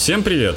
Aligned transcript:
Всем 0.00 0.22
привет! 0.22 0.56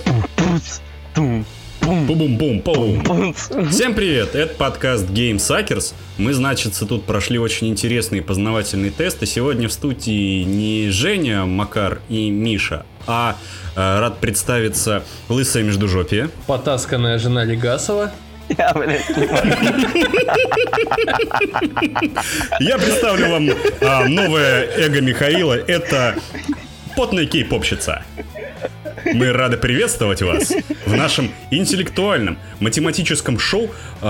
Пум-пум-пум-пум. 1.16 3.34
Всем 3.70 3.94
привет! 3.94 4.36
Это 4.36 4.56
подкаст 4.56 5.10
Game 5.10 5.36
Suckers. 5.36 5.94
Мы, 6.18 6.32
значит, 6.32 6.82
тут 6.88 7.04
прошли 7.04 7.38
очень 7.38 7.68
интересные 7.68 8.22
познавательные 8.22 8.90
тесты. 8.90 9.26
Сегодня 9.26 9.68
в 9.68 9.74
студии 9.74 10.44
не 10.44 10.90
Женя, 10.92 11.44
Макар 11.44 12.00
и 12.08 12.30
Миша, 12.30 12.86
а 13.06 13.36
э, 13.76 14.00
рад 14.00 14.20
представиться 14.20 15.04
Лысая 15.28 15.64
Междужопие. 15.64 16.30
Потасканная 16.48 17.20
жена 17.20 17.44
Легасова. 17.44 18.14
Блядь. 18.48 19.10
Я 22.62 22.78
представлю 22.78 23.30
вам 23.30 23.50
а, 23.82 24.08
новое 24.08 24.70
эго 24.78 25.02
Михаила. 25.02 25.56
Это 25.56 26.16
потная 26.96 27.26
кей-попщица. 27.26 28.04
Мы 29.06 29.32
рады 29.32 29.58
приветствовать 29.58 30.22
вас 30.22 30.54
в 30.86 30.96
нашем 30.96 31.32
интеллектуальном 31.52 32.38
математическом 32.60 33.40
шоу 33.40 33.70
э, 34.02 34.06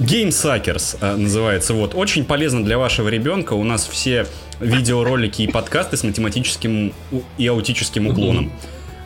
Game 0.00 0.28
Suckers 0.28 0.96
э, 1.00 1.16
называется. 1.16 1.74
Вот 1.74 1.94
очень 1.94 2.24
полезно 2.24 2.64
для 2.64 2.78
вашего 2.78 3.08
ребенка. 3.08 3.54
У 3.54 3.64
нас 3.64 3.86
все 3.86 4.26
видеоролики 4.60 5.42
и 5.42 5.46
подкасты 5.46 5.96
с 5.96 6.04
математическим 6.04 6.92
и 7.38 7.46
аутическим 7.46 8.06
уклоном. 8.08 8.52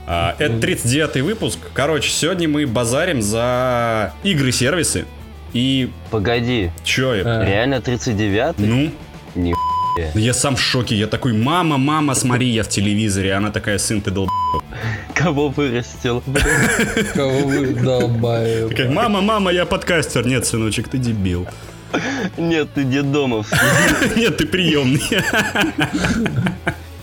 А, 0.07 0.35
это 0.39 0.55
39-й 0.55 1.21
выпуск. 1.21 1.59
Короче, 1.75 2.11
сегодня 2.11 2.49
мы 2.49 2.67
базарим 2.67 3.21
за 3.21 4.15
игры-сервисы. 4.23 5.05
И 5.53 5.91
Погоди, 6.11 6.71
чё? 6.85 7.11
А. 7.11 7.45
реально 7.45 7.77
39-й? 7.77 8.67
Ну, 8.67 8.91
Ни 9.35 9.55
я 10.15 10.35
сам 10.35 10.57
в 10.57 10.61
шоке. 10.61 10.95
Я 10.95 11.07
такой, 11.07 11.33
мама, 11.33 11.79
мама, 11.79 12.15
смотри, 12.15 12.49
я 12.49 12.63
в 12.63 12.69
телевизоре. 12.69 13.33
Она 13.33 13.51
такая, 13.51 13.79
сын, 13.79 14.01
ты 14.01 14.11
долб... 14.11 14.31
кого 15.15 15.49
вырастил? 15.49 16.23
Кого 17.15 17.41
вы 17.41 17.67
долбаете? 17.67 18.69
Такая, 18.69 18.91
мама, 18.91 19.21
мама, 19.21 19.53
я 19.53 19.67
подкастер. 19.67 20.27
Нет, 20.27 20.47
сыночек, 20.47 20.89
ты 20.89 20.99
дебил. 20.99 21.47
Нет, 22.37 22.69
ты 22.75 22.85
детдомов. 22.85 23.51
Нет, 24.17 24.37
ты 24.37 24.47
приемный. 24.47 25.03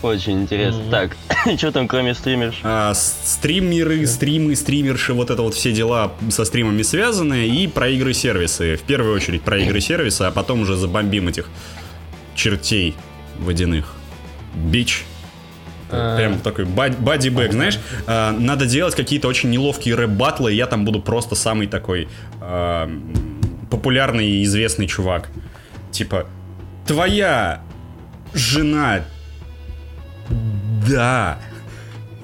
Очень 0.02 0.42
интересно. 0.42 0.82
Так, 0.90 1.16
что 1.58 1.72
там 1.72 1.88
кроме 1.88 2.14
стримерш? 2.14 2.60
А, 2.62 2.94
стримеры, 2.94 4.06
стримы, 4.06 4.54
стримерши, 4.54 5.12
вот 5.14 5.30
это 5.30 5.42
вот 5.42 5.54
все 5.54 5.72
дела 5.72 6.12
со 6.30 6.44
стримами 6.44 6.82
связаны. 6.82 7.48
И 7.48 7.66
про 7.66 7.88
игры-сервисы. 7.88 8.76
В 8.76 8.82
первую 8.82 9.14
очередь 9.14 9.42
про 9.42 9.58
игры-сервисы, 9.58 10.22
а 10.22 10.30
потом 10.30 10.60
уже 10.60 10.76
забомбим 10.76 11.28
этих 11.28 11.48
чертей 12.36 12.94
водяных. 13.38 13.94
Bitch. 14.54 15.04
А. 15.90 16.16
Прям 16.16 16.38
такой 16.40 16.64
body 16.64 17.28
bag, 17.28 17.52
знаешь, 17.52 17.78
а, 18.06 18.32
надо 18.32 18.66
делать 18.66 18.94
какие-то 18.94 19.28
очень 19.28 19.50
неловкие 19.50 19.94
рэп-баттлы, 19.94 20.52
и 20.52 20.56
я 20.56 20.66
там 20.66 20.84
буду 20.84 21.00
просто 21.00 21.34
самый 21.36 21.68
такой 21.68 22.08
а, 22.40 22.90
популярный 23.70 24.28
и 24.28 24.42
известный 24.44 24.86
чувак. 24.88 25.28
Типа, 25.92 26.26
твоя 26.86 27.62
жена... 28.34 29.04
Да. 30.88 31.38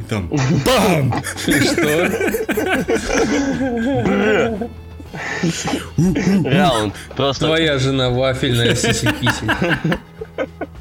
И 0.00 0.04
там, 0.04 0.28
бам! 0.66 1.22
Что? 1.36 2.10
Раунд. 6.44 6.94
Просто 7.16 7.46
Твоя 7.46 7.78
жена 7.78 8.10
вафельная 8.10 8.74
сиси-киси. 8.74 9.50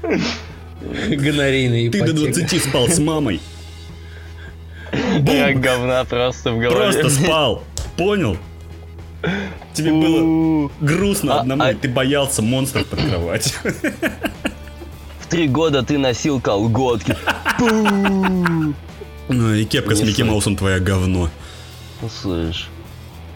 Ты 0.82 1.20
до 2.02 2.12
ипотека. 2.12 2.14
20 2.14 2.64
спал 2.64 2.88
с 2.88 3.00
мамой. 3.00 3.40
как 4.92 5.60
говна 5.60 6.04
просто 6.06 6.52
в 6.52 6.60
голове. 6.60 6.92
Просто 7.02 7.10
спал. 7.10 7.64
Понял? 7.98 8.38
Тебе 9.74 9.92
было 9.92 10.70
грустно 10.82 11.36
А- 11.36 11.40
одному, 11.42 11.64
а- 11.64 11.72
и 11.72 11.76
ты 11.76 11.88
боялся 11.88 12.42
монстров 12.42 12.88
под 12.88 13.00
кровать. 13.02 13.54
В 15.20 15.28
три 15.28 15.48
года 15.48 15.84
ты 15.84 15.98
носил 15.98 16.42
колготки. 16.42 17.16
Ну 19.30 19.54
и 19.54 19.64
кепка 19.66 19.96
с 19.96 20.02
Микки. 20.02 20.24
Маусом 20.24 20.58
твоя 20.58 20.80
говно. 20.80 21.30
Ну, 22.02 22.10
слышь. 22.10 22.68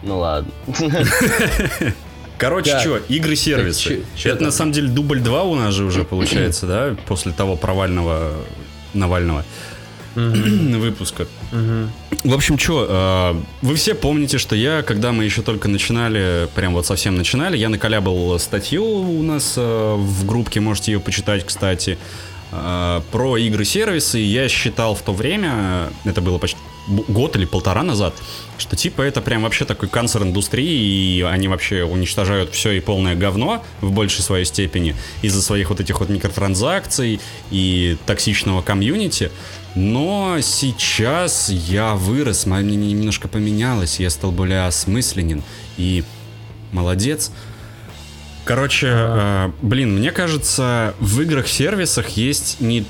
Ну 0.06 0.18
ладно. 0.20 0.50
Короче, 2.38 2.78
что, 2.78 2.98
игры-сервисы. 2.98 4.04
Это 4.24 4.44
на 4.44 4.50
самом 4.52 4.72
деле 4.72 4.88
дубль 4.88 5.20
2 5.20 5.42
у 5.42 5.54
нас 5.56 5.74
же 5.74 5.84
уже 5.84 6.04
получается, 6.10 6.66
да? 6.66 6.96
После 7.06 7.32
того 7.32 7.56
провального 7.56 8.32
Навального 8.94 9.44
выпуска. 10.14 11.26
В 11.50 12.34
общем, 12.34 12.58
что, 12.58 13.36
вы 13.62 13.74
все 13.74 13.94
помните, 13.94 14.38
что 14.38 14.54
я, 14.54 14.82
когда 14.82 15.12
мы 15.12 15.24
еще 15.24 15.42
только 15.42 15.68
начинали, 15.68 16.48
прям 16.54 16.72
вот 16.72 16.86
совсем 16.86 17.16
начинали, 17.16 17.56
я 17.56 17.68
наколябал 17.68 18.38
статью 18.38 18.84
у 18.84 19.22
нас 19.22 19.54
э, 19.56 19.94
в 19.96 20.24
группке, 20.26 20.60
можете 20.60 20.92
ее 20.92 21.00
почитать, 21.00 21.44
кстати, 21.44 21.98
э, 22.52 23.00
про 23.12 23.36
игры-сервисы. 23.36 24.18
Я 24.18 24.48
считал 24.48 24.94
в 24.94 25.02
то 25.02 25.12
время, 25.12 25.90
это 26.04 26.20
было 26.20 26.38
почти 26.38 26.58
год 26.86 27.36
или 27.36 27.44
полтора 27.44 27.82
назад, 27.82 28.14
что 28.58 28.76
типа 28.76 29.02
это 29.02 29.20
прям 29.20 29.42
вообще 29.42 29.64
такой 29.64 29.88
канцер 29.88 30.22
индустрии, 30.22 31.18
и 31.18 31.22
они 31.22 31.48
вообще 31.48 31.84
уничтожают 31.84 32.52
все 32.52 32.72
и 32.72 32.80
полное 32.80 33.14
говно 33.14 33.64
в 33.80 33.92
большей 33.92 34.22
своей 34.22 34.44
степени 34.44 34.94
из-за 35.22 35.42
своих 35.42 35.70
вот 35.70 35.80
этих 35.80 36.00
вот 36.00 36.08
микротранзакций 36.08 37.20
и 37.50 37.96
токсичного 38.06 38.62
комьюнити. 38.62 39.30
Но 39.74 40.38
сейчас 40.40 41.50
я 41.50 41.94
вырос, 41.94 42.46
мое 42.46 42.62
мнение 42.62 42.92
немножко 42.92 43.28
поменялось, 43.28 44.00
я 44.00 44.08
стал 44.08 44.32
более 44.32 44.66
осмысленен 44.66 45.42
и 45.76 46.02
молодец. 46.72 47.30
Короче, 48.44 48.86
э, 48.90 49.50
блин, 49.60 49.96
мне 49.98 50.12
кажется, 50.12 50.94
в 51.00 51.20
играх-сервисах 51.20 52.10
есть 52.10 52.60
не 52.60 52.86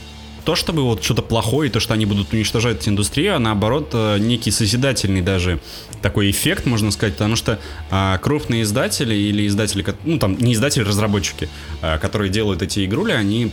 то, 0.46 0.54
чтобы 0.54 0.84
вот 0.84 1.02
что-то 1.02 1.22
плохое, 1.22 1.68
то, 1.70 1.80
что 1.80 1.92
они 1.92 2.06
будут 2.06 2.32
уничтожать 2.32 2.86
индустрию, 2.88 3.34
а 3.34 3.38
наоборот, 3.40 3.90
э, 3.92 4.18
некий 4.18 4.52
созидательный 4.52 5.20
даже 5.20 5.58
такой 6.00 6.30
эффект, 6.30 6.66
можно 6.66 6.92
сказать, 6.92 7.14
потому 7.14 7.34
что 7.34 7.58
а, 7.90 8.16
крупные 8.18 8.62
издатели 8.62 9.12
или 9.12 9.44
издатели, 9.48 9.84
ну 10.04 10.18
там 10.18 10.38
не 10.38 10.54
издатели, 10.54 10.84
разработчики, 10.84 11.48
а, 11.82 11.98
которые 11.98 12.30
делают 12.30 12.62
эти 12.62 12.86
игрули, 12.86 13.12
они 13.12 13.50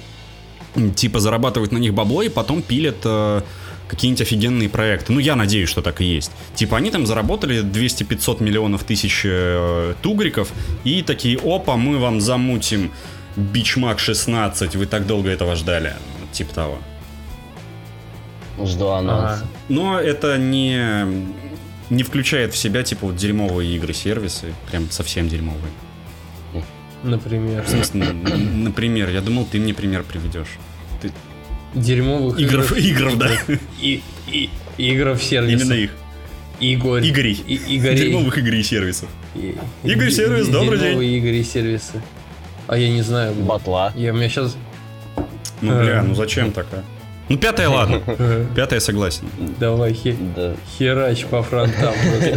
типа 0.95 1.19
зарабатывают 1.19 1.71
на 1.71 1.79
них 1.79 1.95
бабло 1.95 2.21
и 2.21 2.29
потом 2.29 2.61
пилят 2.61 2.97
э, 3.05 3.41
какие-нибудь 3.87 4.21
офигенные 4.21 4.69
проекты. 4.69 5.13
Ну, 5.13 5.19
я 5.19 5.35
надеюсь, 5.35 5.69
что 5.69 5.81
так 5.81 5.99
и 5.99 6.05
есть. 6.05 6.31
Типа 6.55 6.77
они 6.77 6.91
там 6.91 7.07
заработали 7.07 7.63
200-500 7.63 8.43
миллионов 8.43 8.83
тысяч 8.83 9.21
э, 9.25 9.95
тугриков 10.03 10.51
и 10.83 11.01
такие, 11.01 11.39
опа, 11.43 11.75
мы 11.75 11.97
вам 11.97 12.21
замутим 12.21 12.91
Бичмак 13.35 13.99
16, 13.99 14.75
вы 14.75 14.85
так 14.85 15.07
долго 15.07 15.29
этого 15.29 15.55
ждали. 15.55 15.95
Типа 16.33 16.53
того. 16.53 16.77
Жду 18.61 18.87
анонс. 18.89 19.23
Ага. 19.23 19.41
Но 19.69 19.99
это 19.99 20.37
не, 20.37 21.25
не 21.89 22.03
включает 22.03 22.53
в 22.53 22.57
себя, 22.57 22.83
типа, 22.83 23.07
вот 23.07 23.15
дерьмовые 23.15 23.75
игры-сервисы. 23.77 24.53
Прям 24.69 24.89
совсем 24.91 25.29
дерьмовые. 25.29 25.71
Например. 27.03 27.63
В 27.63 27.69
смысле, 27.69 28.13
например, 28.13 29.09
я 29.09 29.21
думал, 29.21 29.45
ты 29.49 29.59
мне 29.59 29.73
пример 29.73 30.03
приведешь. 30.03 30.47
Ты... 31.01 31.11
Дерьмовых 31.73 32.39
Игров, 32.39 32.71
игров, 32.77 33.15
да. 33.17 33.29
И, 33.81 34.01
и, 34.27 34.49
игров 34.77 35.21
сервисов. 35.21 35.65
Именно 35.65 35.73
их. 35.79 35.91
Игорь. 36.59 37.05
Игорей. 37.09 37.43
И, 37.45 37.77
Игорей. 37.77 37.97
Дерьмовых 37.97 38.37
игр 38.37 38.53
и 38.53 38.63
сервисов. 38.63 39.09
И- 39.35 39.55
Игорь 39.83 40.07
и- 40.09 40.11
сервис, 40.11 40.47
добрый 40.47 40.79
дерьмовые 40.79 41.17
игры 41.17 41.35
и 41.35 41.43
сервисы. 41.43 42.01
А 42.67 42.77
я 42.77 42.89
не 42.89 43.01
знаю. 43.01 43.33
Батла. 43.33 43.91
Я 43.95 44.13
у 44.13 44.15
меня 44.15 44.29
сейчас... 44.29 44.55
Ну, 45.63 45.79
бля, 45.79 46.01
ну 46.03 46.13
зачем 46.15 46.51
такая? 46.51 46.83
Ну, 47.29 47.37
пятая, 47.37 47.69
ладно. 47.69 48.01
Пятая 48.55 48.81
согласен. 48.81 49.29
Давай, 49.57 49.93
хе- 49.93 50.13
Да. 50.35 50.55
херач 50.77 51.23
по 51.25 51.41
фронтам. 51.41 51.93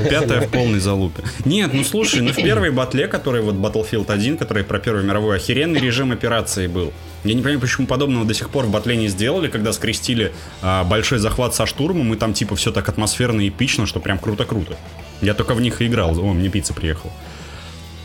Пятая 0.08 0.43
в 0.43 0.49
полной 0.49 0.78
залупе. 0.78 1.25
Нет, 1.44 1.75
ну 1.75 1.82
слушай, 1.82 2.20
ну 2.20 2.31
в 2.32 2.37
первой 2.37 2.70
батле, 2.70 3.08
который 3.08 3.43
вот 3.43 3.56
Battlefield 3.56 4.08
1, 4.08 4.37
который 4.37 4.62
про 4.62 4.78
Первую 4.78 5.05
мировую, 5.05 5.34
охеренный 5.34 5.81
режим 5.81 6.12
операции 6.12 6.69
был. 6.69 6.93
Я 7.25 7.34
не 7.34 7.43
понимаю, 7.43 7.58
почему 7.61 7.88
подобного 7.88 8.25
до 8.25 8.32
сих 8.32 8.49
пор 8.49 8.67
в 8.67 8.70
батле 8.70 8.96
не 8.96 9.08
сделали, 9.08 9.49
когда 9.49 9.73
скрестили 9.73 10.32
а, 10.62 10.84
большой 10.84 11.19
захват 11.19 11.52
со 11.56 11.67
штурмом, 11.67 12.14
и 12.14 12.17
там 12.17 12.32
типа 12.32 12.55
все 12.55 12.70
так 12.70 12.88
атмосферно 12.88 13.40
и 13.40 13.49
эпично, 13.49 13.87
что 13.87 13.99
прям 13.99 14.20
круто-круто. 14.20 14.76
Я 15.20 15.34
только 15.34 15.55
в 15.55 15.61
них 15.61 15.82
и 15.82 15.88
играл. 15.88 16.17
О, 16.17 16.32
мне 16.32 16.49
пицца 16.49 16.73
приехала. 16.73 17.12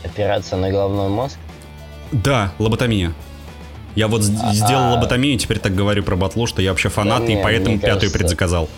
Операция 0.04 0.58
на 0.58 0.68
головной 0.70 1.08
мозг. 1.10 1.36
Да, 2.10 2.52
лоботомия. 2.58 3.12
Я 3.94 4.08
вот 4.08 4.22
с- 4.24 4.30
А-а. 4.42 4.54
сделал 4.54 4.92
лоботомию, 4.94 5.38
теперь 5.38 5.58
так 5.58 5.74
говорю 5.74 6.02
про 6.02 6.16
батлу, 6.16 6.46
что 6.46 6.62
я 6.62 6.70
вообще 6.70 6.88
фанат, 6.88 7.26
Да 7.26 7.32
и 7.32 7.36
не, 7.36 7.42
поэтому 7.42 7.78
пятую 7.78 7.94
кажется- 8.10 8.18
предзаказал. 8.18 8.68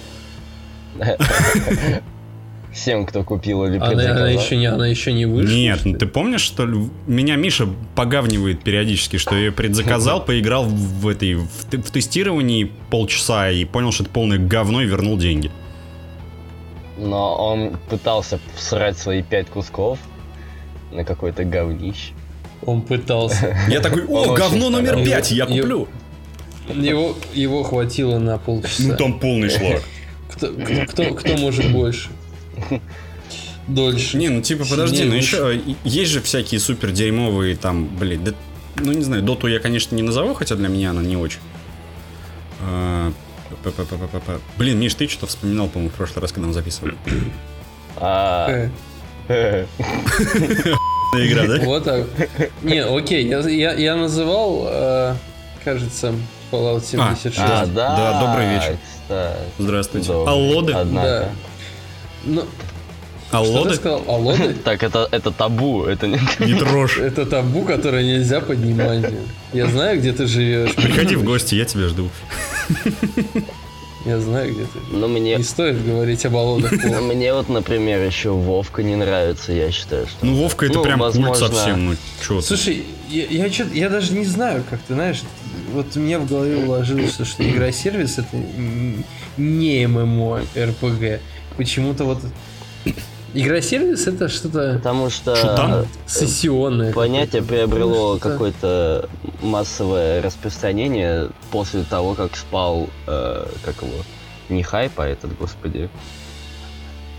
Всем, 2.73 3.07
кто 3.07 3.23
купил 3.23 3.65
или 3.67 3.77
Она, 3.77 3.87
она 3.87 3.95
предзаказал. 3.95 4.27
еще 4.27 4.57
не, 4.57 4.67
она 4.67 4.87
еще 4.89 5.13
не 5.13 5.27
вышла. 5.27 5.55
Нет, 5.55 5.81
ну 5.85 5.97
ты 5.97 6.07
помнишь, 6.07 6.41
что 6.41 6.67
ли, 6.67 6.91
меня 7.07 7.37
Миша 7.37 7.69
погавнивает 7.95 8.65
периодически, 8.65 9.17
что 9.17 9.37
я 9.37 9.53
предзаказал, 9.53 10.25
поиграл 10.27 10.65
в 10.65 11.07
этой 11.07 11.35
в, 11.35 11.47
в 11.47 11.91
тестировании 11.93 12.73
полчаса 12.91 13.49
и 13.51 13.65
понял, 13.65 13.93
что 13.93 14.03
это 14.03 14.13
полное 14.13 14.39
говно 14.39 14.83
и 14.83 14.87
вернул 14.87 15.17
деньги. 15.17 15.53
Но 16.99 17.37
он 17.37 17.77
пытался 17.89 18.41
всрать 18.57 18.99
свои 18.99 19.23
пять 19.23 19.47
кусков 19.49 20.01
на 20.91 21.05
какой-то 21.05 21.45
говнище. 21.45 22.13
Он 22.67 22.83
пытался. 22.83 23.57
Я 23.69 23.81
такой, 23.81 24.05
о, 24.07 24.35
говно 24.35 24.71
номер 24.71 25.05
пять, 25.05 25.31
я 25.31 25.47
куплю. 25.47 25.89
Его, 26.69 27.17
его 27.35 27.63
хватило 27.63 28.19
на 28.19 28.39
полчаса. 28.39 28.83
Ну 28.85 28.97
там 28.97 29.21
полный 29.21 29.51
шлак. 29.51 29.83
Кто, 30.31 30.49
кто, 30.53 30.87
кто, 30.87 31.15
кто 31.15 31.37
может 31.37 31.71
больше? 31.71 32.09
Дольше. 33.69 34.17
Не, 34.17 34.29
ну 34.29 34.43
типа 34.43 34.65
подожди, 34.69 35.05
ну 35.05 35.15
еще 35.15 35.57
э, 35.57 35.75
есть 35.85 36.11
же 36.11 36.21
всякие 36.21 36.61
супер 36.61 36.91
дерьмовые 36.91 37.57
там, 37.57 37.87
блин, 37.87 38.25
да, 38.25 38.35
ну 38.77 38.93
не 38.93 39.03
знаю, 39.03 39.23
доту 39.23 39.47
я, 39.47 39.59
конечно, 39.59 39.95
не 39.95 40.03
назову, 40.03 40.35
хотя 40.35 40.55
для 40.57 40.69
меня 40.69 40.91
она 40.91 41.03
не 41.03 41.17
очень. 41.17 41.41
А. 42.61 43.13
Блин, 44.59 44.79
Миш, 44.79 44.95
ты 44.95 45.09
что-то 45.09 45.27
вспоминал, 45.27 45.69
по-моему, 45.69 45.91
в 45.91 45.95
прошлый 45.95 46.21
раз, 46.23 46.33
когда 46.33 46.49
мы 46.49 46.53
записывали. 46.53 46.95
А, 49.29 49.65
Игра, 51.17 51.47
да? 51.47 51.65
Вот 51.65 51.85
так. 51.85 52.07
Не, 52.63 52.85
окей, 52.85 53.27
я, 53.27 53.39
я, 53.41 53.73
я 53.75 53.97
называл, 53.97 54.67
э, 54.69 55.15
кажется, 55.65 56.13
Fallout 56.51 56.85
76. 56.85 57.39
а, 57.39 57.67
Да, 57.67 57.67
да, 57.67 57.97
да, 57.97 58.27
добрый 58.27 58.49
вечер. 58.49 58.77
кстати. 59.07 59.39
Здравствуйте. 59.59 60.09
Добрый. 60.09 60.33
Аллоды? 60.35 60.73
Однако. 60.73 61.09
Да. 61.09 61.31
Ну, 62.25 62.41
что 62.41 62.49
ты 63.31 63.37
Аллоды? 63.37 63.75
сказал? 63.77 64.03
Алоды? 64.09 64.55
Так, 64.65 64.83
это, 64.83 65.09
это 65.11 65.31
табу, 65.31 65.85
это 65.85 66.07
не... 66.07 66.19
Не 66.41 66.59
трожь. 66.59 66.99
Это 66.99 67.27
табу, 67.27 67.63
которое 67.63 68.03
нельзя 68.05 68.41
поднимать. 68.41 69.05
Я 69.53 69.67
знаю, 69.67 69.99
где 69.99 70.13
ты 70.13 70.27
живешь. 70.27 70.75
Приходи 70.75 71.17
в 71.17 71.25
гости, 71.25 71.55
я 71.55 71.65
тебя 71.65 71.89
жду. 71.89 72.11
Я 74.05 74.21
знаю, 74.21 74.53
где 74.53 74.65
ты. 74.65 74.79
Ну, 74.91 75.09
мне... 75.09 75.37
Не 75.37 75.43
стоит 75.43 75.83
говорить 75.85 76.27
об 76.27 76.37
алодах. 76.37 76.73
ну, 76.85 77.01
Мне 77.03 77.33
вот, 77.33 77.49
например, 77.49 78.05
еще 78.05 78.31
Вовка 78.31 78.83
не 78.83 78.97
нравится, 78.97 79.53
я 79.53 79.71
считаю, 79.71 80.07
что... 80.07 80.27
Ну, 80.27 80.35
Вовка, 80.35 80.67
это 80.67 80.75
Ну, 80.75 80.83
прям 80.83 80.99
культ 81.01 81.15
возможно. 81.15 81.47
совсем, 81.49 81.87
ну 81.87 81.97
чё. 82.23 82.41
Слушай, 82.43 82.85
я, 83.09 83.25
я, 83.25 83.49
чё- 83.51 83.67
я 83.73 83.89
даже 83.89 84.13
не 84.13 84.27
знаю, 84.27 84.63
как 84.69 84.81
ты 84.81 84.93
знаешь, 84.95 85.23
вот 85.73 85.97
у 85.97 86.01
меня 86.01 86.19
в 86.19 86.27
голове 86.29 86.57
уложилось, 86.59 87.15
что, 87.15 87.49
игра-сервис 87.49 88.19
это 88.19 88.37
не 89.39 89.87
ММО 89.87 90.43
РПГ. 90.57 91.21
Почему-то 91.57 92.05
вот 92.05 92.19
игра-сервис 93.35 94.07
это 94.07 94.29
что-то 94.29 94.75
Потому 94.75 95.11
что... 95.11 95.35
Шутан? 95.37 95.87
сессионное. 96.07 96.93
Понятие 96.93 97.43
какое-то. 97.43 97.69
приобрело 97.69 98.19
какое-то 98.19 99.09
массовое 99.43 100.23
распространение 100.23 101.29
после 101.51 101.83
того, 101.83 102.15
как 102.15 102.37
спал, 102.37 102.89
э, 103.07 103.47
как 103.65 103.83
его, 103.83 104.03
не 104.49 104.63
хайп, 104.63 104.99
а 105.01 105.07
этот, 105.07 105.37
господи, 105.37 105.91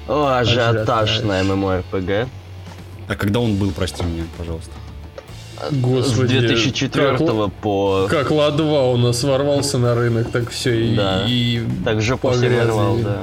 О, 0.08 0.28
ажиотаж 0.38 1.22
на 1.22 1.42
MMORPG. 1.42 2.28
А 3.08 3.16
когда 3.16 3.40
он 3.40 3.56
был, 3.56 3.72
прости 3.72 4.04
меня, 4.04 4.24
пожалуйста. 4.38 4.72
Господи, 5.72 6.36
С 6.36 6.40
2004 6.40 7.18
как, 7.18 7.54
по... 7.62 8.08
как 8.10 8.30
Ла-2 8.30 8.94
у 8.94 8.98
нас 8.98 9.24
ворвался 9.24 9.78
на 9.78 9.96
рынок, 9.96 10.30
так 10.30 10.50
все 10.50 10.74
и, 10.74 10.96
Да. 10.96 11.24
и 11.28 11.64
Так 11.84 12.02
же 12.02 12.18
после 12.18 12.64
рвал, 12.64 12.98
да. 12.98 13.20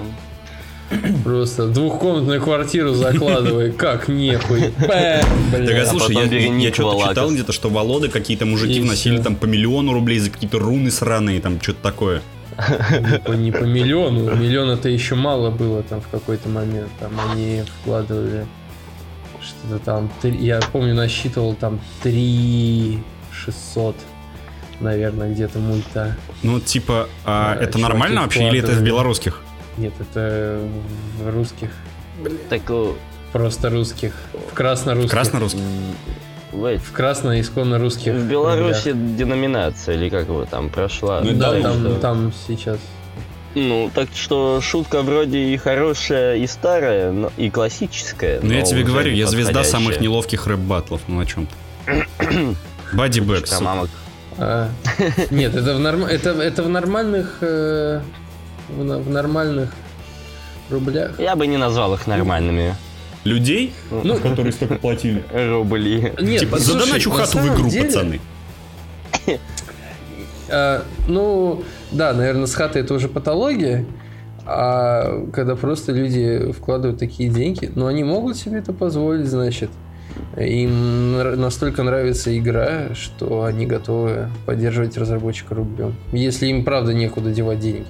Просто 1.24 1.68
двухкомнатную 1.68 2.40
квартиру 2.40 2.94
закладывай, 2.94 3.72
как 3.76 4.08
нехуй. 4.08 4.72
Так, 4.80 5.24
а 5.24 5.86
слушай, 5.86 6.14
я, 6.14 6.26
бери 6.26 6.44
я 6.44 6.48
ник 6.48 6.74
что-то 6.74 7.08
читал 7.08 7.30
где-то, 7.30 7.52
что 7.52 7.68
Володы 7.68 8.08
какие-то 8.08 8.46
мужики 8.46 8.78
И 8.78 8.80
вносили 8.80 9.14
всё. 9.14 9.24
там 9.24 9.36
по 9.36 9.46
миллиону 9.46 9.92
рублей 9.92 10.18
за 10.18 10.30
какие-то 10.30 10.58
руны 10.58 10.90
сраные, 10.90 11.40
там 11.40 11.60
что-то 11.60 11.82
такое. 11.82 12.22
Не 12.58 13.18
по, 13.18 13.32
не 13.32 13.50
по 13.50 13.64
миллиону. 13.64 14.34
Миллиона-то 14.36 14.88
еще 14.88 15.14
мало 15.14 15.50
было 15.50 15.82
там 15.82 16.00
в 16.00 16.08
какой-то 16.08 16.48
момент. 16.48 16.90
Там 17.00 17.12
они 17.30 17.62
вкладывали 17.80 18.46
что-то 19.40 19.78
там. 19.84 20.10
я 20.22 20.60
помню, 20.72 20.94
насчитывал 20.94 21.54
там 21.54 21.80
3 22.02 22.98
600, 23.32 23.96
наверное, 24.80 25.32
где-то 25.32 25.58
мульта. 25.58 26.16
Ну, 26.42 26.60
типа, 26.60 27.08
а 27.24 27.54
Да, 27.54 27.64
это 27.64 27.78
нормально 27.78 28.22
вообще 28.22 28.48
или 28.48 28.58
это 28.58 28.72
в 28.72 28.82
белорусских? 28.82 29.40
Нет, 29.78 29.92
это 30.00 30.60
в 31.18 31.30
русских. 31.30 31.70
Так, 32.50 32.60
э, 32.68 32.92
Просто 33.32 33.70
русских. 33.70 34.12
В 34.50 34.54
красно-русских. 34.54 35.10
Красно-русских? 35.10 35.60
в, 36.52 36.78
В 36.78 36.92
красно-исконно 36.92 37.78
русских. 37.78 38.12
в 38.12 38.28
Беларуси 38.28 38.92
деноминация, 38.92 39.94
или 39.94 40.10
как 40.10 40.28
его 40.28 40.44
там 40.44 40.68
прошла. 40.68 41.22
Ну, 41.22 41.32
Да, 41.32 41.58
там, 41.60 41.80
что- 41.80 41.94
там 41.98 42.32
сейчас. 42.46 42.78
Ну, 43.54 43.90
так 43.94 44.08
что 44.14 44.60
шутка 44.62 45.02
вроде 45.02 45.38
и 45.38 45.56
хорошая, 45.56 46.36
и 46.36 46.46
старая, 46.46 47.12
но 47.12 47.30
и 47.38 47.48
классическая. 47.50 48.40
Ну, 48.42 48.52
я 48.52 48.62
тебе 48.62 48.82
говорю, 48.82 49.12
я 49.12 49.26
звезда 49.26 49.64
самых 49.64 50.00
неловких 50.00 50.46
рэп-баттлов, 50.46 51.00
ну 51.06 51.20
о 51.20 51.26
чем 51.26 51.46
ты. 51.86 52.06
Бади 52.92 53.20
Бэк, 53.20 53.48
Там 53.48 53.64
мамок. 53.64 53.90
А, 54.38 54.68
нет, 55.30 55.54
это 55.54 55.74
в, 55.74 55.78
норм... 55.80 56.04
это, 56.04 56.30
это 56.30 56.62
в 56.62 56.68
нормальных... 56.70 57.38
э, 57.42 58.00
в, 58.76 59.02
в 59.02 59.10
нормальных 59.10 59.70
рублях. 60.70 61.18
Я 61.20 61.36
бы 61.36 61.46
не 61.46 61.56
назвал 61.56 61.94
их 61.94 62.06
нормальными. 62.06 62.74
Людей, 63.24 63.72
Ну, 63.90 64.16
которые 64.18 64.52
столько 64.52 64.74
платили. 64.76 65.22
Рубли. 65.32 66.12
нет, 66.20 66.40
Типа, 66.40 66.58
слушай, 66.58 66.80
задоначу 66.80 67.10
на 67.10 67.16
хату 67.16 67.38
в 67.38 67.46
игру, 67.46 67.68
деле, 67.68 67.86
пацаны. 67.86 68.20
а, 70.50 70.82
ну, 71.08 71.62
да, 71.92 72.12
наверное, 72.12 72.46
с 72.46 72.54
хатой 72.54 72.82
это 72.82 72.94
уже 72.94 73.08
патология. 73.08 73.84
А 74.44 75.24
когда 75.32 75.54
просто 75.54 75.92
люди 75.92 76.50
вкладывают 76.52 76.98
такие 76.98 77.28
деньги, 77.30 77.70
но 77.76 77.86
они 77.86 78.02
могут 78.02 78.36
себе 78.36 78.58
это 78.58 78.72
позволить, 78.72 79.26
значит. 79.28 79.70
Им 80.36 81.40
настолько 81.40 81.82
нравится 81.84 82.36
игра, 82.36 82.94
что 82.94 83.44
они 83.44 83.64
готовы 83.66 84.28
поддерживать 84.44 84.96
разработчика 84.98 85.54
рублем. 85.54 85.94
Если 86.12 86.48
им 86.48 86.64
правда 86.64 86.92
некуда 86.92 87.30
девать 87.30 87.60
деньги. 87.60 87.86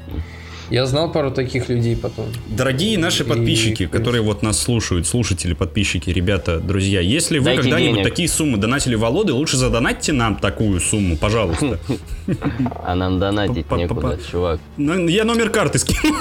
Я 0.72 0.86
знал 0.86 1.12
пару 1.12 1.30
таких 1.30 1.68
людей 1.68 1.94
потом. 1.94 2.28
Дорогие 2.48 2.96
наши 2.98 3.24
И, 3.24 3.26
подписчики, 3.26 3.76
принципе. 3.84 3.98
которые 3.98 4.22
вот 4.22 4.42
нас 4.42 4.58
слушают, 4.58 5.06
слушатели, 5.06 5.52
подписчики, 5.52 6.08
ребята, 6.08 6.60
друзья, 6.60 7.00
если 7.02 7.38
вы 7.40 7.44
Дайте 7.44 7.62
когда-нибудь 7.64 7.94
денег. 7.96 8.08
такие 8.08 8.26
суммы 8.26 8.56
донатили 8.56 8.94
Володы, 8.94 9.34
лучше 9.34 9.58
задонатьте 9.58 10.12
нам 10.14 10.36
такую 10.36 10.80
сумму, 10.80 11.18
пожалуйста. 11.18 11.78
А 12.86 12.94
нам 12.94 13.18
донатить 13.18 13.70
некуда, 13.70 14.18
чувак. 14.30 14.60
Ну, 14.78 15.08
Я 15.08 15.24
номер 15.24 15.50
карты 15.50 15.78
скину. 15.78 16.14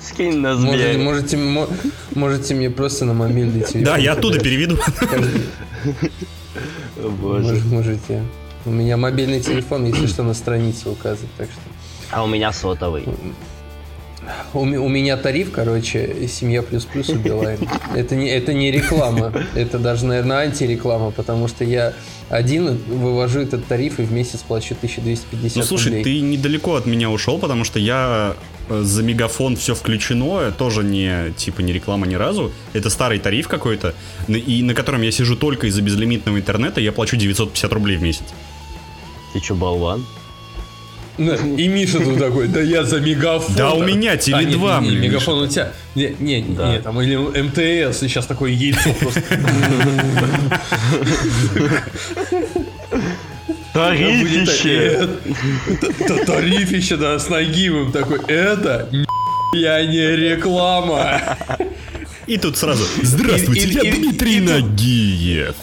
Скинь 0.00 0.38
на 0.38 0.54
Можете, 0.56 0.92
Сбер. 0.94 0.98
можете, 1.04 1.36
мо- 1.36 1.68
можете 2.14 2.54
мне 2.54 2.70
просто 2.70 3.04
на 3.04 3.12
мобильный 3.12 3.60
телефон. 3.60 3.84
Да, 3.84 3.98
я 3.98 4.12
оттуда 4.12 4.38
переведу. 4.40 4.78
Боже. 7.20 7.56
Мож- 7.56 7.64
Можете. 7.70 8.22
У 8.64 8.70
меня 8.70 8.96
мобильный 8.96 9.40
телефон, 9.40 9.84
если 9.86 10.06
что, 10.06 10.22
на 10.22 10.34
странице 10.34 10.88
указывает, 10.88 11.30
так 11.36 11.48
что. 11.50 11.60
А 12.12 12.22
у 12.22 12.26
меня 12.26 12.52
сотовый. 12.52 13.04
У, 14.54 14.60
у 14.60 14.88
меня 14.88 15.16
тариф, 15.16 15.50
короче, 15.50 16.28
семья 16.28 16.62
плюс 16.62 16.84
плюс 16.84 17.08
у 17.08 17.16
Билайн. 17.16 17.58
Это 17.96 18.14
не, 18.14 18.28
это 18.30 18.52
не 18.52 18.70
реклама, 18.70 19.32
это 19.56 19.80
даже, 19.80 20.06
наверное, 20.06 20.36
антиреклама, 20.46 21.10
потому 21.10 21.48
что 21.48 21.64
я 21.64 21.92
один 22.28 22.76
вывожу 22.86 23.40
этот 23.40 23.66
тариф 23.66 23.98
и 23.98 24.02
в 24.04 24.12
месяц 24.12 24.40
плачу 24.40 24.74
1250 24.74 25.56
Ну 25.56 25.62
слушай, 25.64 25.86
рублей. 25.88 26.04
ты 26.04 26.20
недалеко 26.20 26.76
от 26.76 26.86
меня 26.86 27.10
ушел, 27.10 27.38
потому 27.40 27.64
что 27.64 27.80
я 27.80 28.36
э, 28.68 28.80
за 28.82 29.02
мегафон 29.02 29.56
все 29.56 29.74
включено, 29.74 30.52
тоже 30.52 30.84
не 30.84 31.32
типа 31.36 31.60
не 31.62 31.72
реклама 31.72 32.06
ни 32.06 32.14
разу. 32.14 32.52
Это 32.74 32.90
старый 32.90 33.18
тариф 33.18 33.48
какой-то, 33.48 33.92
на- 34.28 34.36
и 34.36 34.62
на 34.62 34.74
котором 34.74 35.02
я 35.02 35.10
сижу 35.10 35.34
только 35.34 35.66
из-за 35.66 35.82
безлимитного 35.82 36.38
интернета, 36.38 36.80
я 36.80 36.92
плачу 36.92 37.16
950 37.16 37.72
рублей 37.72 37.96
в 37.96 38.02
месяц. 38.02 38.24
Ты 39.32 39.40
чё, 39.40 39.56
болван? 39.56 40.06
И 41.18 41.68
Миша 41.68 41.98
тут 42.00 42.18
такой, 42.18 42.48
да 42.48 42.60
я 42.60 42.84
за 42.84 43.00
мегафон. 43.00 43.54
Да 43.54 43.72
у 43.74 43.82
меня 43.82 44.14
Теле2, 44.16 44.76
А, 44.76 44.80
не, 44.80 44.88
не, 44.88 44.96
блин, 44.96 45.00
мегафон 45.02 45.42
у 45.42 45.46
тебя. 45.46 45.72
Не, 45.94 46.14
не, 46.18 46.40
не, 46.40 46.54
Да. 46.56 46.72
не, 46.72 46.78
там 46.80 47.00
или 47.02 47.16
МТС, 47.16 48.02
и 48.02 48.08
сейчас 48.08 48.26
такое 48.26 48.50
яйцо 48.50 48.94
просто. 48.98 49.22
Тарифище! 53.72 55.08
Тарифище, 56.26 56.96
да, 56.96 57.18
с 57.18 57.28
Нагиевым 57.28 57.92
такой. 57.92 58.20
Это 58.26 58.88
я 59.54 59.84
не 59.84 60.16
реклама. 60.16 61.20
И 62.26 62.38
тут 62.38 62.56
сразу 62.56 62.84
«Здравствуйте, 63.02 63.68
я 63.68 63.92
Дмитрий 63.94 64.40
Нагиев». 64.40 65.56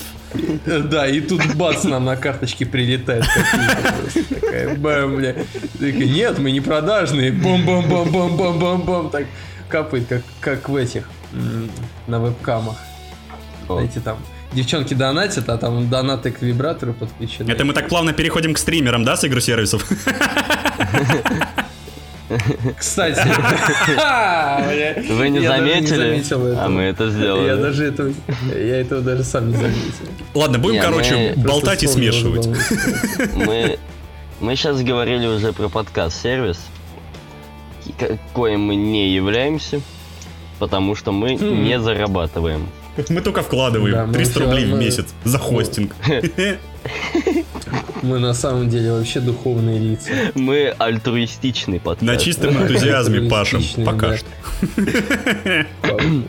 Да, 0.65 1.07
и 1.07 1.21
тут 1.21 1.55
бац, 1.55 1.83
нам 1.83 2.05
на 2.05 2.15
карточке 2.15 2.65
прилетает. 2.65 3.25
Такая, 4.29 4.75
бэм, 4.75 5.15
бля. 5.17 5.35
Нет, 5.79 6.37
мы 6.39 6.51
не 6.51 6.61
продажные. 6.61 7.31
Бом-бом-бом-бом-бом-бом-бом. 7.31 9.09
Так 9.09 9.25
капает, 9.69 10.07
как, 10.07 10.21
как 10.39 10.69
в 10.69 10.75
этих, 10.75 11.09
на 12.07 12.19
вебкамах. 12.19 12.75
Знаете, 13.67 13.99
там 13.99 14.17
девчонки 14.53 14.93
донатят, 14.93 15.47
а 15.49 15.57
там 15.57 15.89
донаты 15.89 16.31
к 16.31 16.41
вибратору 16.41 16.93
подключены. 16.93 17.51
Это 17.51 17.65
мы 17.65 17.73
так 17.73 17.87
плавно 17.87 18.13
переходим 18.13 18.53
к 18.53 18.57
стримерам, 18.57 19.03
да, 19.03 19.15
с 19.15 19.23
игр 19.23 19.41
сервисов? 19.41 19.87
Кстати. 22.77 23.19
Вы 25.11 25.29
не 25.29 25.39
заметили? 25.39 26.23
А 26.57 26.67
мы 26.69 26.83
это 26.83 27.09
сделали. 27.09 27.47
Я 27.47 27.55
даже 27.55 27.85
этого, 27.87 28.11
я 28.53 28.81
этого 28.81 29.01
даже 29.01 29.23
сам 29.23 29.49
не 29.49 29.55
заметил. 29.57 30.07
Ладно, 30.33 30.59
будем, 30.59 30.81
короче, 30.81 31.33
болтать 31.37 31.83
и 31.83 31.87
смешивать. 31.87 32.47
Мы, 33.35 33.79
мы 34.39 34.55
сейчас 34.55 34.81
говорили 34.81 35.25
уже 35.27 35.53
про 35.53 35.69
подкаст-сервис, 35.69 36.59
ко- 37.97 38.17
коим 38.33 38.61
мы 38.61 38.75
не 38.75 39.09
являемся, 39.09 39.81
потому 40.59 40.95
что 40.95 41.11
мы 41.11 41.37
Хм. 41.37 41.63
не 41.63 41.79
зарабатываем. 41.79 42.67
Мы 43.09 43.21
только 43.21 43.41
вкладываем 43.43 43.95
Да, 43.95 44.05
мы 44.05 44.13
300 44.13 44.39
вообще- 44.39 44.51
рублей 44.61 44.71
в 44.73 44.77
месяц 44.77 45.07
за 45.23 45.37
хостинг. 45.39 45.95
Мы 48.01 48.19
на 48.19 48.33
самом 48.33 48.69
деле 48.69 48.93
вообще 48.93 49.19
духовные 49.19 49.79
лица. 49.79 50.11
Мы 50.35 50.73
альтруистичный 50.77 51.79
подкаст. 51.79 52.01
На 52.01 52.17
чистом 52.17 52.51
энтузиазме 52.61 53.29
пашем. 53.29 53.63
Пока 53.85 54.09
да. 54.09 54.17
что. 54.17 54.27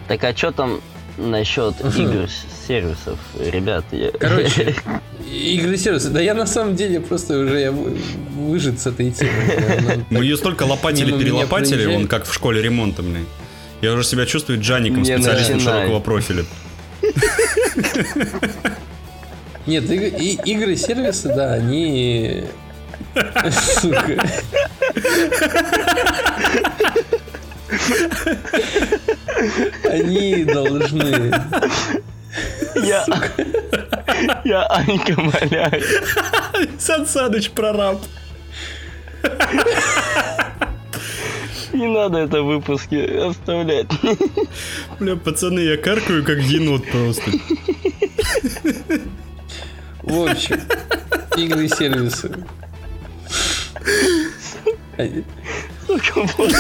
Так 0.08 0.24
а 0.24 0.36
что 0.36 0.52
там 0.52 0.80
насчет 1.16 1.74
игр 1.96 2.28
сервисов, 2.66 3.18
ребят? 3.38 3.84
я- 3.92 4.10
Короче, 4.12 4.74
игры 5.32 5.76
сервисы. 5.76 6.10
Да 6.10 6.20
я 6.20 6.34
на 6.34 6.46
самом 6.46 6.76
деле 6.76 7.00
просто 7.00 7.38
уже 7.38 7.60
я 7.60 7.72
вы- 7.72 7.98
выжат 8.36 8.80
с 8.80 8.86
этой 8.86 9.10
темы. 9.10 9.30
Она 9.78 10.04
Мы 10.10 10.24
ее 10.24 10.36
столько 10.36 10.64
лопатили, 10.64 11.06
мимо 11.06 11.18
меня 11.18 11.24
перелопатили, 11.26 11.74
проезжает. 11.74 11.98
он 11.98 12.06
как 12.08 12.24
в 12.26 12.34
школе 12.34 12.62
ремонта, 12.62 13.02
блин. 13.02 13.26
Я 13.80 13.92
уже 13.92 14.04
себя 14.04 14.26
чувствую 14.26 14.60
Джаником, 14.60 15.04
специалистом 15.04 15.60
широкого 15.60 16.00
профиля. 16.00 16.44
Нет, 19.70 19.88
иг- 19.88 20.18
и- 20.20 20.40
игры 20.50 20.74
сервисы, 20.74 21.28
да, 21.32 21.52
они... 21.54 22.42
Сука. 23.52 24.18
Они 29.84 30.44
должны... 30.44 31.32
Я, 32.82 33.04
я 34.44 34.66
Анька 34.70 35.20
моляю. 35.20 35.82
Сан 36.78 37.06
Саныч 37.06 37.50
прораб. 37.50 38.00
Не 41.72 41.86
надо 41.86 42.18
это 42.18 42.42
в 42.42 42.46
выпуске 42.46 43.04
оставлять. 43.28 43.86
Бля, 44.98 45.16
пацаны, 45.16 45.60
я 45.60 45.76
каркаю 45.76 46.24
как 46.24 46.38
енот 46.38 46.84
просто. 46.90 47.30
В 50.02 50.30
общем, 50.30 50.60
игры 51.36 51.68
сервисы. 51.68 52.32
Сука, 55.86 56.26
боже. 56.36 56.56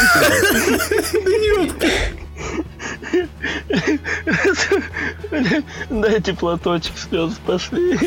Дайте 5.90 6.34
платочек 6.34 6.96
слез, 6.96 7.34
пошли. 7.46 7.98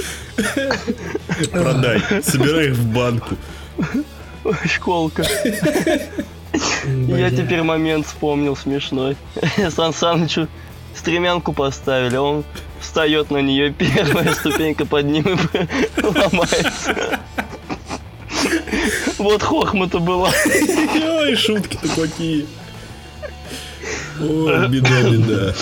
Продай. 1.51 2.01
Собирай 2.23 2.67
их 2.67 2.73
в 2.73 2.93
банку. 2.93 3.35
Ой, 4.43 4.55
Школка. 4.65 5.25
Я 6.83 7.29
теперь 7.31 7.63
момент 7.63 8.05
вспомнил 8.07 8.55
смешной. 8.55 9.15
Сан 9.69 9.93
Санычу 9.93 10.47
стремянку 10.95 11.53
поставили, 11.53 12.17
он 12.17 12.43
встает 12.79 13.31
на 13.31 13.37
нее, 13.37 13.71
первая 13.71 14.33
ступенька 14.33 14.85
под 14.85 15.05
ним 15.05 15.39
и 15.53 16.01
ломается. 16.01 17.19
Вот 19.17 19.41
хохма-то 19.41 19.99
была. 19.99 20.31
Ой, 20.45 21.35
шутки-то 21.35 21.87
какие. 22.01 22.45
Ой, 24.19 24.67
беда, 24.67 25.01
беда. 25.09 25.53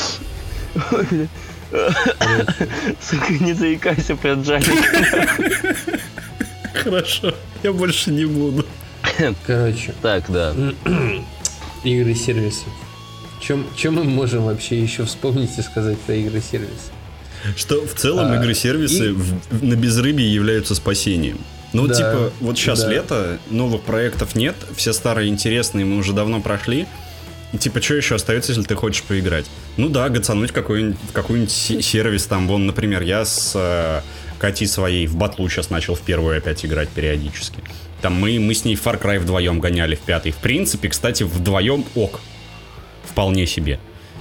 Сука, 3.02 3.34
не 3.40 3.54
заикайся 3.54 4.16
Джаника. 4.42 5.28
Хорошо, 6.74 7.34
я 7.64 7.72
больше 7.72 8.12
не 8.12 8.26
буду. 8.26 8.66
Короче, 9.46 9.94
Так, 10.02 10.24
да. 10.30 10.54
игры 11.84 12.16
сервисы. 12.16 12.66
Чем, 13.41 13.65
чем 13.75 13.95
мы 13.95 14.03
можем 14.03 14.43
вообще 14.43 14.79
еще 14.81 15.05
вспомнить 15.05 15.57
и 15.57 15.62
сказать 15.62 16.00
про 16.00 16.15
игры 16.15 16.41
сервисы? 16.41 16.91
Что 17.57 17.86
в 17.86 17.95
целом 17.95 18.31
А, 18.31 18.36
игры-сервисы 18.36 19.10
и- 19.10 19.12
в- 19.13 19.63
на 19.63 19.74
безрыбье 19.75 20.31
являются 20.31 20.75
спасением. 20.75 21.39
Ну, 21.74 21.88
Да, 21.88 21.95
типа, 21.95 22.31
вот 22.39 22.57
сейчас 22.57 22.81
да. 22.83 22.89
лето, 22.91 23.39
новых 23.50 23.81
проектов 23.81 24.36
нет, 24.36 24.55
все 24.75 24.93
старые 24.93 25.29
интересные 25.29 25.86
мы 25.86 25.98
уже 25.98 26.13
давно 26.13 26.39
прошли. 26.39 26.86
И 27.53 27.57
типа, 27.57 27.81
что 27.81 27.95
еще 27.95 28.15
остается, 28.15 28.51
если 28.51 28.63
ты 28.63 28.75
хочешь 28.75 29.03
поиграть? 29.03 29.45
Ну 29.75 29.89
да, 29.89 30.07
гацануть 30.10 30.51
какой-нибудь, 30.51 30.98
какой-нибудь 31.12 31.51
се- 31.51 31.81
сервис 31.81 32.25
там. 32.25 32.48
Вон, 32.48 32.67
например, 32.67 33.01
я 33.01 33.25
с 33.25 33.53
э, 33.55 34.01
Катей 34.38 34.67
своей 34.67 35.07
в 35.07 35.15
батлу 35.15 35.50
сейчас 35.50 35.69
начал 35.69 35.95
в 35.95 36.01
первую 36.01 36.38
опять 36.38 36.63
играть 36.63 36.89
периодически. 36.89 37.57
Там 38.01 38.13
мы, 38.13 38.39
мы 38.39 38.53
с 38.53 38.65
ней 38.65 38.75
Far 38.75 39.01
Cry 39.01 39.19
вдвоем 39.19 39.60
гоняли 39.60 39.95
в 39.95 40.00
пятый. 40.00 40.31
В 40.31 40.38
принципе, 40.38 40.89
кстати, 40.89 41.24
вдвоем 41.24 41.86
ок. 41.95 42.19
Вполне 43.03 43.46
себе. 43.48 43.79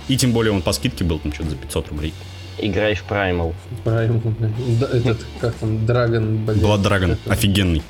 И 0.08 0.16
тем 0.16 0.32
более 0.32 0.52
он 0.52 0.62
по 0.62 0.72
скидке 0.72 1.04
был 1.04 1.18
там 1.18 1.32
что-то 1.32 1.50
за 1.50 1.56
500 1.56 1.88
рублей. 1.88 2.12
Играй 2.58 2.94
в 2.94 3.04
Primal. 3.08 3.54
Да, 3.84 4.02
Этот, 4.04 5.25
как 5.40 5.54
там, 5.54 5.87
Драгон, 5.87 6.44
блин. 6.44 6.58
Blood 6.60 6.82
Dragon, 6.82 7.16
он? 7.26 7.32
офигенный. 7.32 7.82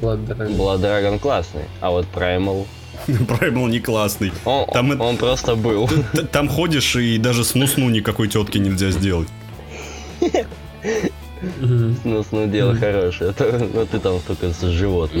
Blood 0.00 0.26
Dragon. 0.26 0.56
Blood 0.56 0.80
Dragon 0.80 1.18
классный, 1.18 1.64
а 1.80 1.90
вот 1.90 2.06
Primal... 2.14 2.66
Primal 3.06 3.68
не 3.70 3.80
классный. 3.80 4.30
Он, 4.44 4.66
Там 4.72 4.92
это- 4.92 5.02
он 5.02 5.16
просто 5.16 5.54
был. 5.56 5.88
Там 6.32 6.48
ходишь 6.48 6.96
и 6.96 7.18
даже 7.18 7.44
снусну 7.44 7.88
никакой 7.90 8.28
тетки 8.28 8.58
нельзя 8.58 8.90
сделать. 8.90 9.28
Мгм. 11.60 11.96
Ну, 12.04 12.24
ну, 12.32 12.46
дело 12.46 12.74
хорошее. 12.76 13.30
Это, 13.30 13.58
ну, 13.72 13.86
ты 13.86 13.98
там 13.98 14.20
только 14.26 14.52
с 14.52 14.60
животным. 14.62 15.20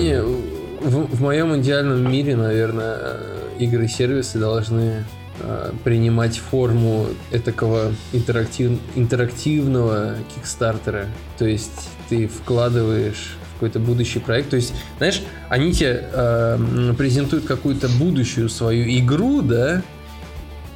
В, 0.80 1.16
в 1.16 1.20
моем 1.20 1.60
идеальном 1.60 2.10
мире, 2.10 2.36
наверное, 2.36 2.96
э, 2.98 3.38
игры-сервисы 3.58 4.38
должны 4.38 5.04
э, 5.40 5.72
принимать 5.84 6.38
форму 6.38 7.06
этакого 7.30 7.92
интерактив, 8.12 8.78
интерактивного 8.94 10.14
кикстартера. 10.34 11.06
То 11.38 11.44
есть 11.46 11.90
ты 12.08 12.28
вкладываешь 12.28 13.36
в 13.50 13.52
какой-то 13.54 13.78
будущий 13.78 14.20
проект. 14.20 14.48
То 14.50 14.56
есть, 14.56 14.72
знаешь, 14.96 15.20
они 15.50 15.72
тебе 15.74 16.08
э, 16.12 16.94
презентуют 16.96 17.44
какую-то 17.44 17.88
будущую 17.90 18.48
свою 18.48 18.84
игру, 19.00 19.42
да, 19.42 19.82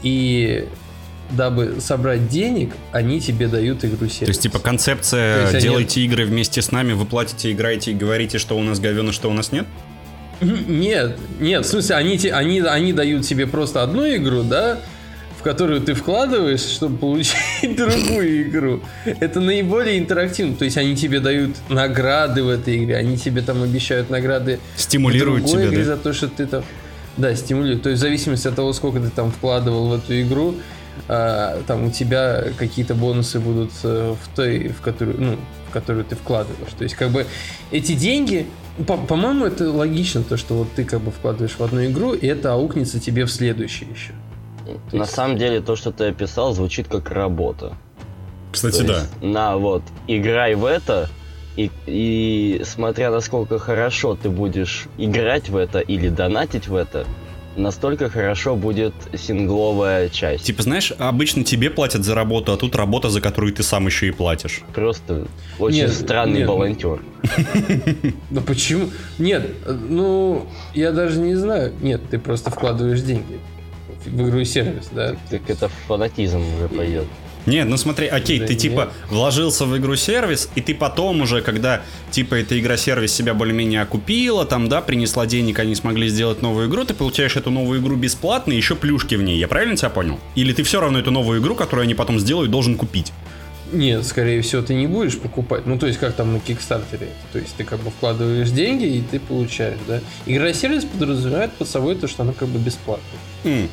и 0.02 0.68
дабы 1.30 1.76
собрать 1.80 2.28
денег, 2.28 2.74
они 2.92 3.20
тебе 3.20 3.48
дают 3.48 3.84
игру 3.86 4.06
сервис. 4.08 4.18
То 4.18 4.26
есть, 4.26 4.42
типа, 4.42 4.58
концепция 4.58 5.40
есть 5.42 5.54
они- 5.54 5.62
делайте 5.62 6.02
игры 6.02 6.26
вместе 6.26 6.60
с 6.60 6.70
нами, 6.70 6.92
вы 6.92 7.06
платите, 7.06 7.50
играете 7.50 7.92
и 7.92 7.94
говорите, 7.94 8.36
что 8.36 8.58
у 8.58 8.62
нас 8.62 8.78
говено, 8.80 9.12
что 9.12 9.30
у 9.30 9.32
нас 9.32 9.50
нет? 9.50 9.66
Нет, 10.44 11.16
нет, 11.40 11.64
в 11.64 11.68
смысле, 11.68 11.96
они, 11.96 12.16
они, 12.28 12.60
они 12.60 12.92
дают 12.92 13.24
тебе 13.24 13.46
просто 13.46 13.82
одну 13.82 14.06
игру, 14.16 14.42
да, 14.42 14.78
в 15.38 15.42
которую 15.42 15.80
ты 15.80 15.94
вкладываешь, 15.94 16.60
чтобы 16.60 16.98
получить 16.98 17.36
другую 17.76 18.48
игру. 18.48 18.80
Это 19.04 19.40
наиболее 19.40 19.98
интерактивно. 19.98 20.56
То 20.56 20.64
есть 20.64 20.76
они 20.76 20.96
тебе 20.96 21.20
дают 21.20 21.56
награды 21.68 22.42
в 22.42 22.48
этой 22.48 22.76
игре, 22.82 22.96
они 22.96 23.16
тебе 23.16 23.42
там 23.42 23.62
обещают 23.62 24.10
награды 24.10 24.60
Стимулируют 24.76 25.46
тебя, 25.46 25.66
игре 25.66 25.78
да? 25.78 25.84
за 25.84 25.96
то, 25.96 26.12
что 26.12 26.28
ты 26.28 26.46
там... 26.46 26.64
Да, 27.16 27.34
стимулирует. 27.36 27.82
То 27.82 27.90
есть 27.90 28.00
в 28.00 28.04
зависимости 28.04 28.48
от 28.48 28.56
того, 28.56 28.72
сколько 28.72 28.98
ты 28.98 29.08
там 29.08 29.30
вкладывал 29.30 29.88
в 29.88 29.94
эту 29.94 30.20
игру, 30.20 30.56
а, 31.08 31.62
там 31.66 31.84
у 31.84 31.90
тебя 31.90 32.44
какие-то 32.56 32.94
бонусы 32.94 33.38
будут 33.38 33.72
э, 33.82 34.14
в 34.20 34.36
той, 34.36 34.68
в 34.68 34.80
которую, 34.80 35.20
ну, 35.20 35.38
в 35.68 35.72
которую 35.72 36.04
ты 36.04 36.16
вкладываешь. 36.16 36.72
То 36.76 36.84
есть 36.84 36.94
как 36.96 37.10
бы 37.10 37.26
эти 37.70 37.92
деньги, 37.92 38.46
по- 38.86 38.96
по-моему, 38.96 39.44
это 39.46 39.70
логично, 39.70 40.22
то, 40.22 40.36
что 40.36 40.54
вот 40.54 40.68
ты 40.74 40.84
как 40.84 41.00
бы 41.00 41.10
вкладываешь 41.10 41.56
в 41.58 41.60
одну 41.62 41.84
игру, 41.86 42.12
и 42.12 42.26
это 42.26 42.52
аукнется 42.52 42.98
тебе 43.00 43.24
в 43.24 43.30
следующей 43.30 43.86
еще. 43.86 44.12
То 44.90 44.96
На 44.96 45.02
есть- 45.02 45.14
самом 45.14 45.36
деле, 45.38 45.60
то, 45.60 45.76
что 45.76 45.92
ты 45.92 46.04
описал, 46.06 46.54
звучит 46.54 46.88
как 46.88 47.10
работа. 47.10 47.74
Кстати, 48.52 48.78
То 48.82 48.86
да. 48.86 48.94
есть, 49.00 49.22
На 49.22 49.56
вот, 49.56 49.82
играй 50.06 50.54
в 50.54 50.64
это, 50.64 51.08
и, 51.56 51.70
и 51.86 52.62
смотря 52.64 53.10
насколько 53.10 53.58
хорошо 53.58 54.16
ты 54.20 54.28
будешь 54.30 54.86
играть 54.98 55.48
в 55.48 55.56
это 55.56 55.78
или 55.80 56.08
донатить 56.08 56.66
в 56.68 56.74
это, 56.74 57.04
настолько 57.56 58.08
хорошо 58.10 58.56
будет 58.56 58.94
сингловая 59.16 60.08
часть. 60.08 60.44
Типа, 60.44 60.62
знаешь, 60.62 60.92
обычно 60.98 61.44
тебе 61.44 61.70
платят 61.70 62.04
за 62.04 62.14
работу, 62.14 62.52
а 62.52 62.56
тут 62.56 62.74
работа, 62.76 63.10
за 63.10 63.20
которую 63.20 63.52
ты 63.52 63.62
сам 63.62 63.86
еще 63.86 64.08
и 64.08 64.10
платишь. 64.10 64.62
Просто 64.74 65.26
очень 65.58 65.78
Нет, 65.78 65.92
странный 65.92 66.38
нет. 66.40 66.48
волонтер. 66.48 67.00
Да 68.30 68.40
почему? 68.40 68.90
Нет, 69.18 69.48
ну, 69.66 70.46
я 70.74 70.92
даже 70.92 71.18
не 71.18 71.34
знаю. 71.34 71.72
Нет, 71.80 72.02
ты 72.10 72.18
просто 72.18 72.50
вкладываешь 72.50 73.00
деньги 73.00 73.38
в 74.04 74.28
игру 74.28 74.40
и 74.40 74.44
сервис, 74.44 74.88
да. 74.92 75.16
Так 75.30 75.42
это 75.48 75.68
фанатизм 75.86 76.42
уже 76.56 76.68
пойдет. 76.68 77.06
Нет, 77.46 77.68
ну 77.68 77.76
смотри, 77.76 78.06
окей, 78.06 78.38
Да 78.40 78.46
ты 78.46 78.54
нет. 78.54 78.62
типа 78.62 78.92
вложился 79.10 79.66
в 79.66 79.76
игру-сервис, 79.76 80.48
и 80.54 80.60
ты 80.60 80.74
потом 80.74 81.20
уже, 81.20 81.42
когда 81.42 81.82
типа 82.10 82.36
эта 82.36 82.58
игра-сервис 82.58 83.12
себя 83.12 83.34
более-менее 83.34 83.82
окупила, 83.82 84.46
там, 84.46 84.68
да, 84.68 84.80
принесла 84.80 85.26
денег, 85.26 85.58
они 85.58 85.74
смогли 85.74 86.08
сделать 86.08 86.40
новую 86.42 86.68
игру, 86.68 86.84
ты 86.84 86.94
получаешь 86.94 87.36
эту 87.36 87.50
новую 87.50 87.80
игру 87.80 87.96
бесплатно, 87.96 88.52
и 88.52 88.56
еще 88.56 88.74
плюшки 88.76 89.14
в 89.14 89.22
ней. 89.22 89.38
Я 89.38 89.48
правильно 89.48 89.76
тебя 89.76 89.90
понял? 89.90 90.18
Или 90.34 90.52
ты 90.52 90.62
все 90.62 90.80
равно 90.80 90.98
эту 90.98 91.10
новую 91.10 91.40
игру, 91.40 91.54
которую 91.54 91.84
они 91.84 91.94
потом 91.94 92.18
сделают, 92.18 92.50
должен 92.50 92.76
купить? 92.76 93.12
Нет, 93.72 94.06
скорее 94.06 94.40
всего, 94.42 94.62
ты 94.62 94.74
не 94.74 94.86
будешь 94.86 95.18
покупать. 95.18 95.66
Ну, 95.66 95.78
то 95.78 95.86
есть, 95.86 95.98
как 95.98 96.14
там 96.14 96.32
на 96.32 96.38
Кикстартере. 96.38 97.08
То 97.32 97.38
есть, 97.40 97.56
ты 97.56 97.64
как 97.64 97.80
бы 97.80 97.90
вкладываешь 97.90 98.50
деньги, 98.50 98.84
и 98.84 99.00
ты 99.02 99.18
получаешь, 99.18 99.78
да. 99.88 100.00
Игра-сервис 100.26 100.84
подразумевает 100.84 101.50
под 101.54 101.68
собой 101.68 101.96
то, 101.96 102.06
что 102.06 102.22
она 102.22 102.32
как 102.34 102.48
бы 102.48 102.58
бесплатная. 102.60 103.20
М, 103.44 103.68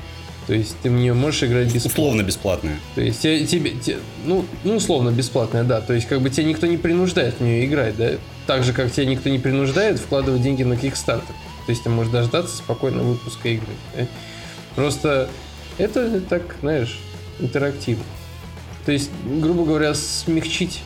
То 0.47 0.53
есть, 0.53 0.75
ты 0.81 0.89
в 0.89 0.93
нее 0.93 1.13
можешь 1.13 1.43
играть 1.43 1.67
бесплатно. 1.73 1.89
условно 2.03 2.23
бесплатная. 2.23 2.79
То 2.95 3.01
есть, 3.01 3.21
те- 3.21 3.45
тебе, 3.45 3.71
те- 3.71 3.99
ну, 4.25 4.43
ну, 4.63 4.75
условно 4.77 5.11
бесплатная, 5.11 5.63
да. 5.63 5.81
То 5.81 5.93
есть, 5.93 6.07
как 6.07 6.21
бы 6.21 6.29
тебя 6.29 6.45
никто 6.45 6.65
не 6.67 6.77
принуждает 6.77 7.35
в 7.39 7.41
нее 7.41 7.65
играть, 7.65 7.95
да. 7.95 8.11
Так 8.47 8.63
же, 8.63 8.73
как 8.73 8.91
тебя 8.91 9.05
никто 9.05 9.29
не 9.29 9.39
принуждает 9.39 9.99
вкладывать 9.99 10.41
деньги 10.41 10.63
на 10.63 10.75
Кикстартер. 10.77 11.35
То 11.65 11.69
есть, 11.71 11.83
ты 11.83 11.89
можешь 11.89 12.11
дождаться 12.11 12.57
спокойно 12.57 13.03
выпуска 13.03 13.49
игры. 13.49 13.67
да. 13.95 14.07
Просто 14.75 15.29
это 15.77 16.19
так, 16.21 16.55
знаешь, 16.61 16.97
интерактивно. 17.39 18.03
То 18.85 18.91
есть, 18.91 19.11
грубо 19.25 19.63
говоря, 19.65 19.93
смягчить, 19.93 20.81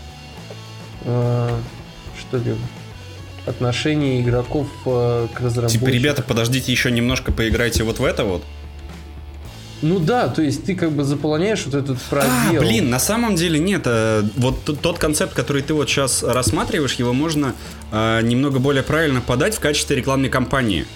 э, 1.05 1.49
что 2.19 2.37
ли, 2.37 2.55
отношение 3.45 4.21
игроков 4.21 4.67
э, 4.85 5.27
к 5.33 5.39
разработчикам. 5.39 5.87
Типа, 5.87 5.95
ребята, 5.95 6.23
подождите 6.23 6.71
еще 6.71 6.91
немножко, 6.91 7.31
поиграйте 7.31 7.83
вот 7.83 7.99
в 7.99 8.03
это 8.03 8.25
вот. 8.25 8.43
Ну 9.85 9.99
да, 9.99 10.29
то 10.29 10.41
есть 10.41 10.65
ты 10.65 10.73
как 10.75 10.91
бы 10.91 11.03
заполняешь 11.03 11.63
вот 11.65 11.75
этот 11.75 12.01
пробел. 12.01 12.29
А, 12.31 12.59
блин, 12.59 12.89
на 12.89 12.97
самом 12.97 13.35
деле 13.35 13.59
нет. 13.59 13.83
э, 13.85 14.23
Вот 14.35 14.63
тот 14.81 14.97
концепт, 14.97 15.33
который 15.35 15.61
ты 15.61 15.75
вот 15.75 15.87
сейчас 15.87 16.23
рассматриваешь, 16.23 16.93
его 16.93 17.13
можно 17.13 17.53
э, 17.91 18.21
немного 18.23 18.57
более 18.57 18.81
правильно 18.81 19.21
подать 19.21 19.55
в 19.55 19.59
качестве 19.59 19.95
рекламной 19.95 20.29
кампании 20.29 20.87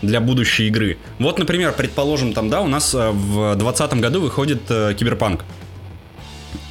для 0.00 0.20
будущей 0.20 0.68
игры. 0.68 0.96
Вот, 1.18 1.38
например, 1.38 1.72
предположим, 1.76 2.32
там, 2.32 2.48
да, 2.48 2.62
у 2.62 2.66
нас 2.66 2.94
э, 2.94 3.10
в 3.10 3.56
2020 3.56 3.94
году 4.00 4.22
выходит 4.22 4.62
э, 4.70 4.94
Киберпанк. 4.98 5.44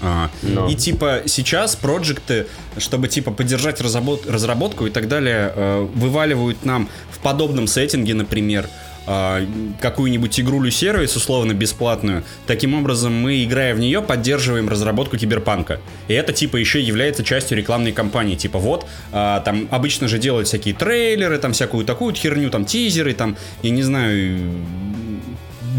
А, 0.02 0.32
Но. 0.42 0.68
И 0.70 0.76
типа 0.76 1.22
сейчас 1.28 1.76
проекты, 1.76 2.48
чтобы 2.80 3.08
типа 3.10 3.30
поддержать 3.32 3.80
разработ- 3.80 4.28
разработку 4.32 4.88
и 4.88 4.90
так 4.90 5.08
далее, 5.08 5.54
э, 5.56 5.88
вываливают 5.94 6.66
нам 6.66 6.90
в 7.12 7.20
подобном 7.20 7.68
сеттинге, 7.68 8.16
например, 8.16 8.66
а, 8.66 8.89
какую-нибудь 9.06 10.40
игрулю 10.40 10.70
сервис 10.72 11.16
условно 11.16 11.54
бесплатную. 11.54 12.24
Таким 12.46 12.76
образом, 12.76 13.14
мы, 13.14 13.44
играя 13.44 13.74
в 13.74 13.80
нее, 13.80 14.02
поддерживаем 14.02 14.70
разработку 14.70 15.18
киберпанка. 15.18 15.80
И 16.08 16.14
это 16.14 16.32
типа 16.32 16.58
еще 16.58 16.80
является 16.82 17.24
частью 17.24 17.58
рекламной 17.58 17.92
кампании. 17.92 18.36
Типа 18.36 18.60
вот, 18.60 18.86
а, 19.12 19.40
там 19.42 19.68
обычно 19.72 20.08
же 20.08 20.20
делают 20.20 20.48
всякие 20.48 20.76
трейлеры, 20.76 21.40
там 21.40 21.54
всякую 21.54 21.86
такую 21.86 22.14
херню, 22.14 22.50
там 22.50 22.66
тизеры, 22.66 23.14
там, 23.14 23.36
я 23.64 23.72
не 23.72 23.82
знаю, 23.82 24.40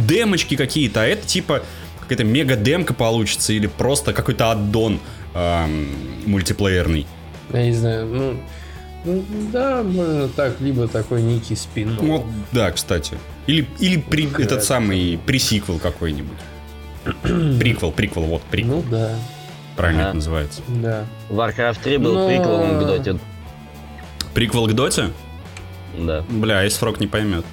демочки 0.09 0.57
какие-то, 0.57 1.03
а 1.03 1.07
это 1.07 1.27
типа 1.27 1.63
какая-то 2.01 2.25
мега-демка 2.25 2.95
получится 2.95 3.53
или 3.53 3.69
просто 3.69 4.13
какой-то 4.13 4.51
аддон 4.51 4.99
ам, 5.35 5.87
мультиплеерный. 6.27 7.07
Я 7.53 7.65
не 7.65 7.73
знаю, 7.73 8.07
ну, 8.07 8.41
да, 9.05 9.83
можно 9.83 10.29
так, 10.29 10.61
либо 10.61 10.87
такой 10.89 11.23
некий 11.23 11.57
спин. 11.57 11.97
Вот, 12.01 12.25
да, 12.53 12.71
кстати. 12.73 13.17
Или, 13.47 13.67
или 13.79 13.99
при, 14.01 14.27
Какая 14.27 14.47
этот 14.47 14.59
это? 14.59 14.67
самый 14.67 15.19
пресиквел 15.27 15.79
какой-нибудь. 15.79 16.39
приквел, 17.23 17.93
приквел, 17.93 18.25
вот, 18.25 18.43
приквел. 18.43 18.77
Ну 18.77 18.85
да, 18.91 19.15
Правильно 19.77 20.03
Ага. 20.03 20.09
это 20.11 20.17
называется. 20.17 20.63
да. 20.69 21.07
Warcraft 21.31 21.79
3 21.83 21.97
был 21.99 22.15
Но- 22.15 22.29
приквелом 22.29 22.79
к 22.83 22.87
Доте. 22.87 23.19
Приквел 24.35 24.67
к 24.67 24.73
Доте? 24.75 25.11
Да. 25.99 26.23
Бля, 26.29 26.63
если 26.63 26.79
срок 26.79 27.01
не 27.01 27.07
поймет. 27.07 27.45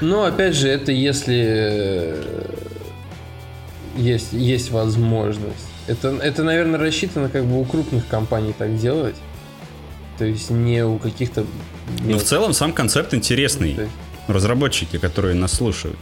Но 0.00 0.24
опять 0.24 0.54
же, 0.54 0.68
это 0.68 0.92
если 0.92 1.44
э, 1.46 2.46
есть, 3.96 4.32
есть 4.32 4.70
возможность. 4.70 5.69
Это, 5.90 6.08
это, 6.22 6.44
наверное, 6.44 6.78
рассчитано 6.78 7.28
как 7.28 7.44
бы 7.44 7.60
у 7.60 7.64
крупных 7.64 8.06
компаний 8.06 8.54
так 8.56 8.76
делать. 8.78 9.16
То 10.18 10.24
есть 10.24 10.50
не 10.50 10.84
у 10.84 10.98
каких-то... 10.98 11.44
Но 12.04 12.18
в 12.18 12.22
целом 12.22 12.52
сам 12.52 12.72
концепт 12.72 13.12
интересный. 13.12 13.74
То 13.74 13.82
есть- 13.82 13.92
Разработчики, 14.28 14.98
которые 14.98 15.34
нас 15.34 15.52
слушают. 15.54 15.96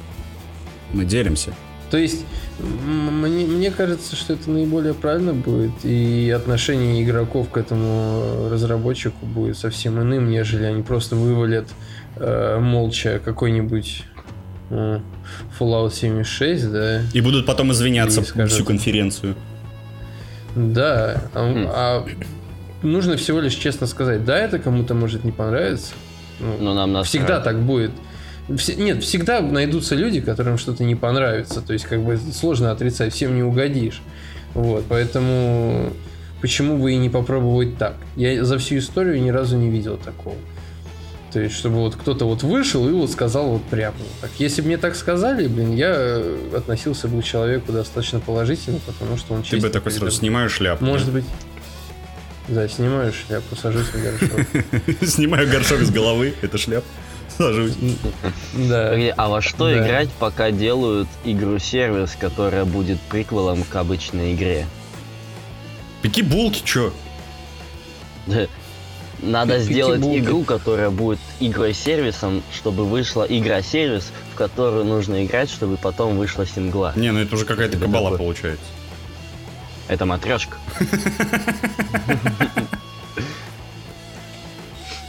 Мы 0.93 1.07
делимся. 1.07 1.55
То 1.91 1.97
есть, 1.97 2.27
мне, 2.59 3.47
мне 3.47 3.71
кажется, 3.71 4.15
что 4.15 4.35
это 4.35 4.51
наиболее 4.51 4.93
правильно 4.93 5.33
будет, 5.33 5.73
и 5.85 6.31
отношение 6.37 7.03
игроков 7.03 7.49
к 7.49 7.57
этому 7.57 8.51
разработчику 8.51 9.25
будет 9.25 9.57
совсем 9.57 9.99
иным, 10.03 10.29
нежели 10.29 10.65
они 10.65 10.83
просто 10.83 11.17
вывалят 11.17 11.67
э, 12.17 12.59
молча 12.61 13.23
какой-нибудь 13.25 14.05
э, 14.69 15.01
Fallout 15.59 15.95
76, 15.95 16.71
да. 16.71 17.03
И 17.15 17.23
будут 17.23 17.47
потом 17.47 17.73
извиняться 17.73 18.21
И 18.21 18.25
скажут. 18.25 18.53
всю 18.53 18.65
конференцию. 18.67 19.35
Да, 20.59 21.23
а, 21.35 21.53
Хм. 21.53 21.67
а 21.71 22.07
нужно 22.83 23.17
всего 23.17 23.41
лишь 23.41 23.55
честно 23.55 23.87
сказать, 23.87 24.25
да, 24.25 24.37
это 24.39 24.59
кому-то 24.59 24.95
может 24.95 25.25
не 25.25 25.31
понравиться. 25.33 25.93
Ну, 26.41 26.57
Но 26.61 26.75
нам 26.75 26.93
насрать. 26.93 27.09
Всегда 27.09 27.41
так 27.41 27.61
будет. 27.61 27.93
Все- 28.57 28.75
нет, 28.77 29.05
всегда 29.05 29.41
найдутся 29.41 29.95
люди, 29.95 30.21
которым 30.21 30.59
что-то 30.59 30.83
не 30.85 30.95
понравится. 30.95 31.61
То 31.61 31.73
есть, 31.73 31.85
как 31.85 32.03
бы 32.03 32.19
сложно 32.33 32.71
отрицать, 32.73 33.13
всем 33.13 33.35
не 33.37 33.43
угодишь. 33.43 34.03
Вот, 34.55 34.85
поэтому 34.89 35.93
почему 36.41 36.79
бы 36.79 36.93
и 36.93 36.97
не 36.97 37.11
попробовать 37.11 37.77
так? 37.77 37.95
Я 38.17 38.45
за 38.45 38.59
всю 38.59 38.79
историю 38.79 39.23
ни 39.23 39.31
разу 39.31 39.57
не 39.57 39.69
видел 39.71 39.97
такого. 39.97 40.37
То 41.39 41.45
есть, 41.45 41.55
чтобы 41.55 41.77
вот 41.77 41.95
кто-то 41.95 42.25
вот 42.25 42.43
вышел 42.43 42.89
и 42.89 42.91
вот 42.91 43.13
сказал 43.13 43.47
вот 43.51 43.63
прямо 43.67 43.95
так. 44.21 44.29
Если 44.39 44.61
бы 44.61 44.67
мне 44.67 44.77
так 44.77 44.97
сказали, 44.97 45.47
блин, 45.47 45.73
я 45.73 46.21
относился 46.53 47.07
бы 47.07 47.23
к 47.23 47.25
человеку 47.25 47.71
достаточно 47.71 48.19
положительно, 48.19 48.81
потому 48.85 49.17
что 49.17 49.35
он 49.35 49.45
Ты 49.45 49.61
бы 49.61 49.71
такой 49.71 49.93
сразу 49.93 50.11
снимаю 50.17 50.51
шляпу. 50.51 50.85
Может 50.85 51.13
быть. 51.13 51.25
Да, 52.49 52.67
снимаю 52.67 53.13
шляпу, 53.13 53.55
сажусь 53.55 53.87
на 53.95 54.01
горшок. 54.01 54.41
Снимаю 55.09 55.49
горшок 55.49 55.79
с 55.83 55.91
головы, 55.91 56.35
это 56.43 56.59
шляп. 56.59 56.83
Сажусь. 57.37 57.75
Да. 58.55 58.97
А 59.17 59.29
во 59.29 59.41
что 59.41 59.69
Да. 59.69 59.79
играть, 59.79 60.09
пока 60.19 60.51
делают 60.51 61.07
игру-сервис, 61.25 62.17
которая 62.19 62.65
будет 62.65 62.99
приквелом 63.03 63.63
к 63.63 63.77
обычной 63.77 64.35
игре? 64.35 64.67
Пеки 66.03 66.23
булки, 66.23 66.63
чё? 66.65 66.93
Надо 69.21 69.59
сделать 69.59 70.01
игру, 70.01 70.45
которая 70.45 70.91
будет 70.91 71.19
игрой-сервисом, 71.41 72.43
чтобы 72.55 72.85
вышла 72.85 73.25
игра-сервис, 73.29 74.13
в 74.33 74.37
которую 74.37 74.85
нужно 74.85 75.25
играть, 75.25 75.51
чтобы 75.51 75.77
потом 75.77 76.17
вышла 76.17 76.47
сингла. 76.47 76.93
Не, 76.97 77.11
ну 77.11 77.21
это 77.21 77.35
уже 77.35 77.45
какая-то 77.45 77.79
кабала 77.79 78.11
такой. 78.13 78.19
получается. 78.19 78.67
Это 79.89 80.05
матрешка. 80.05 80.57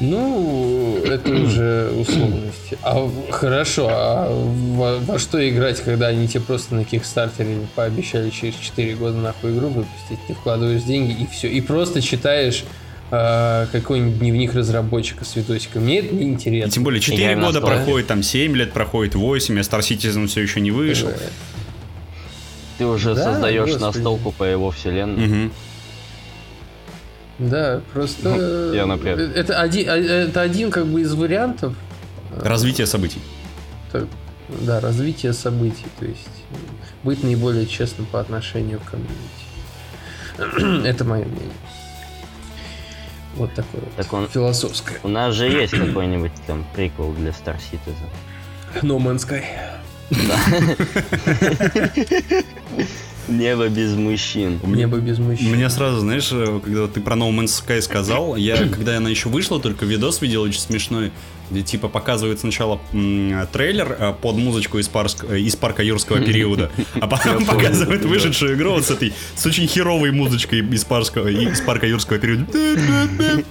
Ну, 0.02 0.98
это 1.04 1.30
уже 1.30 1.92
условности. 1.92 2.78
А 2.84 3.10
хорошо, 3.32 3.90
а 3.92 4.30
во, 4.32 4.98
во 5.00 5.20
что 5.20 5.38
играть, 5.50 5.82
когда 5.82 6.08
они 6.08 6.26
тебе 6.30 6.40
просто 6.40 6.76
на 6.76 6.86
Кикстартере 6.86 7.68
пообещали 7.76 8.30
через 8.30 8.56
4 8.56 8.96
года 8.96 9.18
нахуй 9.18 9.52
игру 9.52 9.68
выпустить? 9.68 10.20
Ты 10.26 10.36
вкладываешь 10.36 10.84
деньги 10.84 11.24
и 11.24 11.28
все. 11.28 11.50
И 11.50 11.60
просто 11.60 12.02
читаешь 12.02 12.64
а, 13.12 13.66
какой-нибудь 13.72 14.20
дневник 14.20 14.54
разработчика 14.54 15.26
с 15.26 15.36
видосиком. 15.36 15.84
Мне 15.84 16.00
это 16.00 16.14
не 16.14 16.24
И 16.26 16.28
интересно. 16.30 16.72
тем 16.72 16.84
более 16.84 17.02
4 17.02 17.20
Играем 17.22 17.40
на 17.40 17.48
года 17.48 17.62
проходит, 17.62 18.08
там 18.08 18.22
7 18.24 18.56
лет 18.56 18.72
проходит, 18.72 19.16
8, 19.16 19.58
а 19.58 19.62
Star 19.62 19.80
Citizen 19.80 20.28
все 20.28 20.42
еще 20.42 20.62
не 20.62 20.72
вышел. 20.72 21.10
Ты 22.78 22.86
уже 22.86 23.14
Да, 23.16 23.24
создаешь 23.26 23.64
господи. 23.72 23.84
настолку 23.84 24.32
по 24.32 24.44
его 24.44 24.72
вселенной. 24.72 25.28
Мгм. 25.28 25.52
Да, 27.40 27.82
просто... 27.94 28.72
Я, 28.76 28.86
например. 28.86 29.20
Это 29.20 29.60
один, 29.62 29.90
а, 29.90 29.98
это 29.98 30.42
один 30.42 30.72
как 30.72 30.86
бы 30.88 31.02
из 31.02 31.14
вариантов. 31.14 31.74
Развитие 32.38 32.86
событий. 32.88 33.20
Так, 33.92 34.06
да, 34.62 34.80
развитие 34.80 35.34
событий, 35.34 35.86
то 36.00 36.06
есть 36.06 36.28
быть 37.04 37.24
наиболее 37.24 37.66
честным 37.66 38.06
по 38.06 38.20
отношению 38.20 38.80
к 38.80 38.92
комьюнити. 38.92 40.86
Это 40.88 41.04
мое 41.06 41.26
мнение. 41.26 41.52
Вот 43.40 43.54
такое 43.56 43.82
вот 43.82 43.96
Так 43.96 44.14
он- 44.14 44.28
философское. 44.30 45.00
У 45.04 45.08
нас 45.08 45.34
же 45.34 45.48
есть 45.48 45.72
какой-нибудь 45.74 46.32
там 46.46 46.64
приквел 46.76 47.12
для 47.14 47.32
Star 47.32 47.58
Citizen. 47.58 48.10
No 48.84 48.98
Man's 49.00 49.26
Sky. 49.28 49.44
Небо 53.28 53.68
без 53.70 53.94
мужчин. 53.96 54.60
Небо 54.64 54.98
без 54.98 55.20
мужчин. 55.20 55.52
Мне 55.56 55.70
сразу, 55.70 56.00
знаешь, 56.00 56.30
э, 56.32 56.60
когда 56.64 56.88
ты 56.88 57.00
про 57.00 57.16
No 57.16 57.30
Man's 57.32 57.64
Sky 57.64 57.80
сказал, 57.82 58.36
я, 58.36 58.58
когда 58.68 58.98
она 58.98 59.10
еще 59.10 59.30
вышла, 59.30 59.60
только 59.60 59.86
видос 59.86 60.22
видел 60.22 60.42
очень 60.42 60.60
смешной, 60.60 61.12
где 61.50 61.62
типа 61.62 61.88
показывают 61.88 62.40
сначала 62.40 62.80
м, 62.94 63.48
трейлер 63.52 63.96
э, 64.00 64.14
под 64.22 64.36
музычку 64.38 64.80
из, 64.80 64.88
парск- 64.88 65.26
э, 65.30 65.40
из 65.40 65.56
парка 65.56 65.84
юрского 65.84 66.20
периода, 66.20 66.72
а 67.00 67.08
потом 67.08 67.46
показывают 67.46 68.06
вышедшую 68.06 68.56
игру 68.56 68.72
вот 68.72 68.86
с 68.86 68.92
этой, 68.92 69.14
с 69.36 69.46
очень 69.46 69.68
херовой 69.68 70.12
музычкой 70.12 70.60
из, 70.60 70.84
парского, 70.86 71.28
из 71.28 71.62
парка 71.62 71.88
юрского 71.88 72.20
периода. 72.20 72.46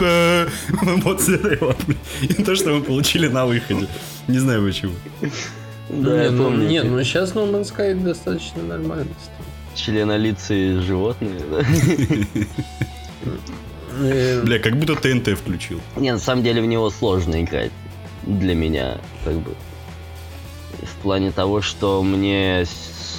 Вот 0.00 1.20
с 1.20 1.28
этой 1.28 1.58
вот. 1.58 1.76
И 2.22 2.32
то, 2.32 2.56
что 2.56 2.70
мы 2.70 2.82
получили 2.82 3.28
на 3.28 3.44
выходе. 3.44 3.86
Не 4.28 4.38
знаю 4.38 4.64
почему. 4.66 4.92
Да, 5.90 6.16
не, 6.16 6.24
я 6.24 6.30
ну, 6.30 6.44
помню. 6.44 6.68
не, 6.68 6.82
ну 6.82 7.04
сейчас 7.04 7.34
No 7.34 7.50
Man's 7.50 7.70
Sky 7.76 8.02
достаточно 8.02 8.62
нормально. 8.62 9.12
Членолицые 9.74 10.80
животные, 10.80 11.40
да? 11.50 11.64
Э, 13.98 14.42
Бля, 14.42 14.58
как 14.58 14.76
будто 14.76 14.94
ТНТ 14.96 15.38
включил. 15.38 15.80
Не, 15.96 16.12
на 16.12 16.18
самом 16.18 16.42
деле 16.42 16.62
в 16.62 16.66
него 16.66 16.90
сложно 16.90 17.42
играть. 17.42 17.72
Для 18.22 18.54
меня, 18.54 18.98
как 19.24 19.34
бы. 19.34 19.54
В 20.82 21.02
плане 21.02 21.30
того, 21.30 21.60
что 21.62 22.02
мне 22.02 22.64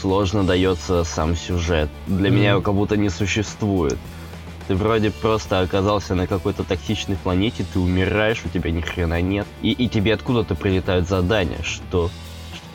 сложно 0.01 0.43
дается 0.43 1.03
сам 1.03 1.36
сюжет. 1.36 1.89
Для 2.07 2.29
Мгм. 2.29 2.36
меня 2.39 2.49
его 2.51 2.62
как 2.62 2.73
будто 2.73 2.97
не 2.97 3.10
существует. 3.10 3.97
Ты 4.67 4.75
вроде 4.75 5.12
просто 5.12 5.60
оказался 5.60 6.15
на 6.15 6.27
какой-то 6.27 6.63
токсичной 6.63 7.17
планете, 7.17 7.65
ты 7.73 7.79
умираешь, 7.79 8.41
у 8.45 8.49
тебя 8.49 8.71
ни 8.71 8.81
хрена 8.81 9.21
нет. 9.21 9.45
И, 9.62 9.71
и 9.71 9.88
тебе 9.89 10.13
откуда-то 10.13 10.55
прилетают 10.55 11.07
задания. 11.10 11.62
Что? 11.63 12.10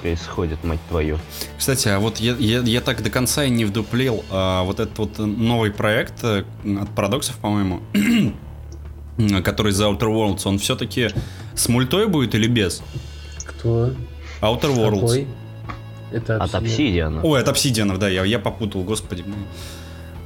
Происходит, 0.06 0.62
мать 0.62 0.78
твою? 0.88 1.18
Кстати, 1.58 1.88
а 1.88 1.98
вот 1.98 2.18
я, 2.18 2.36
я, 2.36 2.60
я 2.60 2.80
так 2.80 3.02
до 3.02 3.10
конца 3.10 3.42
и 3.42 3.50
не 3.50 3.64
вдуплил 3.64 4.24
а, 4.30 4.62
вот 4.62 4.78
этот 4.78 4.96
вот 4.98 5.18
новый 5.18 5.72
проект 5.72 6.22
э, 6.22 6.44
от 6.80 6.88
Парадоксов, 6.94 7.36
по-моему, 7.38 7.80
который 9.42 9.72
за 9.72 9.86
Outer 9.86 10.02
Worlds, 10.02 10.42
он 10.44 10.60
все-таки 10.60 11.08
с 11.56 11.68
мультой 11.68 12.06
будет 12.06 12.36
или 12.36 12.46
без? 12.46 12.84
Кто? 13.44 13.94
Outer 14.42 14.76
Worlds. 14.76 15.00
Какой? 15.00 15.26
Это 16.12 16.36
От 16.36 16.54
Obsidian. 16.54 16.62
Obsidian. 16.62 17.20
Ой, 17.24 17.40
от 17.40 17.48
Obsidian, 17.48 17.98
да, 17.98 18.08
я, 18.08 18.24
я 18.24 18.38
попутал, 18.38 18.84
господи. 18.84 19.22
мой. 19.22 19.38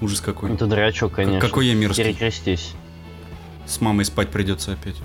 Ужас 0.02 0.20
какой. 0.20 0.50
Ну 0.50 0.58
ты 0.58 0.66
дурачок, 0.66 1.14
конечно. 1.14 1.40
Какой 1.40 1.68
я 1.68 1.74
мерзкий. 1.74 2.04
Перекрестись. 2.04 2.74
С 3.64 3.80
мамой 3.80 4.04
спать 4.04 4.28
придется 4.28 4.72
опять. 4.72 4.96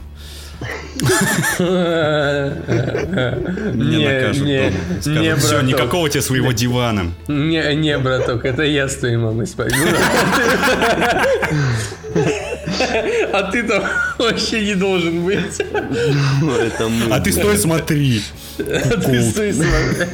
Не, 3.73 4.05
накажут 4.07 4.45
не, 4.45 4.69
дома. 4.69 5.01
Скажут, 5.01 5.21
не, 5.21 5.35
все, 5.35 5.61
никакого 5.61 6.09
тебе 6.09 6.21
своего 6.21 6.51
дивана. 6.51 7.13
Не, 7.27 7.75
не, 7.75 7.97
браток, 7.97 8.45
это 8.45 8.63
я 8.63 8.87
с 8.87 8.95
твоей 8.95 9.17
мамой 9.17 9.47
спать 9.47 9.73
буду. 9.73 9.97
А 13.33 13.51
ты 13.51 13.63
там 13.63 13.83
вообще 14.17 14.65
не 14.65 14.75
должен 14.75 15.25
быть. 15.25 15.59
Это 15.59 16.87
мы. 16.87 17.13
А 17.13 17.19
ты 17.19 17.31
стой, 17.31 17.57
смотри. 17.57 18.21
А 18.57 18.97
ты 18.97 19.21
стой, 19.29 19.53
смотри. 19.53 20.07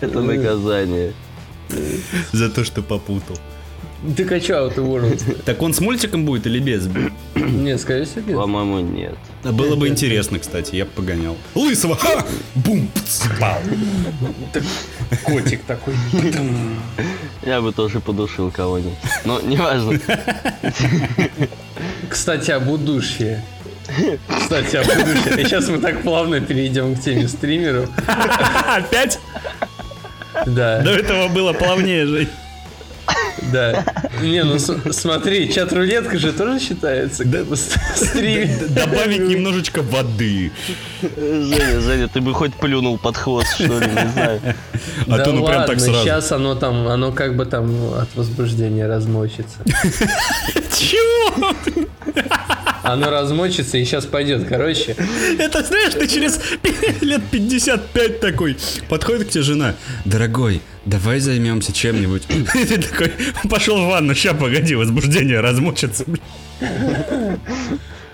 Это 0.00 0.20
наказание. 0.20 1.12
За 2.32 2.50
то, 2.50 2.64
что 2.64 2.82
попутал. 2.82 3.38
Ты 4.16 4.24
качал 4.24 4.70
ты 4.70 4.80
World. 4.80 5.42
Так 5.44 5.62
он 5.62 5.72
с 5.72 5.80
мультиком 5.80 6.24
будет 6.24 6.46
или 6.46 6.58
без? 6.58 6.88
Не, 7.34 7.78
скорее 7.78 8.04
всего, 8.04 8.20
нет. 8.26 8.36
По-моему, 8.36 8.80
нет. 8.80 9.14
Было 9.44 9.76
бы 9.76 9.88
интересно, 9.88 10.38
кстати, 10.38 10.74
я 10.74 10.84
бы 10.84 10.90
погонял. 10.90 11.36
Лысого! 11.54 11.96
Ха! 11.96 12.24
Бум! 12.54 12.88
пау. 13.38 13.60
Котик 15.24 15.62
такой. 15.64 15.94
Я 17.44 17.60
бы 17.60 17.72
тоже 17.72 18.00
подушил 18.00 18.50
кого-нибудь. 18.50 18.98
Но 19.24 19.40
неважно. 19.40 19.98
Кстати, 22.08 22.50
об 22.50 22.68
удушье. 22.68 23.44
Кстати, 24.40 24.76
об 24.76 24.86
удушье. 24.86 25.40
И 25.40 25.44
сейчас 25.44 25.68
мы 25.68 25.78
так 25.78 26.02
плавно 26.02 26.40
перейдем 26.40 26.96
к 26.96 27.00
теме 27.00 27.28
стримеров. 27.28 27.88
Опять? 28.66 29.18
Да, 30.46 30.80
До 30.80 30.90
этого 30.90 31.28
было 31.28 31.52
плавнее, 31.52 32.06
Жень. 32.06 32.28
Да. 33.52 33.84
Не, 34.22 34.44
ну 34.44 34.58
смотри, 34.58 35.52
чат-рулетка 35.52 36.18
же 36.18 36.32
тоже 36.32 36.58
считается. 36.58 37.24
стрим. 37.94 38.48
Добавить 38.70 39.28
немножечко 39.28 39.82
воды. 39.82 40.50
Женя, 41.02 41.80
Женя, 41.80 42.08
ты 42.08 42.20
бы 42.20 42.34
хоть 42.34 42.54
плюнул 42.54 42.98
под 42.98 43.16
хвост, 43.16 43.54
что 43.54 43.78
ли, 43.78 43.86
не 43.86 44.12
знаю. 44.12 44.40
А 45.06 45.18
да 45.18 45.24
то 45.24 45.32
ну 45.32 45.46
прям 45.46 45.66
так 45.66 45.80
сразу. 45.80 46.02
сейчас 46.02 46.32
оно 46.32 46.54
там, 46.54 46.88
оно 46.88 47.12
как 47.12 47.36
бы 47.36 47.44
там 47.44 47.94
от 47.94 48.14
возбуждения 48.14 48.86
размочится. 48.86 49.58
Чего? 50.78 51.54
Оно 52.82 53.10
размочится 53.10 53.78
и 53.78 53.84
сейчас 53.84 54.06
пойдет. 54.06 54.46
Короче, 54.48 54.96
Это 55.38 55.62
знаешь, 55.62 55.92
ты 55.94 56.06
через 56.08 56.40
лет 57.00 57.22
55 57.30 58.20
такой. 58.20 58.56
Подходит 58.88 59.28
к 59.28 59.30
тебе 59.30 59.42
жена. 59.44 59.74
Дорогой, 60.04 60.60
давай 60.84 61.20
займемся 61.20 61.72
чем-нибудь. 61.72 62.24
И 62.54 62.64
ты 62.64 62.78
такой, 62.82 63.12
пошел 63.48 63.76
в 63.84 63.88
ванну, 63.88 64.14
ща 64.14 64.34
погоди, 64.34 64.74
возбуждение 64.74 65.40
размочится. 65.40 66.04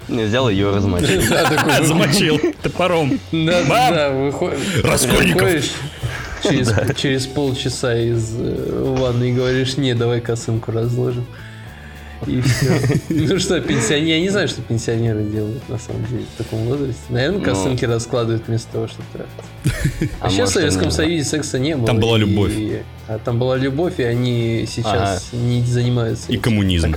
Не, 0.09 0.24
взял 0.24 0.48
ее 0.48 0.70
размочил. 0.74 1.20
да, 1.31 1.44
такой, 1.50 1.87
Замочил 1.87 2.40
топором. 2.62 3.20
да, 3.31 3.62
Бам! 3.64 3.94
да, 3.94 4.11
выходишь, 4.11 4.83
Раскольников. 4.83 5.64
через, 6.42 6.72
через 6.96 7.26
полчаса 7.26 7.94
из 7.94 8.35
э, 8.38 8.94
ванны 8.98 9.31
и 9.31 9.33
говоришь, 9.35 9.76
не, 9.76 9.94
давай 9.94 10.22
косынку 10.22 10.72
разложим. 10.72 11.26
И 12.26 12.40
все. 12.42 12.81
Ну 13.09 13.38
что, 13.38 13.61
пенсионеры, 13.61 14.09
я 14.11 14.20
не 14.20 14.28
знаю, 14.28 14.48
что 14.48 14.61
пенсионеры 14.62 15.22
делают 15.24 15.66
на 15.68 15.78
самом 15.78 16.04
деле 16.07 16.24
в 16.35 16.38
таком 16.38 16.61
возрасте. 16.64 17.00
Наверное, 17.09 17.38
Ну. 17.38 17.44
косынки 17.44 17.85
раскладывают 17.85 18.46
вместо 18.48 18.72
того, 18.72 18.88
чтобы 18.88 19.04
трахаться. 19.12 20.14
А 20.20 20.24
Вообще 20.24 20.37
в 20.37 20.40
может, 20.40 20.54
Советском 20.54 20.90
Союзе 20.90 21.24
секса 21.24 21.59
не 21.59 21.76
было. 21.76 21.87
Там 21.87 22.00
была 22.00 22.16
и- 22.16 22.20
любовь. 22.20 22.52
а 23.07 23.18
там 23.18 23.38
была 23.38 23.57
любовь, 23.57 23.94
и 23.98 24.02
они 24.02 24.66
сейчас 24.68 25.31
не 25.33 25.62
занимаются. 25.62 26.31
И 26.33 26.37
коммунизм. 26.37 26.92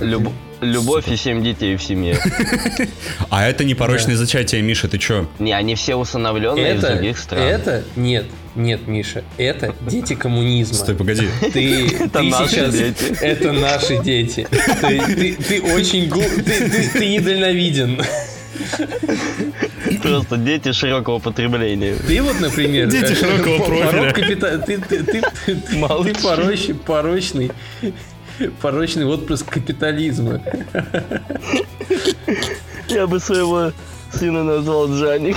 Люб- 0.62 0.74
Любовь 0.82 1.08
и 1.08 1.16
семь 1.16 1.42
детей 1.42 1.76
в 1.76 1.82
семье. 1.82 2.18
А 3.30 3.46
это 3.46 3.64
не 3.64 3.74
порочное 3.74 4.16
зачатие, 4.16 4.62
Миша, 4.62 4.88
ты 4.88 4.98
чё? 4.98 5.28
Не, 5.38 5.52
они 5.52 5.74
все 5.74 5.96
усыновленные 5.96 6.74
из 6.76 6.84
Это, 6.84 6.94
других 6.94 7.18
стран. 7.18 7.42
это, 7.42 7.84
нет, 7.96 8.26
нет, 8.54 8.86
Миша, 8.86 9.24
это 9.38 9.74
дети 9.88 10.14
коммунизма. 10.14 10.74
Стой, 10.76 10.94
погоди. 10.94 11.28
Ты, 11.52 11.88
ты 12.08 12.22
наши 12.22 12.48
сейчас... 12.54 12.74
дети. 12.74 13.16
Это 13.20 13.52
наши 13.52 13.98
дети. 14.02 14.46
Ты, 14.80 15.00
ты- 15.00 15.34
ты 15.34 15.62
очень 15.62 16.08
глуп... 16.08 16.26
Ты, 16.44 16.68
ты- 16.70 16.88
ты 16.90 17.08
недальновиден. 17.08 18.00
Просто 20.02 20.36
дети 20.36 20.72
широкого 20.72 21.18
потребления. 21.18 21.96
Ты 22.06 22.22
вот, 22.22 22.40
например... 22.40 22.88
Дети 22.90 23.12
э, 23.12 23.14
широкого 23.14 23.58
профиля. 23.64 24.12
Ты, 24.12 24.36
ты, 24.36 24.78
ты, 24.78 25.00
ты, 25.00 25.22
ты 25.56 25.76
Молчи. 25.76 26.12
порочный, 26.22 26.74
порочный, 26.74 27.50
порочный 28.48 29.04
отпрыск 29.04 29.48
капитализма. 29.48 30.42
Я 32.88 33.06
бы 33.06 33.20
своего 33.20 33.72
сына 34.12 34.42
назвал 34.44 34.88
Джаник. 34.92 35.36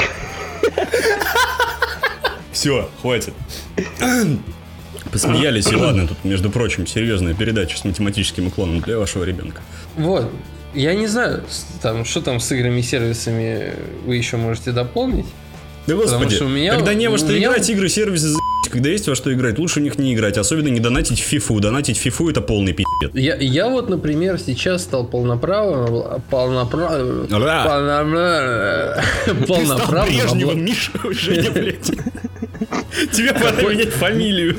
Все, 2.51 2.89
хватит. 3.01 3.33
Посмеялись, 5.11 5.67
и 5.71 5.75
ладно, 5.75 6.07
тут, 6.07 6.17
между 6.23 6.49
прочим, 6.49 6.87
серьезная 6.87 7.33
передача 7.33 7.77
с 7.77 7.85
математическим 7.85 8.47
уклоном 8.47 8.81
для 8.81 8.97
вашего 8.97 9.23
ребенка. 9.23 9.61
Вот. 9.95 10.29
Я 10.73 10.93
не 10.93 11.07
знаю, 11.07 11.43
там, 11.81 12.03
что 12.03 12.21
там 12.21 12.39
с 12.39 12.51
играми 12.51 12.79
и 12.79 12.83
сервисами 12.83 13.73
вы 14.05 14.15
еще 14.17 14.35
можете 14.37 14.71
дополнить. 14.71 15.27
Да 15.87 15.95
господи, 15.95 16.35
что 16.35 16.45
у 16.45 16.49
меня- 16.49 16.73
когда 16.75 16.93
не 16.93 17.07
во 17.09 17.17
что 17.17 17.27
меня- 17.27 17.47
играть, 17.47 17.69
игры, 17.69 17.87
сервисы, 17.87 18.27
за***, 18.29 18.39
когда 18.75 18.89
есть 18.89 19.07
во 19.07 19.15
что 19.15 19.33
играть, 19.33 19.57
лучше 19.57 19.79
в 19.79 19.83
них 19.83 19.97
не 19.97 20.13
играть, 20.13 20.37
особенно 20.37 20.67
не 20.67 20.79
донатить 20.79 21.19
в 21.19 21.23
фифу. 21.23 21.59
Донатить 21.59 21.97
в 21.97 22.01
фифу 22.01 22.29
это 22.29 22.41
полный 22.41 22.73
пи***ц. 22.73 23.09
Я, 23.13 23.35
я 23.37 23.67
вот, 23.69 23.89
например, 23.89 24.37
сейчас 24.39 24.83
стал 24.83 25.05
полноправным, 25.07 26.21
полноправным, 26.29 27.27
Ра. 27.31 27.63
полноправным, 27.65 29.03
Ты 29.25 29.43
стал 29.45 29.57
полноправным 29.57 30.27
обла- 30.27 30.55
Миша, 30.55 30.91
Женя, 31.11 31.51
блядь. 31.51 31.85
Тебе 33.11 33.33
пора 33.33 33.61
менять 33.63 33.89
фамилию. 33.93 34.57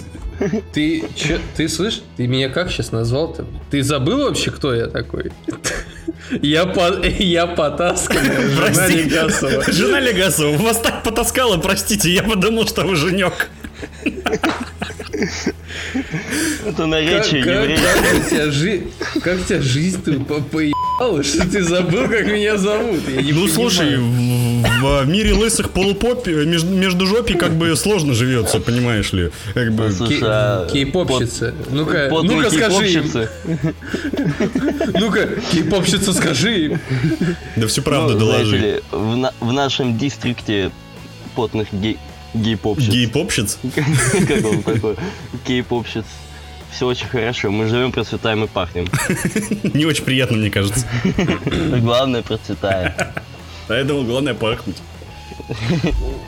Ты, 0.75 1.05
чё, 1.15 1.39
ты 1.57 1.67
слышь, 1.67 2.03
ты 2.19 2.27
меня 2.27 2.51
как 2.51 2.71
сейчас 2.71 2.93
назвал-то? 2.93 3.47
Ты 3.71 3.83
забыл 3.83 4.25
вообще, 4.25 4.51
кто 4.51 4.75
я 4.75 4.87
такой? 4.87 5.33
Я, 6.43 6.67
по, 6.67 6.93
я 7.19 7.47
потасканная 7.47 8.41
жена. 8.49 8.87
Легасова. 8.89 9.65
Жена 9.73 10.01
Легасова, 10.01 10.57
вас 10.57 10.79
так 10.81 11.03
потаскала, 11.05 11.57
простите, 11.59 12.11
я 12.11 12.23
подумал, 12.25 12.67
что 12.67 12.83
вы 12.83 12.97
женек. 12.97 13.49
Это 16.67 16.87
наречие 16.87 17.45
как, 17.45 17.55
еврея. 17.55 17.79
как 17.79 18.29
тебя 18.31 18.51
жи- 18.51 18.83
как 19.23 19.41
у 19.41 19.45
тебя 19.45 19.63
жизнь 19.63 20.03
ты 20.03 20.19
по 20.21 20.41
поебала, 20.41 21.23
что 21.23 21.49
ты 21.49 21.63
забыл, 21.63 22.09
как 22.09 22.27
меня 22.27 22.57
зовут? 22.57 23.01
Я 23.09 23.23
не 23.23 23.33
Ну 23.33 23.47
понимаю. 23.47 23.49
слушай, 23.49 23.97
в, 23.97 25.03
в 25.05 25.09
мире 25.09 25.33
лысых 25.33 25.71
полупоп 25.71 26.27
между, 26.27 26.69
между 26.75 27.07
жопи 27.07 27.35
как 27.35 27.55
бы 27.55 27.75
сложно 27.77 28.15
живется, 28.15 28.61
понимаешь 28.61 29.13
ли? 29.13 29.31
Как 29.55 29.73
бы... 29.73 29.91
А 30.23 30.67
Кей-попщица. 30.69 31.55
Ну-ка, 31.71 32.09
ну-ка 32.11 32.51
скажи. 32.51 33.03
Ну-ка, 34.95 35.29
кей-попщица, 35.53 36.13
скажи. 36.13 36.79
Да 37.57 37.67
всю 37.67 37.83
правду 37.83 38.15
Ну, 38.15 38.19
доложи. 38.21 38.83
в 38.91 39.53
нашем 39.53 39.97
дистрикте 39.99 40.71
потных 41.35 41.69
гей- 41.73 41.99
гей-попщиц. 42.43 42.89
Гей-попщиц? 42.89 43.59
Как 44.29 44.45
он 44.45 44.63
такой? 44.63 44.97
Гей-попщиц. 45.47 46.05
Все 46.71 46.87
очень 46.87 47.07
хорошо. 47.07 47.51
Мы 47.51 47.69
живем, 47.69 47.93
процветаем 47.93 48.45
и 48.45 48.47
пахнем. 48.47 48.87
Не 49.75 49.87
очень 49.87 50.05
приятно, 50.05 50.37
мне 50.37 50.51
кажется. 50.51 50.87
Но 51.47 51.79
главное, 51.81 52.23
процветаем. 52.23 52.93
А 53.69 53.75
я 53.75 53.85
думал, 53.85 54.05
главное 54.05 54.35
пахнуть. 54.35 54.77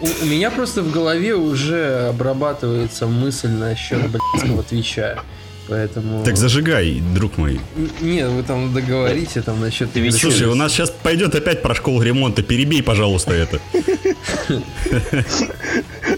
У, 0.01 0.07
у 0.23 0.27
меня 0.27 0.51
просто 0.51 0.83
в 0.83 0.91
голове 0.91 1.35
уже 1.35 2.09
обрабатывается 2.09 3.07
мысль 3.07 3.49
насчет 3.49 4.09
блядского 4.11 4.63
твича. 4.63 5.23
Поэтому... 5.69 6.25
Так 6.25 6.37
зажигай, 6.37 7.03
друг 7.15 7.37
мой. 7.37 7.61
Нет, 8.01 8.31
вы 8.31 8.43
там 8.43 8.73
договорите 8.73 9.43
там 9.43 9.61
насчет 9.61 9.93
Твича. 9.93 10.13
твича. 10.13 10.31
Слушай, 10.31 10.47
у 10.49 10.55
нас 10.55 10.73
сейчас 10.73 10.91
пойдет 10.91 11.35
опять 11.35 11.61
про 11.61 11.75
школу 11.75 12.03
ремонта. 12.03 12.43
Перебей, 12.43 12.83
пожалуйста, 12.83 13.35
это. 13.35 13.61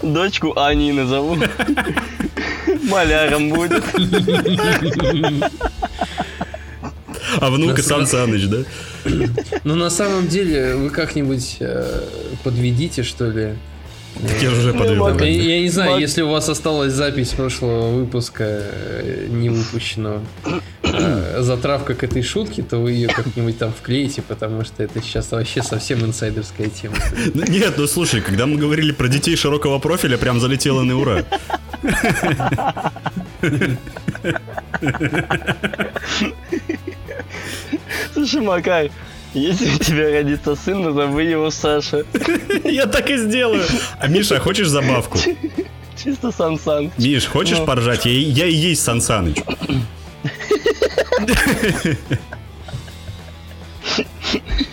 Дочку 0.03 0.57
Ани 0.57 0.93
назову. 0.93 1.37
Маляром 2.85 3.51
будет. 3.51 3.85
А 7.41 7.51
внука 7.51 7.83
Сан 7.83 8.07
Саныч, 8.07 8.47
да? 8.47 8.59
Но 9.65 9.75
на 9.75 9.91
самом 9.91 10.29
деле 10.29 10.75
вы 10.75 10.91
как-нибудь 10.91 11.57
э, 11.61 12.03
подведите, 12.43 13.03
что 13.03 13.27
ли? 13.31 13.55
Так 14.15 14.43
я 14.43 14.51
же 14.51 14.61
уже 14.61 14.73
подвел. 14.75 14.97
могу. 15.09 15.25
Я, 15.25 15.31
я 15.57 15.61
не 15.61 15.69
знаю, 15.69 15.93
Мак- 15.93 16.01
если 16.01 16.23
у 16.23 16.29
вас 16.29 16.49
осталась 16.49 16.93
запись 16.93 17.29
прошлого 17.31 17.91
выпуска 17.91 18.45
э, 18.45 19.27
не 19.31 19.49
выпущенного, 19.49 20.21
э, 20.83 21.37
затравка 21.41 21.95
к 21.95 22.03
этой 22.05 22.23
шутке, 22.23 22.63
то 22.63 22.79
вы 22.79 22.93
ее 22.93 23.09
как-нибудь 23.09 23.59
там 23.59 23.73
вклеите, 23.73 24.21
потому 24.23 24.65
что 24.65 24.83
это 24.83 25.01
сейчас 25.01 25.31
вообще 25.31 25.63
совсем 25.63 26.05
инсайдерская 26.05 26.69
тема. 26.69 26.97
Ну, 27.35 27.45
Нет, 27.47 27.75
ну 27.79 27.87
слушай, 27.87 28.21
когда 28.21 28.47
мы 28.47 28.57
говорили 28.59 28.93
про 28.93 29.09
детей 29.09 29.37
широкого 29.37 29.79
профиля, 29.79 30.19
прям 30.19 30.41
залетело 30.41 30.83
на 30.83 30.99
ура. 30.99 31.25
Слушай, 38.13 38.41
Макар, 38.43 38.91
если 39.35 39.75
у 39.75 39.79
тебя 39.79 40.11
родится 40.11 40.57
сын, 40.57 40.83
назови 40.83 41.27
его 41.31 41.51
Саша. 41.51 42.05
Я 42.65 42.87
так 42.87 43.09
и 43.11 43.17
сделаю. 43.17 43.65
А 43.99 44.09
Миша, 44.09 44.37
а 44.37 44.41
хочешь 44.41 44.69
забавку? 44.69 45.19
Чисто 46.03 46.33
Сан-Сан. 46.33 46.91
Миш, 46.99 47.27
хочешь 47.27 47.59
Ну. 47.59 47.67
поржать? 47.67 48.07
Я, 48.07 48.13
я 48.13 48.47
и 48.47 48.55
есть 48.55 48.83
Сан 48.83 49.01
Саныч. 49.03 49.37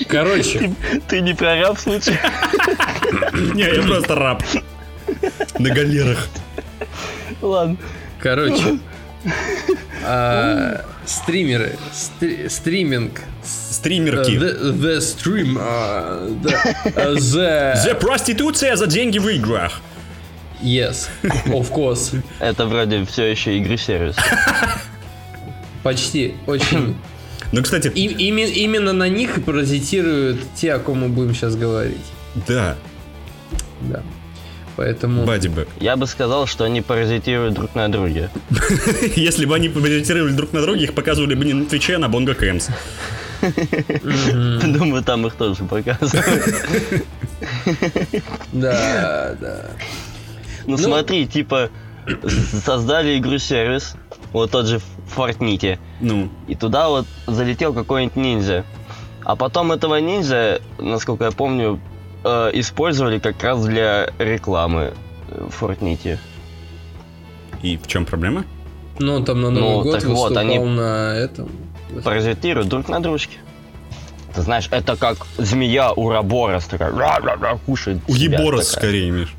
Короче, 0.07 0.73
Ты 1.07 1.21
не 1.21 1.33
прораб 1.33 1.77
в 1.77 1.81
случае? 1.81 2.19
Не, 3.53 3.63
я 3.63 3.81
просто 3.83 4.15
раб. 4.15 4.43
На 5.59 5.69
галерах. 5.69 6.27
Ладно. 7.41 7.77
короче, 8.19 8.79
а, 10.03 10.81
стримеры, 11.05 11.77
стри- 11.93 12.49
стриминг, 12.49 13.21
Стримерки. 13.71 14.31
the, 14.31 14.73
the 14.73 14.97
stream, 14.99 15.57
а, 15.59 16.27
the, 16.43 16.53
uh, 16.95 17.15
the, 17.15 17.73
The 17.85 17.95
проституция 17.99 18.75
за 18.75 18.87
деньги 18.87 19.19
в 19.19 19.27
играх. 19.29 19.81
yes, 20.61 21.07
of 21.45 21.71
course, 21.71 22.15
Это 22.39 22.65
вроде 22.65 23.05
все 23.05 23.25
еще 23.25 23.57
игры-сервис. 23.57 24.15
почти, 25.83 26.35
очень. 26.47 26.95
Ну, 27.53 27.63
кстати, 27.63 27.87
И, 27.95 28.29
име- 28.29 28.51
именно 28.51 28.91
на 28.91 29.07
них 29.07 29.37
и 29.37 29.41
паразитируют 29.41 30.41
те, 30.55 30.73
о 30.73 30.79
ком 30.79 30.99
мы 30.99 31.07
будем 31.07 31.33
сейчас 31.33 31.55
говорить. 31.55 32.03
да, 32.47 32.75
Да. 33.81 34.01
Поэтому... 34.75 35.23
Бадибэк. 35.25 35.67
Я 35.79 35.95
бы 35.95 36.05
сказал, 36.07 36.45
что 36.45 36.65
они 36.65 36.81
паразитируют 36.81 37.53
друг 37.55 37.73
на 37.73 37.89
друге. 37.89 38.29
Если 39.15 39.45
бы 39.45 39.55
они 39.55 39.69
паразитировали 39.69 40.33
друг 40.33 40.51
на 40.51 40.61
друга, 40.61 40.77
их 40.79 40.93
показывали 40.93 41.35
бы 41.35 41.45
не 41.45 41.53
на 41.53 41.65
Твиче, 41.65 41.95
а 41.95 41.99
на 41.99 42.09
Бонго 42.09 42.33
Кэмс. 42.35 42.67
Думаю, 44.77 45.03
там 45.03 45.25
их 45.27 45.33
тоже 45.35 45.63
показывают. 45.63 46.55
Да, 48.51 49.35
да. 49.39 49.65
Ну 50.65 50.77
смотри, 50.77 51.27
типа, 51.27 51.69
создали 52.65 53.17
игру-сервис, 53.17 53.95
вот 54.33 54.51
тот 54.51 54.65
же 54.67 54.79
в 54.79 55.17
Fortnite, 55.17 55.79
Ну, 56.01 56.29
и 56.47 56.55
туда 56.55 56.89
вот 56.89 57.05
залетел 57.27 57.73
какой-нибудь 57.73 58.15
ниндзя. 58.15 58.65
А 59.23 59.35
потом 59.35 59.71
этого 59.71 59.99
ниндзя, 59.99 60.61
насколько 60.79 61.25
я 61.25 61.31
помню, 61.31 61.79
э, 62.23 62.49
использовали 62.53 63.19
как 63.19 63.41
раз 63.43 63.63
для 63.65 64.09
рекламы 64.19 64.93
э, 65.29 65.47
в 65.49 65.61
Fortnite. 65.63 66.17
и 67.61 67.77
в 67.77 67.87
чем 67.87 68.05
проблема? 68.05 68.45
Ну, 68.99 69.13
он 69.15 69.25
там 69.25 69.41
на 69.41 69.49
Новый 69.51 69.61
Ну, 69.77 69.83
год 69.83 69.93
так 69.99 70.03
вот, 70.05 70.31
выступал 70.31 70.37
они- 70.37 70.59
на 70.59 71.13
этом. 71.15 71.49
Паразитируют 72.03 72.67
друг 72.69 72.89
на 72.89 72.99
дружке. 72.99 73.37
Ты 74.35 74.41
знаешь, 74.41 74.67
это 74.71 74.95
как 74.95 75.25
змея 75.37 75.91
у 75.93 76.09
Раборос, 76.09 76.65
такая 76.65 76.91
ра-ра-ра, 76.91 77.57
кушает. 77.65 77.99
У 78.07 78.13
себя 78.15 78.39
Еборос 78.39 78.67
такая. 78.69 78.81
скорее, 78.89 79.11
Миш. 79.11 79.33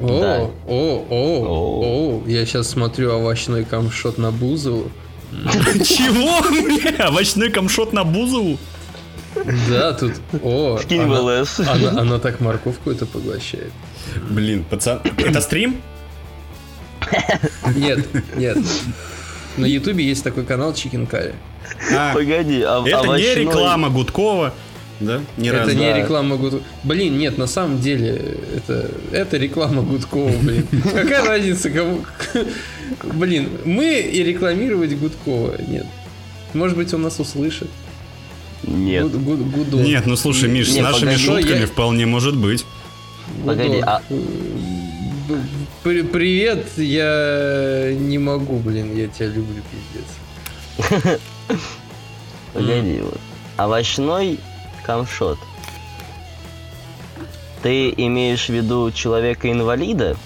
О, 0.00 0.06
Да. 0.20 0.40
о, 0.66 1.06
о, 1.10 2.20
о, 2.20 2.22
я 2.26 2.46
сейчас 2.46 2.68
смотрю 2.70 3.12
овощной 3.12 3.64
камшот 3.64 4.18
на 4.18 4.30
Бузову. 4.30 4.90
Чего? 5.84 7.04
Овощной 7.06 7.50
камшот 7.50 7.92
на 7.92 8.04
Бузову? 8.04 8.56
Да, 9.68 9.92
тут, 9.92 10.12
о, 10.42 10.78
Скинь 10.80 11.02
она, 11.02 11.20
ЛС. 11.20 11.60
она, 11.60 11.90
она 12.00 12.18
так 12.20 12.40
морковку 12.40 12.90
это 12.92 13.04
поглощает. 13.04 13.72
Блин, 14.30 14.64
пацан... 14.64 15.00
Это 15.18 15.40
стрим? 15.40 15.80
Нет, 17.74 18.06
нет. 18.36 18.58
На 19.56 19.66
Ютубе 19.66 20.04
есть 20.04 20.24
такой 20.24 20.44
канал 20.44 20.72
Chicken 20.72 21.08
Curry. 21.08 21.34
А, 21.92 22.12
Погоди, 22.14 22.62
а 22.62 22.80
это 22.86 23.02
не 23.02 23.08
овощной- 23.08 23.34
реклама 23.34 23.90
Гудкова. 23.90 24.52
Да? 25.00 25.20
Ни 25.36 25.48
это 25.48 25.58
разу. 25.58 25.70
не 25.72 25.90
да. 25.90 25.98
реклама 25.98 26.36
Гудкова. 26.36 26.62
Блин, 26.84 27.18
нет, 27.18 27.36
на 27.36 27.46
самом 27.46 27.80
деле, 27.80 28.20
это, 28.56 28.90
это 29.12 29.36
реклама 29.36 29.82
Гудкова, 29.82 30.30
блин. 30.42 30.66
Какая 30.84 31.24
разница, 31.24 31.70
кому... 31.70 32.00
Блин, 33.02 33.48
мы 33.64 34.00
и 34.00 34.22
рекламировать 34.22 34.96
Гудкова, 34.96 35.54
нет. 35.68 35.86
Может 36.52 36.76
быть, 36.76 36.94
он 36.94 37.02
нас 37.02 37.18
услышит. 37.18 37.68
Нет. 38.62 39.06
Гуд- 39.06 39.42
гуд-. 39.50 39.82
Нет, 39.82 40.06
ну 40.06 40.16
слушай, 40.16 40.48
Миш, 40.48 40.70
с 40.70 40.74
Не, 40.74 40.82
нашими 40.82 41.10
погоди, 41.16 41.24
шутками 41.24 41.60
я- 41.62 41.66
вполне 41.66 42.06
может 42.06 42.36
быть. 42.36 42.64
Погоди, 43.44 43.80
а- 43.84 44.00
при- 45.82 46.02
Привет, 46.02 46.66
я 46.76 47.92
не 47.98 48.18
могу, 48.18 48.58
блин, 48.58 48.94
я 48.96 49.08
тебя 49.08 49.26
люблю, 49.26 49.62
пиздец. 50.78 51.18
Погоди, 52.52 53.00
вот. 53.00 53.20
Овощной 53.56 54.38
камшот. 54.84 55.38
Ты 57.62 57.90
имеешь 57.96 58.46
в 58.46 58.50
виду 58.50 58.90
человека-инвалида? 58.92 60.16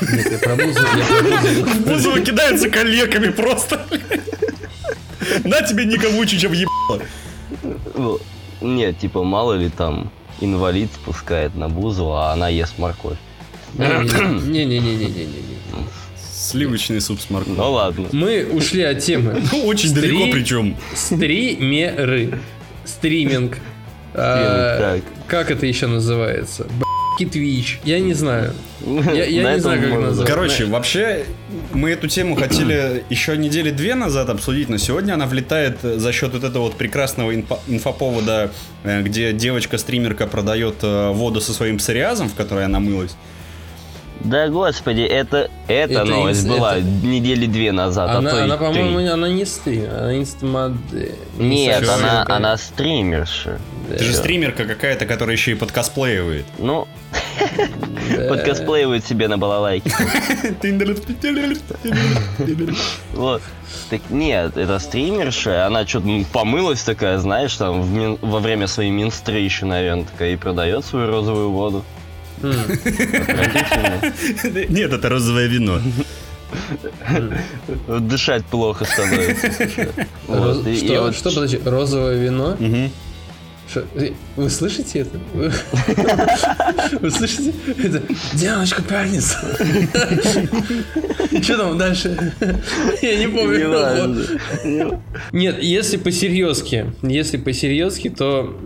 Нет, 0.00 0.32
я 0.32 0.38
про 0.38 0.56
Бузову, 0.56 0.96
я 0.96 1.04
про 1.04 1.22
Бузову. 1.22 1.80
Бузова 1.86 2.20
кидается 2.20 2.70
коллегами 2.70 3.28
просто. 3.30 3.86
На 5.44 5.62
тебе 5.62 5.84
никому 5.84 6.24
чича 6.24 6.48
въебало. 6.48 7.00
Нет, 8.60 8.98
типа, 8.98 9.22
мало 9.22 9.54
ли 9.54 9.68
там 9.68 10.10
инвалид 10.40 10.90
спускает 10.92 11.54
на 11.54 11.68
бузу, 11.68 12.12
а 12.12 12.32
она 12.32 12.48
ест 12.48 12.78
морковь. 12.78 13.18
Не-не-не-не-не-не. 13.74 15.44
Сливочный 16.50 17.00
суп 17.00 17.20
с 17.20 17.28
морковью. 17.30 17.58
Ну 17.58 17.72
ладно. 17.72 18.08
Мы 18.12 18.46
ушли 18.52 18.82
от 18.82 19.00
темы. 19.00 19.42
Ну, 19.52 19.64
очень 19.66 19.92
далеко 19.94 20.26
причем. 20.32 20.76
Стримеры. 20.94 22.38
Стриминг. 22.84 23.58
А. 24.14 25.00
Как 25.26 25.50
это 25.50 25.66
еще 25.66 25.86
называется? 25.86 26.66
Twitch. 27.18 27.76
Я 27.84 27.98
не 27.98 28.12
знаю. 28.14 28.52
Я- 28.84 29.24
я 29.24 29.42
На 29.42 29.54
не 29.54 29.60
знаю, 29.60 29.80
как 29.80 29.90
можно 29.90 30.06
назвать. 30.08 30.28
Короче, 30.28 30.66
вообще, 30.66 31.24
мы 31.72 31.90
эту 31.90 32.08
тему 32.08 32.36
хотели 32.36 33.04
еще 33.10 33.36
недели 33.38 33.70
две 33.70 33.94
назад 33.94 34.28
обсудить, 34.28 34.68
но 34.68 34.76
сегодня 34.76 35.14
она 35.14 35.26
влетает 35.26 35.78
за 35.82 36.12
счет 36.12 36.32
вот 36.34 36.44
этого 36.44 36.64
вот 36.64 36.76
прекрасного 36.76 37.32
инфо- 37.34 37.58
инфоповода, 37.68 38.52
э, 38.84 39.02
где 39.02 39.32
девочка-стримерка 39.32 40.26
продает 40.26 40.76
э, 40.82 41.10
воду 41.12 41.40
со 41.40 41.52
своим 41.54 41.78
псориазом, 41.78 42.28
в 42.28 42.34
которой 42.34 42.66
она 42.66 42.80
мылась. 42.80 43.16
Да 44.26 44.48
господи, 44.48 45.02
это, 45.02 45.50
эта 45.68 45.92
Это 46.00 46.04
новость 46.04 46.44
инс- 46.44 46.48
была 46.48 46.76
это- 46.78 46.84
недели 46.86 47.46
две 47.46 47.70
назад, 47.72 48.10
а 48.10 48.18
Она, 48.18 48.30
то 48.30 48.38
и 48.38 48.40
она, 48.42 48.56
по-моему, 48.56 49.12
она 49.12 49.28
не 49.28 49.44
стрим, 49.44 49.84
она 49.90 50.18
инстамодель. 50.18 51.14
Нет, 51.38 51.88
она, 51.88 52.24
она 52.28 52.56
стримерша. 52.56 53.58
Ты 53.96 54.02
же 54.02 54.12
стримерка 54.14 54.64
какая-то, 54.64 55.06
которая 55.06 55.36
еще 55.36 55.52
и 55.52 55.54
подкосплеивает. 55.54 56.44
Ну, 56.58 56.88
подкосплеивает 58.28 59.06
себе 59.06 59.28
на 59.28 59.38
балалайке. 59.38 59.92
Вот. 63.14 63.42
Так 63.90 64.00
нет, 64.10 64.56
это 64.56 64.78
стримерша, 64.80 65.66
она 65.66 65.86
что-то 65.86 66.08
помылась 66.32 66.82
такая, 66.82 67.18
знаешь, 67.18 67.54
там 67.56 67.82
в 67.82 68.18
во 68.20 68.40
время 68.40 68.66
своей 68.66 68.90
минстрейши, 68.90 69.64
наверное, 69.66 70.04
такая, 70.04 70.32
и 70.32 70.36
продает 70.36 70.84
свою 70.84 71.06
розовую 71.08 71.50
воду. 71.50 71.84
Нет, 74.68 74.92
это 74.92 75.08
розовое 75.08 75.46
вино. 75.46 75.80
Дышать 78.00 78.44
плохо 78.44 78.84
становится. 78.84 79.50
что, 81.12 81.30
подожди, 81.34 81.60
розовое 81.64 82.16
вино? 82.18 82.56
Что, 83.68 83.84
э, 83.96 84.10
Вы 84.36 84.48
слышите 84.48 85.00
это? 85.00 85.18
Вы 87.00 87.10
слышите? 87.10 87.52
Это 87.82 88.02
девочка 88.34 88.80
пианиста. 88.82 89.38
Что 91.42 91.56
там 91.56 91.76
дальше? 91.78 92.32
Я 93.02 93.16
не 93.16 93.26
помню. 93.26 95.00
Нет, 95.32 95.62
если 95.62 95.96
по-серьезки, 95.96 96.92
если 97.02 97.38
по-серьезки, 97.38 98.08
то 98.08 98.56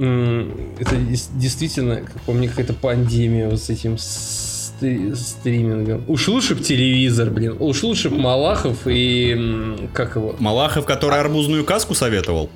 это 0.78 0.96
действительно, 1.34 1.96
как 2.02 2.20
по 2.22 2.32
мне, 2.32 2.48
какая-то 2.48 2.74
пандемия 2.74 3.48
вот 3.48 3.60
с 3.62 3.70
этим 3.70 3.96
стри- 3.96 5.14
стримингом. 5.14 6.04
Уж 6.08 6.28
лучше 6.28 6.54
б 6.54 6.62
телевизор, 6.62 7.30
блин. 7.30 7.56
Уж 7.58 7.82
лучше 7.84 8.10
б 8.10 8.16
Малахов 8.16 8.86
и 8.86 9.76
как 9.94 10.16
его? 10.16 10.36
Малахов, 10.38 10.84
который 10.84 11.18
арбузную 11.18 11.64
каску 11.64 11.94
советовал. 11.94 12.50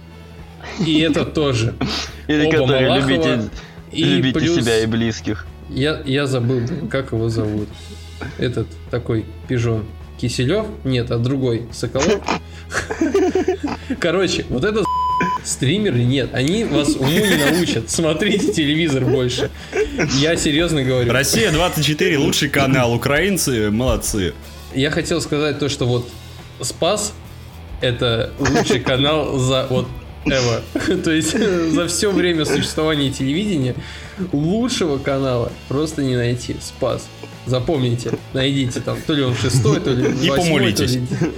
И 0.85 0.99
это 1.01 1.25
тоже. 1.25 1.75
Или 2.29 2.47
Оба 2.47 2.59
которые 2.59 2.89
Малахова. 2.89 3.11
любите, 3.11 3.51
И 3.93 4.05
любите 4.05 4.39
плюс- 4.41 4.57
себя 4.57 4.79
и 4.81 4.87
близких. 4.87 5.47
Я, 5.71 6.01
я 6.05 6.27
забыл, 6.27 6.61
блин, 6.61 6.89
как 6.89 7.13
его 7.13 7.29
зовут. 7.29 7.69
Этот 8.39 8.67
такой 8.91 9.25
пижон. 9.49 9.85
Киселев? 10.21 10.67
Нет, 10.85 11.11
а 11.11 11.19
другой. 11.19 11.67
Соколов? 11.73 12.21
Короче, 13.99 14.45
вот 14.49 14.65
это 14.65 14.83
стримеры 15.43 16.03
нет. 16.05 16.31
Они 16.35 16.65
вас 16.65 16.97
уму 16.97 17.09
не 17.11 17.37
научат. 17.37 17.91
Смотрите 17.91 18.53
телевизор 18.53 19.05
больше. 19.05 19.51
Я 20.21 20.37
серьезно 20.37 20.83
говорю. 20.83 21.13
Россия 21.13 21.51
24 21.51 22.19
лучший 22.19 22.49
канал. 22.49 22.95
Украинцы 22.95 23.71
молодцы. 23.71 24.35
Я 24.75 24.91
хотел 24.91 25.21
сказать 25.21 25.59
то, 25.59 25.69
что 25.69 25.87
вот 25.87 26.09
Спас 26.61 27.13
это 27.81 28.33
лучший 28.39 28.81
канал 28.81 29.37
за 29.39 29.67
вот 29.69 29.87
Эва. 30.27 30.63
То 31.05 31.11
есть 31.11 31.37
за 31.73 31.87
все 31.89 32.11
время 32.11 32.45
существования 32.45 33.11
телевидения 33.11 33.75
лучшего 34.33 34.99
канала 34.99 35.53
просто 35.69 36.03
не 36.03 36.17
найти. 36.17 36.57
Спас. 36.61 37.07
Запомните, 37.47 38.13
найдите 38.33 38.81
там, 38.81 38.97
то 39.07 39.13
ли 39.13 39.23
он 39.23 39.37
шестой, 39.37 39.79
то 39.81 39.91
ли 39.91 40.05
И 40.07 40.31
восьмой, 40.31 40.37
помолитесь. 40.61 40.93
то 40.93 41.25
ли- 41.25 41.33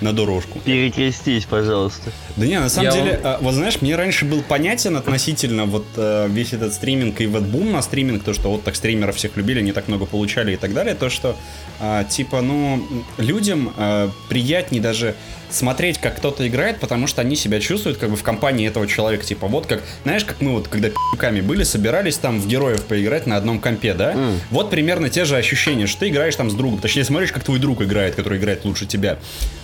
На 0.00 0.12
дорожку. 0.12 0.58
Перекрестись, 0.60 1.44
пожалуйста. 1.44 2.10
Да 2.36 2.46
не, 2.46 2.58
на 2.58 2.68
самом 2.68 2.90
Я 2.90 2.92
деле, 2.92 3.20
а, 3.22 3.38
вот 3.40 3.54
знаешь, 3.54 3.80
мне 3.80 3.96
раньше 3.96 4.24
был 4.24 4.42
понятен 4.42 4.96
относительно 4.96 5.66
вот 5.66 5.86
э, 5.96 6.28
весь 6.28 6.52
этот 6.52 6.74
стриминг 6.74 7.20
и 7.20 7.26
вот 7.26 7.42
бум 7.42 7.72
на 7.72 7.82
стриминг, 7.82 8.24
то, 8.24 8.32
что 8.32 8.50
вот 8.50 8.64
так 8.64 8.76
стримеров 8.76 9.16
всех 9.16 9.36
любили, 9.36 9.60
не 9.60 9.72
так 9.72 9.88
много 9.88 10.06
получали 10.06 10.54
и 10.54 10.56
так 10.56 10.72
далее, 10.72 10.94
то, 10.94 11.10
что 11.10 11.36
а, 11.80 12.04
типа, 12.04 12.40
ну, 12.40 12.82
людям 13.18 13.72
э, 13.76 14.08
приятнее 14.28 14.80
даже 14.80 15.14
смотреть, 15.50 15.98
как 15.98 16.16
кто-то 16.16 16.46
играет, 16.46 16.80
потому 16.80 17.06
что 17.06 17.20
они 17.20 17.36
себя 17.36 17.60
чувствуют 17.60 17.98
как 17.98 18.10
бы 18.10 18.16
в 18.16 18.22
компании 18.22 18.66
этого 18.66 18.86
человека, 18.86 19.24
типа, 19.24 19.46
вот 19.46 19.66
как, 19.66 19.82
знаешь, 20.02 20.24
как 20.24 20.40
мы 20.40 20.52
вот, 20.52 20.68
когда 20.68 20.88
пи***ками 20.88 21.40
были, 21.40 21.62
собирались 21.62 22.16
там 22.16 22.40
в 22.40 22.46
героев 22.46 22.82
поиграть 22.84 23.26
на 23.26 23.36
одном 23.36 23.60
компе, 23.60 23.94
да? 23.94 24.12
М. 24.12 24.40
Вот 24.50 24.70
примерно 24.70 25.10
те 25.10 25.24
же 25.24 25.36
ощущения, 25.36 25.86
что 25.86 26.00
ты 26.00 26.08
играешь 26.08 26.36
там 26.36 26.50
с 26.50 26.54
другом, 26.54 26.80
точнее, 26.80 27.04
смотришь, 27.04 27.32
как 27.32 27.44
твой 27.44 27.58
друг 27.58 27.82
играет, 27.82 28.14
который 28.14 28.38
играет 28.38 28.64
лучше 28.64 28.86
тебя. 28.86 29.18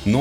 Но 0.04 0.19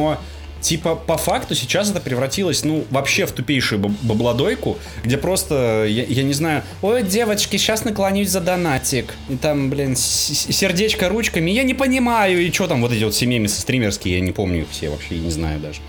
Типа, 0.62 0.96
по 0.96 1.16
факту 1.18 1.56
сейчас 1.56 1.90
это 1.90 2.02
превратилось, 2.02 2.66
ну, 2.66 2.84
вообще 2.90 3.26
в 3.26 3.32
тупейшую 3.32 3.80
баб- 3.80 3.94
бабладойку, 4.02 4.78
где 5.06 5.18
просто, 5.18 5.86
я, 5.88 6.04
я 6.04 6.24
не 6.24 6.34
знаю, 6.34 6.64
ой, 6.82 7.02
девочки, 7.02 7.56
сейчас 7.56 7.86
наклонюсь 7.86 8.28
за 8.30 8.42
донатик. 8.42 9.14
И 9.30 9.38
там, 9.38 9.70
блин, 9.70 9.96
сердечко 9.96 11.08
ручками, 11.08 11.50
я 11.52 11.64
не 11.64 11.74
понимаю, 11.74 12.46
и 12.46 12.52
что 12.52 12.68
там 12.68 12.82
вот 12.82 12.92
эти 12.92 13.06
вот 13.06 13.14
все 13.14 13.48
стримерские, 13.48 14.16
я 14.16 14.20
не 14.20 14.34
помню 14.34 14.64
их 14.64 14.68
все 14.70 14.90
вообще, 14.90 15.16
я 15.16 15.22
не 15.22 15.32
знаю 15.32 15.62
даже. 15.62 15.80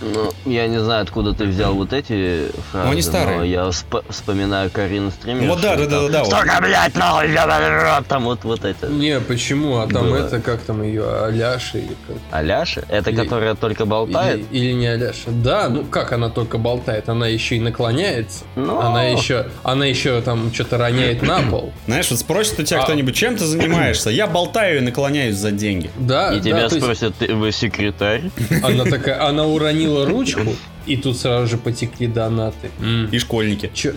Ну, 0.00 0.32
я 0.44 0.66
не 0.66 0.78
знаю, 0.78 1.02
откуда 1.02 1.32
ты 1.32 1.44
взял 1.44 1.74
вот 1.74 1.92
эти 1.92 2.48
фразы, 2.70 2.86
Ну, 2.86 2.92
они 2.92 3.02
старые. 3.02 3.38
но 3.38 3.44
я 3.44 3.60
всп- 3.68 4.04
вспоминаю 4.10 4.70
Карину 4.70 5.10
стример. 5.10 5.42
Ну, 5.42 5.48
вот 5.54 5.62
да, 5.62 5.76
да, 5.76 5.86
да, 5.86 6.02
да, 6.02 6.08
да, 6.08 6.24
вот. 6.24 6.32
Сука, 6.32 6.58
блядь, 6.60 6.94
нахуй, 6.94 7.34
рот», 7.34 8.06
там 8.06 8.24
вот, 8.24 8.44
вот 8.44 8.64
это. 8.64 8.88
Не, 8.88 9.20
почему? 9.20 9.78
А 9.78 9.86
там 9.86 10.04
Было. 10.10 10.16
это, 10.18 10.40
как 10.40 10.60
там 10.60 10.82
ее, 10.82 11.24
Аляша 11.24 11.78
или 11.78 11.96
как? 12.06 12.16
Аляша? 12.30 12.84
Это 12.88 13.10
Или- 13.10 13.16
которая 13.16 13.54
только 13.54 13.86
болтает? 13.86 14.40
Или, 14.50 14.58
или 14.66 14.72
не 14.72 14.86
Аляша? 14.86 15.30
Да, 15.30 15.68
ну 15.68 15.84
как 15.84 16.12
она 16.12 16.28
только 16.28 16.58
болтает? 16.58 17.08
Она 17.08 17.26
еще 17.28 17.56
и 17.56 17.60
наклоняется. 17.60 18.44
Ну. 18.54 18.78
Она 18.80 19.04
еще, 19.04 19.46
она 19.62 19.86
еще 19.86 20.20
там 20.20 20.52
что-то 20.52 20.76
роняет 20.78 21.22
на 21.22 21.40
пол. 21.40 21.72
Знаешь, 21.86 22.10
вот 22.10 22.18
спросит 22.18 22.58
у 22.60 22.62
тебя 22.64 22.80
А- 22.80 22.84
кто-нибудь, 22.84 23.14
чем 23.14 23.36
ты 23.36 23.44
занимаешься? 23.46 24.10
Я 24.10 24.26
болтаю 24.26 24.78
и 24.78 24.80
наклоняюсь 24.80 25.36
за 25.36 25.50
деньги. 25.52 25.90
Да, 25.96 26.32
И 26.34 26.36
да, 26.36 26.42
тебя 26.42 26.68
то 26.68 26.74
есть 26.74 26.84
спросят, 26.84 27.14
ты, 27.18 27.34
вы 27.34 27.50
секретарь? 27.52 28.24
она 28.62 28.84
такая, 28.84 29.24
она 29.26 29.44
уронила 29.46 29.85
ручку, 29.86 30.54
и 30.86 30.96
тут 30.96 31.16
сразу 31.18 31.46
же 31.46 31.58
потекли 31.58 32.06
донаты. 32.06 32.70
И 33.12 33.18
школьники. 33.18 33.70
Чё? 33.74 33.92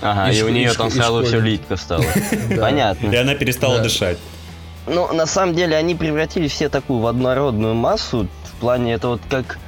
Ага, 0.00 0.32
И 0.32 0.38
и, 0.38 0.42
у 0.42 0.48
нее 0.48 0.72
там 0.72 0.90
сразу 0.90 1.22
все 1.24 1.38
литко 1.40 1.76
стало. 1.76 2.04
Понятно. 2.60 3.08
И 3.10 3.16
она 3.16 3.34
перестала 3.34 3.78
дышать. 3.78 4.18
Ну, 4.86 5.12
на 5.12 5.26
самом 5.26 5.54
деле, 5.54 5.76
они 5.76 5.94
превратили 5.94 6.48
все 6.48 6.68
такую 6.68 6.98
в 6.98 7.06
однородную 7.06 7.74
массу. 7.74 8.26
В 8.44 8.60
плане, 8.60 8.94
это 8.94 9.08
вот 9.08 9.20
как 9.30 9.58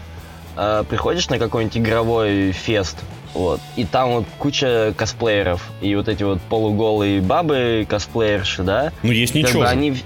э, 0.56 0.84
приходишь 0.88 1.28
на 1.28 1.38
какой-нибудь 1.38 1.76
игровой 1.78 2.50
фест, 2.52 2.96
вот, 3.32 3.60
и 3.76 3.84
там 3.84 4.10
вот 4.10 4.24
куча 4.38 4.92
косплееров, 4.96 5.62
и 5.80 5.94
вот 5.94 6.08
эти 6.08 6.22
вот 6.22 6.40
полуголые 6.42 7.20
бабы 7.20 7.86
косплеерши, 7.88 8.62
да? 8.62 8.92
Ну, 9.02 9.12
есть 9.12 9.32
Как 9.32 9.42
ничего. 9.42 9.62
бы 9.62 9.68
они... 9.68 9.96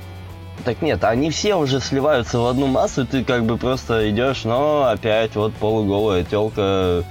Так 0.65 0.83
нет, 0.83 1.05
они 1.05 1.31
все 1.31 1.55
уже 1.55 1.81
сливаются 1.81 2.39
в 2.39 2.47
одну 2.47 2.67
массу, 2.67 3.03
и 3.03 3.07
ты 3.07 3.25
как 3.25 3.45
бы 3.45 3.57
просто 3.57 4.11
идешь, 4.11 4.45
но 4.45 4.85
опять 4.85 5.35
вот 5.35 5.55
полуголая 5.55 6.25
телка 6.25 7.05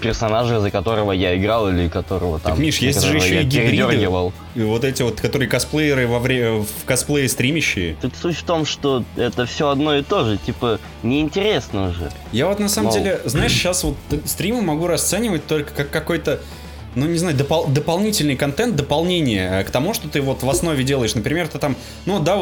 персонажа, 0.00 0.60
за 0.60 0.70
которого 0.70 1.12
я 1.12 1.36
играл 1.36 1.68
или 1.68 1.88
которого 1.88 2.38
там... 2.38 2.52
Так, 2.52 2.60
Миш, 2.60 2.78
есть 2.78 3.02
же 3.02 3.16
еще 3.16 3.42
и 3.42 3.44
гибриды. 3.44 4.08
вот 4.08 4.84
эти 4.84 5.02
вот, 5.02 5.20
которые 5.20 5.48
косплееры 5.48 6.06
во 6.06 6.18
время 6.18 6.62
в 6.62 6.84
косплее 6.84 7.28
стримящие. 7.28 7.96
Тут 8.00 8.14
суть 8.16 8.36
в 8.36 8.44
том, 8.44 8.66
что 8.66 9.04
это 9.16 9.46
все 9.46 9.68
одно 9.68 9.96
и 9.96 10.02
то 10.02 10.24
же, 10.24 10.38
типа, 10.38 10.78
неинтересно 11.02 11.90
уже. 11.90 12.10
Я 12.32 12.46
вот 12.48 12.60
на 12.60 12.68
самом 12.68 12.88
Мол. 12.90 12.98
деле, 12.98 13.20
знаешь, 13.24 13.52
сейчас 13.52 13.84
вот 13.84 13.96
стримы 14.24 14.62
могу 14.62 14.86
расценивать 14.86 15.46
только 15.46 15.72
как 15.72 15.90
какой-то 15.90 16.40
ну, 16.94 17.06
не 17.06 17.18
знаю, 17.18 17.36
допол- 17.36 17.70
дополнительный 17.70 18.36
контент, 18.36 18.76
дополнение 18.76 19.60
э, 19.60 19.64
к 19.64 19.70
тому, 19.70 19.94
что 19.94 20.08
ты 20.08 20.20
вот 20.20 20.42
в 20.42 20.48
основе 20.50 20.84
делаешь. 20.84 21.14
Например, 21.14 21.48
ты 21.48 21.58
там, 21.58 21.76
ну, 22.06 22.20
да, 22.20 22.38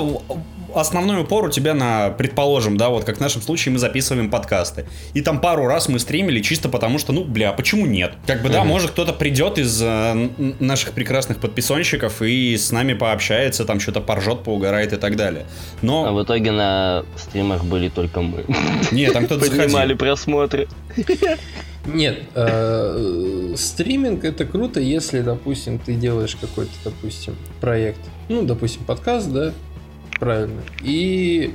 основной 0.75 1.21
упор 1.21 1.45
у 1.45 1.51
тебя 1.51 1.75
на, 1.75 2.11
предположим, 2.11 2.77
да, 2.79 2.89
вот 2.89 3.05
как 3.05 3.19
в 3.19 3.21
нашем 3.21 3.43
случае 3.43 3.73
мы 3.73 3.79
записываем 3.79 4.31
подкасты. 4.31 4.87
И 5.15 5.21
там 5.21 5.41
пару 5.41 5.67
раз 5.67 5.89
мы 5.89 5.99
стримили 5.99 6.41
чисто 6.41 6.69
потому, 6.71 6.99
что, 6.99 7.13
ну, 7.13 7.25
бля, 7.25 7.53
почему 7.53 7.85
нет? 7.87 8.13
Как 8.27 8.43
бы, 8.43 8.49
да, 8.49 8.61
Мгм. 8.61 8.69
может 8.69 8.91
кто-то 8.93 9.13
придет 9.13 9.59
из 9.59 9.81
э, 9.83 10.29
наших 10.61 10.93
прекрасных 10.93 11.39
подписонщиков 11.39 12.23
и 12.23 12.57
с 12.57 12.71
нами 12.73 12.95
пообщается, 12.95 13.65
там 13.65 13.81
что-то 13.81 14.01
поржет, 14.01 14.45
поугарает 14.45 14.93
и 14.93 14.97
так 14.97 15.17
далее. 15.17 15.45
Но, 15.83 16.07
А 16.07 16.13
в 16.13 16.23
итоге 16.23 16.53
на 16.53 17.05
стримах 17.17 17.65
были 17.65 17.89
только 17.91 18.23
мы. 18.23 18.45
нет, 18.93 19.13
там 19.13 19.27
кто-то 19.27 19.41
Поднимали 19.51 19.69
заходил. 19.71 19.97
просмотры. 19.99 20.69
Нет, 21.85 22.23
э, 22.35 23.55
стриминг 23.57 24.25
это 24.25 24.45
круто, 24.45 24.79
если, 24.81 25.21
допустим, 25.21 25.79
ты 25.79 25.95
делаешь 25.95 26.37
какой-то, 26.41 26.73
допустим, 26.85 27.37
проект. 27.61 28.01
Ну, 28.29 28.45
допустим, 28.45 28.85
подкаст, 28.85 29.31
да, 29.33 29.53
правильно. 30.21 30.63
И, 30.83 31.55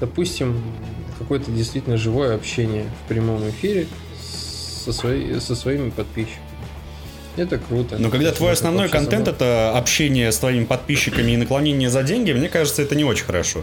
допустим, 0.00 0.60
какое-то 1.18 1.50
действительно 1.52 1.96
живое 1.96 2.34
общение 2.34 2.86
в 3.04 3.08
прямом 3.08 3.48
эфире 3.50 3.86
со, 4.20 4.92
свои- 4.92 5.38
со 5.38 5.54
своими 5.54 5.90
подписчиками. 5.90 6.42
Это 7.36 7.58
круто. 7.58 7.98
Но 7.98 8.10
когда 8.10 8.32
твой 8.32 8.52
основной 8.52 8.88
контент 8.88 9.26
забавно. 9.26 9.44
это 9.44 9.78
общение 9.78 10.32
с 10.32 10.38
твоими 10.38 10.64
подписчиками 10.64 11.30
и 11.32 11.36
наклонение 11.36 11.88
за 11.88 12.02
деньги, 12.02 12.32
мне 12.32 12.48
кажется, 12.48 12.82
это 12.82 12.96
не 12.96 13.04
очень 13.04 13.24
хорошо. 13.24 13.62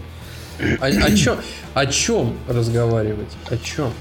О, 0.80 0.86
о 0.86 1.14
чем, 1.14 1.38
о 1.74 1.84
чем 1.86 2.38
разговаривать? 2.48 3.28
О 3.50 3.58
чем? 3.58 3.92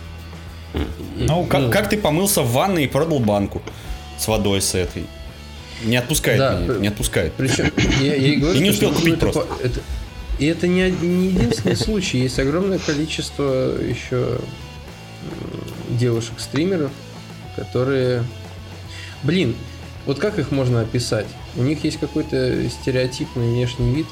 Ну, 1.18 1.46
как, 1.46 1.72
как 1.72 1.90
ты 1.90 1.98
помылся 1.98 2.42
в 2.42 2.52
ванной 2.52 2.86
и 2.86 2.88
продал 2.88 3.20
банку 3.20 3.62
с 4.18 4.28
водой 4.28 4.62
с 4.62 4.76
этой? 4.76 5.06
Не 5.84 5.98
отпускает 5.98 6.40
Да, 6.40 6.60
меня, 6.60 6.74
не 6.80 6.88
отпускает. 6.88 7.34
Причем, 7.34 7.72
я, 8.02 8.16
я 8.16 8.34
и 8.34 8.36
говорю, 8.38 8.58
И 8.58 8.62
не 8.64 8.70
успел 8.70 8.92
ну, 8.92 8.96
купить 8.96 9.14
это 9.16 9.22
просто. 9.32 9.48
это- 9.64 9.80
и 10.38 10.48
это 10.48 10.68
не, 10.68 10.92
не 10.92 11.28
единственный 11.30 11.78
случай. 11.78 12.18
Есть 12.18 12.40
огромное 12.40 12.78
количество 12.80 13.78
еще 13.82 14.38
девушек-стримеров, 15.92 16.92
которые... 17.56 18.24
Блин, 19.24 19.56
вот 20.06 20.20
как 20.20 20.38
их 20.40 20.52
можно 20.52 20.82
описать? 20.82 21.26
У 21.56 21.62
них 21.64 21.84
есть 21.84 22.00
какой-то 22.00 22.70
стереотипный 22.70 23.48
внешний 23.54 23.94
вид. 23.96 24.08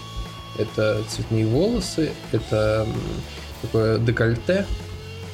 Это 0.58 1.04
цветные 1.10 1.46
волосы, 1.46 2.12
это 2.32 2.88
такое 3.62 3.98
декольте. 3.98 4.66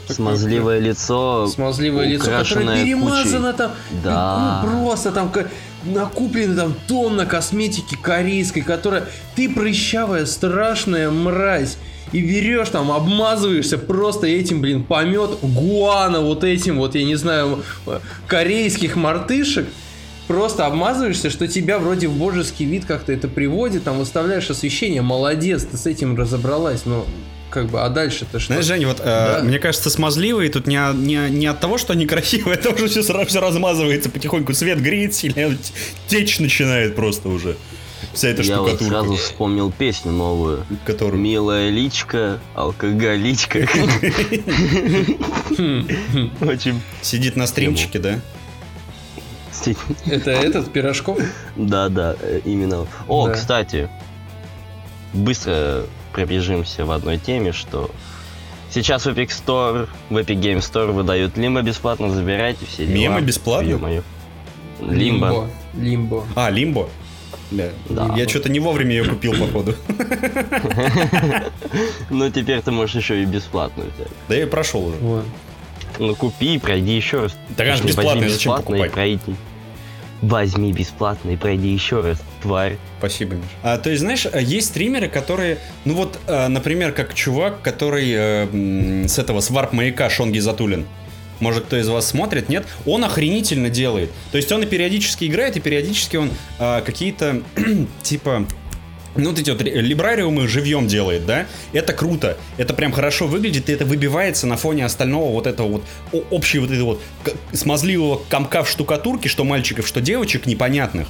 Смазливое 0.09 0.79
лицо. 0.79 1.47
Смазливое 1.47 2.07
лицо, 2.07 2.25
которое 2.25 2.83
перемазано 2.83 3.53
кучей. 3.53 3.57
там. 3.57 3.71
Да. 4.03 4.61
Ну, 4.63 4.69
просто 4.69 5.11
там 5.11 5.31
накуплено 5.83 6.55
там 6.55 6.75
тонна 6.87 7.25
косметики 7.25 7.95
корейской, 7.95 8.61
которая... 8.61 9.05
Ты 9.35 9.49
прыщавая, 9.49 10.25
страшная 10.25 11.09
мразь. 11.09 11.77
И 12.11 12.21
берешь 12.21 12.69
там, 12.69 12.91
обмазываешься 12.91 13.77
просто 13.77 14.25
этим, 14.25 14.61
блин, 14.61 14.83
помет 14.83 15.37
гуана, 15.43 16.21
вот 16.21 16.43
этим 16.43 16.79
вот, 16.79 16.95
я 16.95 17.03
не 17.03 17.15
знаю, 17.15 17.63
корейских 18.25 18.95
мартышек 18.95 19.67
просто 20.27 20.65
обмазываешься, 20.65 21.29
что 21.29 21.47
тебя 21.47 21.77
вроде 21.77 22.07
в 22.07 22.17
божеский 22.17 22.65
вид 22.65 22.85
как-то 22.85 23.11
это 23.11 23.27
приводит, 23.27 23.83
там 23.83 23.99
выставляешь 23.99 24.49
освещение, 24.49 25.01
молодец, 25.01 25.65
ты 25.65 25.77
с 25.77 25.85
этим 25.85 26.15
разобралась, 26.15 26.85
но 26.85 27.05
как 27.49 27.67
бы, 27.67 27.81
а 27.81 27.89
дальше-то 27.89 28.39
что? 28.39 28.53
Знаешь, 28.53 28.65
Жень, 28.65 28.85
вот 28.85 28.97
да? 28.97 29.39
э, 29.39 29.43
мне 29.43 29.59
кажется, 29.59 29.89
смазливые 29.89 30.49
тут 30.49 30.67
не, 30.67 30.79
не, 30.95 31.29
не 31.29 31.47
от 31.47 31.59
того, 31.59 31.77
что 31.77 31.93
они 31.93 32.05
красивые, 32.05 32.55
это 32.59 32.69
уже 32.69 32.87
все 32.87 33.03
сразу 33.03 33.25
все 33.27 33.39
размазывается 33.39 34.09
потихоньку, 34.09 34.53
свет 34.53 34.79
греет 34.81 35.13
сильно, 35.13 35.57
течь 36.07 36.39
начинает 36.39 36.95
просто 36.95 37.29
уже. 37.29 37.57
Вся 38.13 38.29
эта 38.29 38.41
Я 38.41 38.55
штукатурка. 38.55 38.83
вот 38.83 38.89
сразу 38.89 39.15
вспомнил 39.17 39.71
песню 39.71 40.11
новую. 40.11 40.65
Которую? 40.85 41.21
Милая 41.21 41.69
личка, 41.69 42.39
алкоголичка. 42.55 43.59
Очень. 46.41 46.81
Сидит 47.01 47.35
на 47.35 47.45
стримчике, 47.45 47.99
да? 47.99 48.19
Это 50.05 50.31
этот, 50.31 50.71
Пирожков? 50.71 51.19
Да, 51.55 51.89
да, 51.89 52.15
именно. 52.45 52.87
О, 53.07 53.29
кстати, 53.29 53.89
быстро 55.13 55.83
пробежимся 56.19 56.85
в 56.85 56.91
одной 56.91 57.17
теме, 57.17 57.53
что 57.53 57.89
сейчас 58.69 59.05
в 59.05 59.09
Epic 59.09 59.29
Store, 59.29 59.87
в 60.09 60.17
Epic 60.17 60.35
Game 60.41 60.57
Store 60.57 60.91
выдают 60.91 61.37
Лимбо 61.37 61.61
бесплатно, 61.61 62.09
забирайте 62.09 62.65
все 62.65 62.85
дела. 62.85 62.97
Мемы 62.97 63.21
бесплатно? 63.21 64.03
Лимбо. 64.81 65.47
Лимбо. 65.73 66.25
А, 66.35 66.49
Лимбо? 66.49 66.89
Бля, 67.51 67.69
да. 67.87 68.13
Я 68.17 68.27
что-то 68.27 68.49
не 68.49 68.59
вовремя 68.59 68.91
ее 68.91 69.05
купил, 69.05 69.33
походу. 69.33 69.75
Ну, 72.09 72.29
теперь 72.29 72.61
ты 72.61 72.71
можешь 72.71 72.95
еще 72.95 73.21
и 73.21 73.25
бесплатно 73.25 73.85
взять. 73.95 74.11
Да 74.27 74.35
я 74.35 74.45
прошел 74.45 74.87
уже. 74.87 75.23
Ну, 75.99 76.15
купи, 76.15 76.57
пройди 76.59 76.95
еще 76.95 77.21
раз. 77.21 77.37
Так 77.55 77.67
аж 77.67 77.81
бесплатно, 77.81 78.27
зачем 78.27 78.55
покупать? 78.55 78.91
пройди. 78.91 79.35
Возьми 80.21 80.73
бесплатно 80.73 81.31
и 81.31 81.37
пройди 81.37 81.69
еще 81.69 82.01
раз, 82.01 82.21
тварь. 82.41 82.77
Спасибо, 82.97 83.35
Миш. 83.35 83.45
А, 83.63 83.77
то 83.77 83.89
есть, 83.89 84.01
знаешь, 84.01 84.25
есть 84.25 84.67
стримеры, 84.67 85.07
которые, 85.07 85.59
ну 85.85 85.93
вот, 85.93 86.19
а, 86.27 86.49
например, 86.49 86.91
как 86.91 87.13
чувак, 87.13 87.61
который 87.61 88.11
э, 88.11 89.05
с 89.07 89.17
этого, 89.17 89.39
с 89.39 89.49
варп-маяка 89.49 90.09
Шонги 90.09 90.39
Затулин. 90.39 90.85
Может, 91.39 91.65
кто 91.65 91.77
из 91.77 91.87
вас 91.87 92.07
смотрит, 92.07 92.49
нет? 92.49 92.65
Он 92.85 93.05
охренительно 93.05 93.69
делает. 93.69 94.11
То 94.31 94.37
есть 94.37 94.51
он 94.51 94.63
и 94.63 94.65
периодически 94.65 95.25
играет, 95.25 95.55
и 95.55 95.61
периодически 95.61 96.17
он 96.17 96.31
э, 96.59 96.81
какие-то, 96.85 97.41
типа, 98.03 98.45
ну, 99.15 99.29
вот 99.29 99.39
эти 99.39 99.49
вот 99.49 99.61
либрариумы 99.61 100.47
живьем 100.47 100.87
делает, 100.87 101.25
да? 101.25 101.45
Это 101.73 101.93
круто. 101.93 102.37
Это 102.57 102.73
прям 102.73 102.91
хорошо 102.91 103.27
выглядит, 103.27 103.69
и 103.69 103.73
это 103.73 103.85
выбивается 103.85 104.47
на 104.47 104.57
фоне 104.57 104.85
остального 104.85 105.31
вот 105.31 105.47
этого 105.47 105.67
вот 105.67 105.83
общего 106.31 106.61
вот 106.61 106.71
этого 106.71 106.85
вот 106.85 107.01
смазливого 107.53 108.21
комка 108.29 108.63
в 108.63 108.69
штукатурке, 108.69 109.29
что 109.29 109.43
мальчиков, 109.43 109.87
что 109.87 110.01
девочек 110.01 110.45
непонятных. 110.45 111.07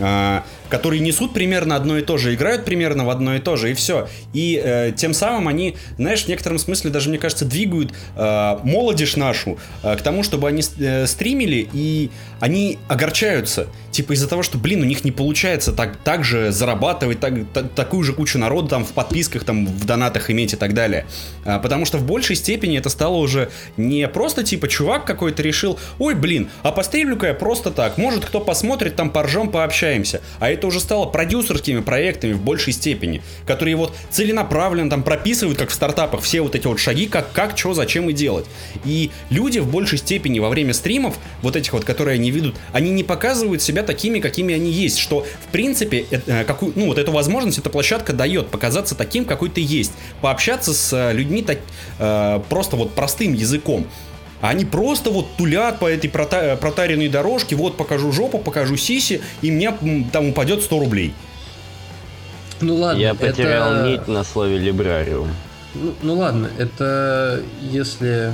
А, 0.00 0.44
которые 0.68 1.00
несут 1.00 1.32
примерно 1.32 1.76
одно 1.76 1.98
и 1.98 2.02
то 2.02 2.16
же, 2.16 2.34
играют 2.34 2.64
примерно 2.64 3.04
в 3.04 3.10
одно 3.10 3.36
и 3.36 3.38
то 3.38 3.54
же, 3.54 3.70
и 3.70 3.74
все. 3.74 4.08
И 4.32 4.60
э, 4.62 4.90
тем 4.96 5.14
самым 5.14 5.46
они, 5.46 5.76
знаешь, 5.98 6.24
в 6.24 6.28
некотором 6.28 6.58
смысле 6.58 6.90
даже, 6.90 7.10
мне 7.10 7.18
кажется, 7.18 7.44
двигают 7.44 7.92
э, 8.16 8.58
молодежь 8.64 9.14
нашу 9.14 9.58
э, 9.84 9.96
к 9.96 10.02
тому, 10.02 10.24
чтобы 10.24 10.48
они 10.48 10.62
э, 10.78 11.06
стримили, 11.06 11.68
и 11.72 12.10
они 12.40 12.78
огорчаются. 12.88 13.68
Типа 13.94 14.12
из-за 14.14 14.26
того, 14.26 14.42
что, 14.42 14.58
блин, 14.58 14.82
у 14.82 14.84
них 14.84 15.04
не 15.04 15.12
получается 15.12 15.72
так, 15.72 15.96
так 15.98 16.24
же 16.24 16.50
зарабатывать, 16.50 17.20
так, 17.20 17.34
та, 17.52 17.62
такую 17.62 18.02
же 18.02 18.12
кучу 18.12 18.40
народу 18.40 18.66
там 18.66 18.84
в 18.84 18.90
подписках, 18.90 19.44
там 19.44 19.68
в 19.68 19.84
донатах 19.84 20.30
иметь 20.30 20.52
и 20.52 20.56
так 20.56 20.74
далее. 20.74 21.06
А, 21.44 21.60
потому 21.60 21.84
что 21.84 21.98
в 21.98 22.04
большей 22.04 22.34
степени 22.34 22.76
это 22.76 22.88
стало 22.88 23.18
уже 23.18 23.50
не 23.76 24.08
просто 24.08 24.42
типа 24.42 24.66
чувак 24.66 25.04
какой-то 25.04 25.44
решил, 25.44 25.78
ой, 26.00 26.16
блин, 26.16 26.50
а 26.64 26.72
постримлю-ка 26.72 27.28
я 27.28 27.34
просто 27.34 27.70
так, 27.70 27.96
может 27.96 28.24
кто 28.24 28.40
посмотрит, 28.40 28.96
там 28.96 29.10
поржем, 29.10 29.48
пообщаемся. 29.48 30.20
А 30.40 30.50
это 30.50 30.66
уже 30.66 30.80
стало 30.80 31.06
продюсерскими 31.06 31.78
проектами 31.78 32.32
в 32.32 32.42
большей 32.42 32.72
степени, 32.72 33.22
которые 33.46 33.76
вот 33.76 33.94
целенаправленно 34.10 34.90
там 34.90 35.04
прописывают, 35.04 35.56
как 35.56 35.70
в 35.70 35.72
стартапах, 35.72 36.20
все 36.22 36.40
вот 36.40 36.56
эти 36.56 36.66
вот 36.66 36.80
шаги, 36.80 37.06
как, 37.06 37.30
как, 37.30 37.56
что, 37.56 37.74
зачем 37.74 38.10
и 38.10 38.12
делать. 38.12 38.46
И 38.84 39.12
люди 39.30 39.60
в 39.60 39.70
большей 39.70 39.98
степени 39.98 40.40
во 40.40 40.48
время 40.48 40.74
стримов, 40.74 41.16
вот 41.42 41.54
этих 41.54 41.72
вот, 41.74 41.84
которые 41.84 42.16
они 42.16 42.32
ведут, 42.32 42.56
они 42.72 42.90
не 42.90 43.04
показывают 43.04 43.62
себя 43.62 43.83
такими, 43.84 44.20
какими 44.20 44.54
они 44.54 44.70
есть, 44.70 44.98
что, 44.98 45.26
в 45.46 45.52
принципе, 45.52 46.06
это, 46.10 46.44
какую, 46.44 46.72
ну, 46.74 46.86
вот 46.86 46.98
эту 46.98 47.12
возможность 47.12 47.58
эта 47.58 47.70
площадка 47.70 48.12
дает 48.12 48.48
показаться 48.48 48.94
таким, 48.94 49.24
какой 49.24 49.50
ты 49.50 49.60
есть, 49.60 49.92
пообщаться 50.20 50.74
с 50.74 50.92
э, 50.92 51.12
людьми 51.12 51.42
так, 51.42 51.58
э, 51.98 52.40
просто 52.48 52.76
вот 52.76 52.92
простым 52.94 53.34
языком. 53.34 53.86
Они 54.40 54.64
просто 54.64 55.10
вот 55.10 55.36
тулят 55.36 55.78
по 55.78 55.86
этой 55.86 56.10
прота- 56.10 56.56
протаренной 56.56 57.08
дорожке, 57.08 57.56
вот 57.56 57.76
покажу 57.76 58.12
жопу, 58.12 58.38
покажу 58.38 58.76
сиси, 58.76 59.22
и 59.40 59.50
мне 59.50 59.72
там 60.12 60.30
упадет 60.30 60.62
100 60.62 60.78
рублей. 60.80 61.14
Ну 62.60 62.76
ладно, 62.76 63.00
Я 63.00 63.14
потерял 63.14 63.72
это... 63.74 63.88
нить 63.88 64.08
на 64.08 64.24
слове 64.24 64.58
либрариум. 64.58 65.28
Ну, 65.74 65.94
ну 66.02 66.14
ладно, 66.18 66.50
это 66.58 67.42
если... 67.60 68.32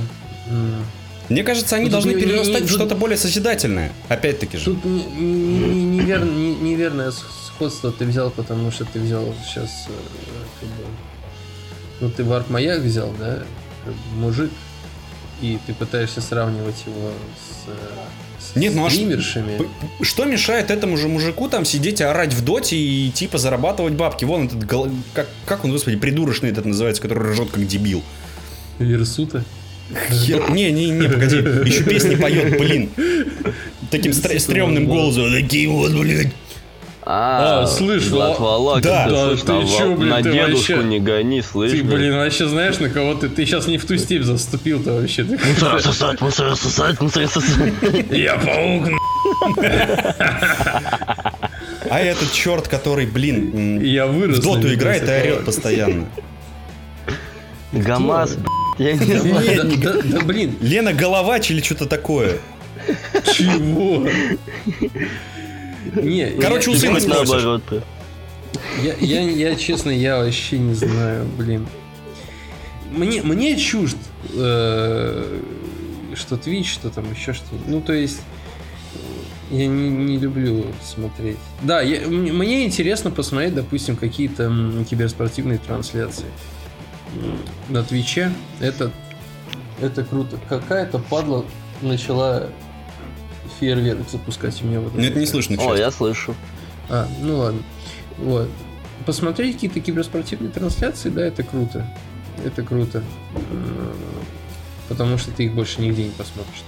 Мне 1.31 1.43
кажется, 1.43 1.75
они 1.75 1.85
тут 1.85 1.93
должны 1.93 2.11
не, 2.11 2.21
перерастать 2.21 2.61
не, 2.61 2.67
в 2.67 2.71
что-то 2.71 2.95
более 2.95 3.17
созидательное. 3.17 3.91
Опять-таки 4.09 4.57
же. 4.57 4.65
Тут 4.65 4.85
не, 4.85 5.03
не, 5.03 5.83
неверно, 5.97 6.31
не, 6.31 6.55
неверное 6.55 7.11
сходство 7.11 7.91
ты 7.91 8.05
взял, 8.05 8.31
потому 8.31 8.71
что 8.71 8.85
ты 8.85 8.99
взял 8.99 9.33
сейчас 9.45 9.87
э, 9.87 9.91
как 10.59 10.69
бы, 10.69 10.83
ну 12.01 12.09
ты 12.09 12.23
варп 12.23 12.49
маяк 12.49 12.81
взял, 12.81 13.13
да? 13.19 13.43
Мужик 14.15 14.51
и 15.41 15.57
ты 15.65 15.73
пытаешься 15.73 16.21
сравнивать 16.21 16.83
его 16.85 17.11
с, 18.39 18.51
с 18.51 18.55
Нет, 18.55 18.75
ну 18.75 18.89
стримершами. 18.89 19.59
А 19.99 20.03
что, 20.03 20.25
мешает 20.25 20.69
этому 20.69 20.97
же 20.97 21.07
мужику 21.07 21.49
там 21.49 21.65
сидеть 21.65 21.99
и 21.99 22.03
орать 22.03 22.33
в 22.33 22.43
доте 22.43 22.77
и 22.77 23.09
типа 23.09 23.37
зарабатывать 23.37 23.93
бабки? 23.93 24.23
Вон 24.23 24.45
этот, 24.45 24.65
как, 25.13 25.27
как 25.45 25.65
он, 25.65 25.71
господи, 25.71 25.97
придурочный 25.97 26.49
этот 26.49 26.65
называется, 26.65 27.01
который 27.01 27.31
ржет 27.31 27.49
как 27.51 27.65
дебил. 27.65 28.03
Версута? 28.77 29.43
Хер... 30.11 30.49
Не, 30.51 30.71
не, 30.71 30.89
не, 30.89 31.07
погоди, 31.07 31.37
еще 31.37 31.83
песни 31.83 32.15
поет, 32.15 32.57
блин. 32.57 32.89
Таким 33.89 34.13
стр- 34.13 34.39
стрёмным 34.39 34.85
голосом. 34.85 35.31
Такие 35.31 35.67
вот, 35.67 35.91
блядь. 35.91 36.33
А, 37.03 37.63
а 37.63 37.67
слышь, 37.67 38.07
Волок, 38.09 38.83
да, 38.83 39.09
да, 39.09 39.35
ты, 39.35 39.67
чё, 39.67 39.95
блин, 39.95 40.09
на 40.09 40.21
ты 40.21 40.31
дедушку 40.31 40.73
вообще... 40.73 40.87
не 40.87 40.99
гони, 40.99 41.41
слышь, 41.41 41.71
Ты, 41.71 41.83
блин, 41.83 42.13
вообще 42.13 42.47
знаешь, 42.47 42.77
на 42.79 42.89
кого 42.89 43.15
ты, 43.15 43.27
ты 43.27 43.43
сейчас 43.45 43.65
не 43.65 43.79
в 43.79 43.85
ту 43.85 43.97
степь 43.97 44.21
заступил-то 44.21 44.93
вообще. 44.93 45.23
Мусор 45.23 45.81
сосать, 45.81 46.21
мусор 46.21 46.55
сосать, 46.55 47.01
мусор 47.01 47.27
сосать. 47.27 47.73
Я 48.11 48.37
паук, 48.37 48.89
А 51.89 51.99
этот 51.99 52.31
черт, 52.31 52.67
который, 52.67 53.07
блин, 53.07 53.81
я 53.81 54.05
вырос 54.05 54.37
в 54.37 54.43
доту 54.43 54.71
играет 54.71 55.03
и 55.03 55.11
орет 55.11 55.45
постоянно. 55.45 56.07
ГАМАЗ, 57.73 58.37
я 58.77 58.93
не 58.93 59.19
знаю. 59.19 59.71
Да, 60.05 60.19
блин. 60.21 60.55
Лена 60.61 60.93
Головач 60.93 61.51
или 61.51 61.61
что-то 61.61 61.85
такое. 61.85 62.39
Чего? 63.33 64.07
Не, 65.95 66.31
Короче, 66.39 66.71
у 66.71 66.75
сына 66.75 66.99
наоборот. 67.05 67.63
Я, 68.81 68.95
я, 68.99 69.21
я, 69.21 69.55
честно, 69.55 69.89
я 69.89 70.19
вообще 70.19 70.59
не 70.59 70.73
знаю, 70.73 71.25
блин. 71.37 71.67
Мне, 72.91 73.21
мне 73.21 73.57
чужд, 73.57 73.97
э, 74.33 75.39
что 76.15 76.35
Twitch, 76.35 76.65
что 76.65 76.89
там 76.89 77.11
еще 77.11 77.33
что 77.33 77.45
Ну, 77.67 77.81
то 77.81 77.93
есть, 77.93 78.19
я 79.49 79.67
не, 79.67 79.89
не 79.89 80.17
люблю 80.17 80.65
смотреть. 80.83 81.37
Да, 81.61 81.81
я, 81.81 82.05
мне 82.07 82.65
интересно 82.65 83.11
посмотреть, 83.11 83.55
допустим, 83.55 83.95
какие-то 83.95 84.51
киберспортивные 84.89 85.57
трансляции 85.57 86.25
на 87.69 87.83
Твиче. 87.83 88.33
Это, 88.59 88.91
это 89.79 90.03
круто. 90.03 90.39
Какая-то 90.47 90.99
падла 90.99 91.45
начала 91.81 92.49
фейерверк 93.59 94.09
запускать 94.09 94.61
у 94.61 94.67
меня 94.67 94.79
вот. 94.79 94.93
Ну, 94.93 95.01
это 95.01 95.19
не 95.19 95.25
слышно. 95.25 95.57
О, 95.59 95.75
я 95.75 95.91
слышу. 95.91 96.35
А, 96.89 97.07
ну 97.21 97.37
ладно. 97.37 97.61
Вот. 98.17 98.49
Посмотреть 99.05 99.55
какие-то 99.55 99.79
киберспортивные 99.79 100.51
трансляции, 100.51 101.09
да, 101.09 101.25
это 101.25 101.43
круто. 101.43 101.87
Это 102.45 102.63
круто. 102.63 103.03
Потому 104.89 105.17
что 105.17 105.31
ты 105.31 105.45
их 105.45 105.53
больше 105.53 105.81
нигде 105.81 106.03
не 106.03 106.11
посмотришь. 106.11 106.63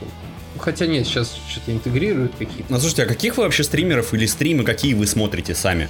хотя 0.58 0.88
нет, 0.88 1.06
сейчас 1.06 1.38
что-то 1.50 1.74
интегрируют 1.74 2.34
какие-то. 2.40 2.72
Ну, 2.72 2.80
слушайте, 2.80 3.04
а 3.04 3.06
каких 3.06 3.38
вы 3.38 3.44
вообще 3.44 3.64
стримеров 3.64 4.14
или 4.14 4.26
стримы, 4.26 4.64
какие 4.64 4.94
вы 4.94 5.08
смотрите 5.08 5.54
сами? 5.54 5.90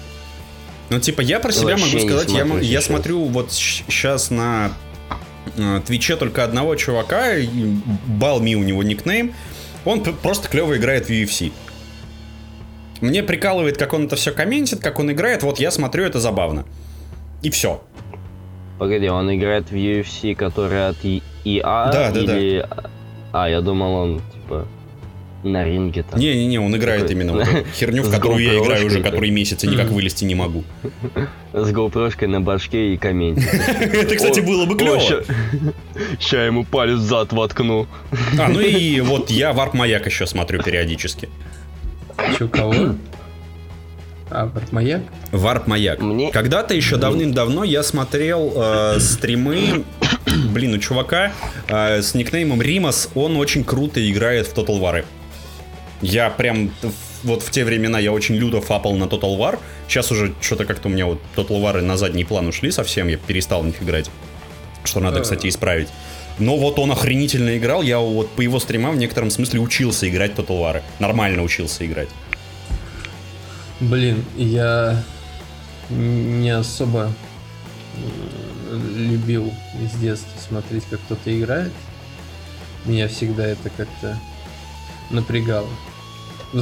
Ну, 0.93 0.99
типа, 0.99 1.21
я 1.21 1.39
про 1.39 1.51
себя 1.51 1.75
Вообще 1.75 1.85
могу 1.95 2.07
сказать, 2.07 2.31
я, 2.31 2.45
я 2.59 2.79
смотрю 2.79 3.23
вот 3.25 3.51
сейчас 3.51 4.29
на 4.29 4.71
э, 5.57 5.81
Твиче 5.83 6.17
только 6.17 6.43
одного 6.43 6.75
чувака, 6.75 7.31
Балми 8.05 8.55
у 8.55 8.61
него 8.61 8.83
никнейм, 8.83 9.33
он 9.85 10.03
просто 10.03 10.49
клево 10.49 10.77
играет 10.77 11.07
в 11.07 11.09
UFC. 11.09 11.51
Мне 13.01 13.23
прикалывает, 13.23 13.77
как 13.77 13.93
он 13.93 14.05
это 14.05 14.17
все 14.17 14.31
комментит, 14.31 14.81
как 14.81 14.99
он 14.99 15.11
играет, 15.11 15.41
вот 15.41 15.59
я 15.59 15.71
смотрю, 15.71 16.03
это 16.03 16.19
забавно. 16.19 16.63
И 17.41 17.49
все. 17.49 17.83
Погоди, 18.77 19.07
он 19.09 19.33
играет 19.33 19.71
в 19.71 19.73
UFC, 19.73 20.35
который 20.35 20.89
от 20.89 21.03
И- 21.03 21.23
EA 21.43 21.91
Да, 21.91 22.11
да, 22.11 22.19
или... 22.19 22.69
А, 23.31 23.49
я 23.49 23.61
думал, 23.61 23.93
он, 23.95 24.21
типа, 24.31 24.67
на 25.43 25.63
ринге 25.63 26.03
там. 26.03 26.19
Не-не-не, 26.19 26.59
он 26.59 26.75
играет 26.75 27.01
Такой- 27.01 27.15
именно 27.15 27.33
вот 27.33 27.47
эту 27.47 27.65
херню, 27.71 28.03
в 28.03 28.11
которую 28.11 28.43
я 28.43 28.57
играю 28.57 28.85
уже 28.87 29.01
который 29.01 29.29
месяц 29.29 29.63
и 29.63 29.67
никак 29.67 29.89
вылезти 29.89 30.25
не 30.25 30.35
могу. 30.35 30.63
С 31.53 31.71
гоупрошкой 31.71 32.27
на 32.27 32.41
башке 32.41 32.93
и 32.93 32.97
комментит. 32.97 33.47
Это, 33.79 34.15
кстати, 34.15 34.39
было 34.39 34.65
бы 34.65 34.77
клево. 34.77 34.99
Ща 36.19 36.45
ему 36.45 36.63
палец 36.63 36.99
зад 36.99 37.31
воткну. 37.33 37.87
А, 38.39 38.49
ну 38.49 38.59
и 38.59 38.99
вот 39.01 39.29
я 39.29 39.53
Варп 39.53 39.73
Маяк 39.73 40.05
еще 40.05 40.25
смотрю 40.25 40.61
периодически. 40.63 41.29
Че, 42.37 42.47
кого? 42.47 42.95
А, 44.29 44.45
вот 44.47 44.71
маяк? 44.71 45.01
Варп 45.31 45.67
Маяк. 45.67 46.01
Мне- 46.01 46.31
Когда-то 46.31 46.73
еще 46.73 46.97
давным-давно 46.97 47.63
я 47.63 47.83
смотрел 47.83 48.51
э, 48.55 48.99
стримы, 48.99 49.83
блин, 50.51 50.73
у 50.73 50.77
чувака 50.79 51.33
э, 51.67 52.01
с 52.01 52.15
никнеймом 52.15 52.59
Римас, 52.61 53.09
он 53.13 53.37
очень 53.37 53.63
круто 53.63 53.99
играет 54.11 54.47
в 54.47 54.53
Total 54.55 54.79
War. 54.81 55.05
Я 56.03 56.29
прям 56.29 56.69
вот 57.23 57.41
в 57.41 57.49
те 57.49 57.63
времена 57.63 57.97
я 57.97 58.11
очень 58.11 58.35
люто 58.35 58.59
фапал 58.59 58.93
на 58.95 59.05
Total 59.05 59.37
War. 59.37 59.57
Сейчас 59.87 60.11
уже 60.11 60.33
что-то 60.41 60.65
как-то 60.65 60.89
у 60.89 60.91
меня 60.91 61.05
вот 61.05 61.21
Total 61.35 61.61
War 61.61 61.81
на 61.81 61.95
задний 61.95 62.25
план 62.25 62.47
ушли 62.47 62.71
совсем, 62.71 63.07
я 63.07 63.15
перестал 63.15 63.63
в 63.63 63.65
них 63.65 63.81
играть. 63.81 64.11
Что 64.83 64.99
надо, 64.99 65.21
кстати, 65.21 65.47
исправить. 65.47 65.87
Но 66.39 66.57
вот 66.57 66.77
он 66.77 66.91
охренительно 66.91 67.57
играл, 67.57 67.81
я 67.81 67.99
вот 67.99 68.29
по 68.31 68.41
его 68.41 68.59
стримам 68.59 68.95
в 68.95 68.97
некотором 68.97 69.29
смысле 69.29 69.61
учился 69.61 70.09
играть 70.09 70.33
Total 70.33 70.59
War. 70.59 70.81
Нормально 70.99 71.41
учился 71.41 71.85
играть. 71.85 72.09
Блин, 73.79 74.25
я 74.35 75.01
не 75.89 76.49
особо 76.49 77.13
м, 78.69 78.97
любил 78.97 79.53
с 79.89 79.97
детства 79.99 80.37
смотреть, 80.45 80.83
как 80.89 80.99
кто-то 81.01 81.39
играет. 81.39 81.71
Меня 82.83 83.07
всегда 83.07 83.45
это 83.45 83.69
как-то 83.69 84.19
напрягало. 85.09 85.69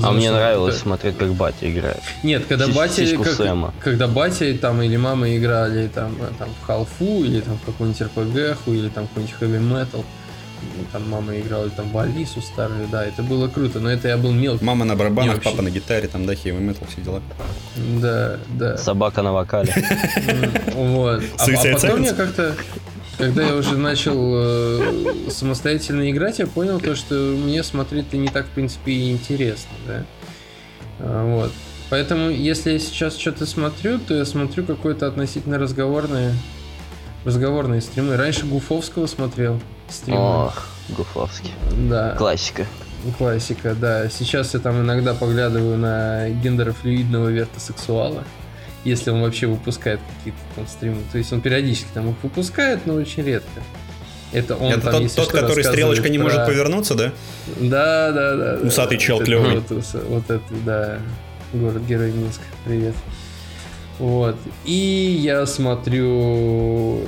А 0.01 0.11
мне 0.11 0.31
нравилось 0.31 0.75
это- 0.75 0.83
смотреть, 0.83 1.17
как 1.17 1.33
батя 1.33 1.69
играет. 1.69 1.99
Нет, 2.23 2.45
когда 2.47 2.65
Сись- 2.65 2.75
батя, 2.75 3.17
как- 3.17 3.33
Сэма. 3.33 3.73
когда 3.81 4.07
батя 4.07 4.53
там 4.57 4.81
или 4.81 4.95
мама 4.97 5.35
играли 5.35 5.87
там, 5.87 6.15
э, 6.21 6.27
там 6.39 6.49
в 6.61 6.65
халфу 6.65 7.23
или 7.23 7.41
там 7.41 7.57
в 7.57 7.65
какую-нибудь 7.65 8.01
РПГ 8.01 8.67
или 8.67 8.89
там 8.89 9.07
какой-нибудь 9.07 9.35
хэви 9.37 9.59
метал, 9.59 10.05
там 10.91 11.09
мама 11.09 11.37
играла 11.39 11.69
там 11.69 11.89
в 11.91 11.97
Алису 11.97 12.39
старую, 12.41 12.87
да, 12.91 13.03
это 13.03 13.23
было 13.23 13.47
круто, 13.47 13.79
но 13.79 13.89
это 13.91 14.07
я 14.07 14.17
был 14.17 14.31
мелкий. 14.31 14.63
Мама 14.63 14.85
на 14.85 14.95
барабанах, 14.95 15.35
вообще- 15.35 15.49
папа 15.49 15.61
на 15.63 15.69
гитаре, 15.71 16.07
там, 16.07 16.25
да, 16.25 16.35
хеви 16.35 16.57
метал, 16.59 16.87
все 16.91 17.01
дела. 17.01 17.21
Да, 17.99 18.37
да. 18.49 18.77
Собака 18.77 19.21
на 19.23 19.33
вокале. 19.33 19.73
Вот. 20.75 21.23
А, 21.37 21.43
а 21.45 21.73
потом 21.73 22.03
я 22.03 22.13
как-то, 22.13 22.55
когда 23.21 23.43
я 23.43 23.55
уже 23.55 23.77
начал 23.77 24.15
э, 24.35 25.29
самостоятельно 25.29 26.09
играть, 26.11 26.39
я 26.39 26.47
понял 26.47 26.79
то, 26.79 26.95
что 26.95 27.15
мне 27.15 27.63
смотреть-то 27.63 28.17
не 28.17 28.27
так, 28.27 28.45
в 28.45 28.49
принципе, 28.49 28.91
и 28.91 29.11
интересно, 29.11 29.71
да. 29.87 30.05
А, 30.99 31.35
Вот. 31.35 31.51
Поэтому, 31.89 32.29
если 32.29 32.71
я 32.71 32.79
сейчас 32.79 33.17
что-то 33.17 33.45
смотрю, 33.45 33.99
то 33.99 34.13
я 34.13 34.23
смотрю 34.23 34.63
какое-то 34.63 35.07
относительно 35.07 35.59
разговорное, 35.59 36.33
разговорные 37.25 37.81
стримы. 37.81 38.15
Раньше 38.15 38.45
Гуфовского 38.45 39.07
смотрел 39.07 39.59
стримы. 39.89 40.45
Ох, 40.45 40.67
Гуфовский. 40.89 41.51
Да. 41.89 42.15
Классика. 42.15 42.65
Классика, 43.17 43.75
да. 43.75 44.09
Сейчас 44.09 44.53
я 44.53 44.61
там 44.61 44.79
иногда 44.81 45.13
поглядываю 45.13 45.77
на 45.77 46.29
гендерофлюидного 46.29 47.27
вертосексуала, 47.27 48.23
если 48.83 49.11
он 49.11 49.21
вообще 49.21 49.47
выпускает 49.47 49.99
какие-то 50.17 50.39
там 50.55 50.67
стримы. 50.67 50.97
То 51.11 51.17
есть 51.17 51.31
он 51.33 51.41
периодически 51.41 51.87
там 51.93 52.09
их 52.09 52.15
выпускает, 52.23 52.85
но 52.85 52.95
очень 52.95 53.23
редко. 53.23 53.61
Это 54.31 54.55
он 54.55 54.71
Это 54.71 54.91
там, 54.91 55.03
тот, 55.03 55.15
тот, 55.15 55.25
что, 55.25 55.37
который 55.41 55.63
стрелочка 55.63 56.07
не 56.09 56.17
про- 56.17 56.23
может 56.23 56.45
повернуться, 56.45 56.95
да? 56.95 57.11
Да, 57.59 58.11
да, 58.11 58.35
да. 58.35 58.57
да. 58.57 58.67
Усатый 58.67 58.97
чел 58.97 59.17
Вот 59.17 59.21
это 59.23 59.25
клёвый. 59.31 59.55
Вот, 59.69 59.85
вот 60.09 60.29
это, 60.29 60.53
да. 60.65 60.99
Город-герой 61.53 62.11
Минск. 62.11 62.41
Привет. 62.65 62.95
Вот. 63.99 64.37
И 64.63 65.19
я 65.21 65.45
смотрю 65.45 67.01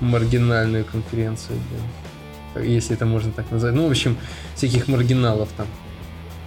маргинальную 0.00 0.84
конференцию, 0.84 1.58
блин. 1.70 2.66
Если 2.66 2.94
это 2.94 3.06
можно 3.06 3.32
так 3.32 3.50
назвать. 3.50 3.74
Ну, 3.74 3.86
в 3.88 3.90
общем, 3.90 4.16
всяких 4.54 4.86
маргиналов 4.88 5.48
там. 5.56 5.66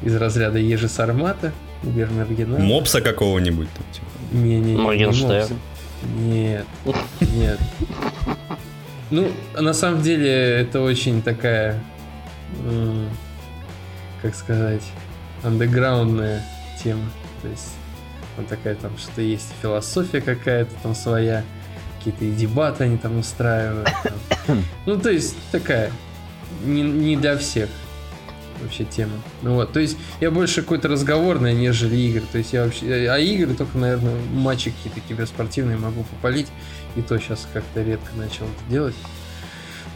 Из 0.04 0.16
разряда 0.16 0.60
Ежи 0.60 0.88
Сармата, 0.88 1.52
Губернаргинал. 1.84 2.60
Мопса 2.60 3.02
какого-нибудь. 3.02 3.68
там, 3.74 3.86
типа. 3.92 4.06
Не, 4.32 4.60
не, 4.60 4.74
не, 4.74 4.78
Моргенштерн. 4.78 5.60
не 6.18 6.30
Нет. 6.30 6.66
Нет. 7.22 7.60
Ну, 9.10 9.32
на 9.58 9.74
самом 9.74 10.02
деле, 10.02 10.30
это 10.30 10.82
очень 10.82 11.22
такая, 11.22 11.82
как 14.22 14.36
сказать, 14.36 14.84
андеграундная 15.44 16.44
тема. 16.82 17.10
То 17.42 17.48
есть, 17.48 17.74
там 18.36 18.46
такая 18.46 18.76
там, 18.76 18.98
что 18.98 19.22
есть 19.22 19.48
философия 19.62 20.22
какая-то 20.22 20.72
там 20.84 20.94
своя, 20.94 21.44
какие-то 21.98 22.26
и 22.26 22.32
дебаты 22.32 22.84
они 22.84 22.98
там 22.98 23.18
устраивают. 23.18 23.90
там. 24.46 24.64
Ну, 24.86 25.00
то 25.00 25.10
есть, 25.10 25.36
такая, 25.52 25.92
не, 26.64 26.82
не 26.82 27.16
для 27.18 27.38
всех 27.38 27.70
вообще 28.62 28.86
тема. 28.86 29.14
Ну 29.42 29.56
вот, 29.56 29.72
то 29.72 29.80
есть 29.80 29.98
я 30.20 30.32
больше 30.32 30.62
какой-то 30.62 30.88
разговорный, 30.88 31.54
нежели 31.54 31.96
игры. 31.96 32.24
То 32.32 32.38
есть 32.38 32.54
я 32.54 32.66
вообще, 32.66 33.10
а 33.10 33.18
игры 33.18 33.54
только, 33.54 33.78
наверное, 33.78 34.16
матчи 34.34 34.72
какие-то 34.72 35.00
киберспортивные 35.08 35.78
могу 35.78 36.04
попалить. 36.04 36.48
И 36.96 37.02
то 37.02 37.18
сейчас 37.20 37.48
как-то 37.54 37.82
редко 37.82 38.16
начал 38.16 38.46
это 38.46 38.70
делать. 38.70 38.96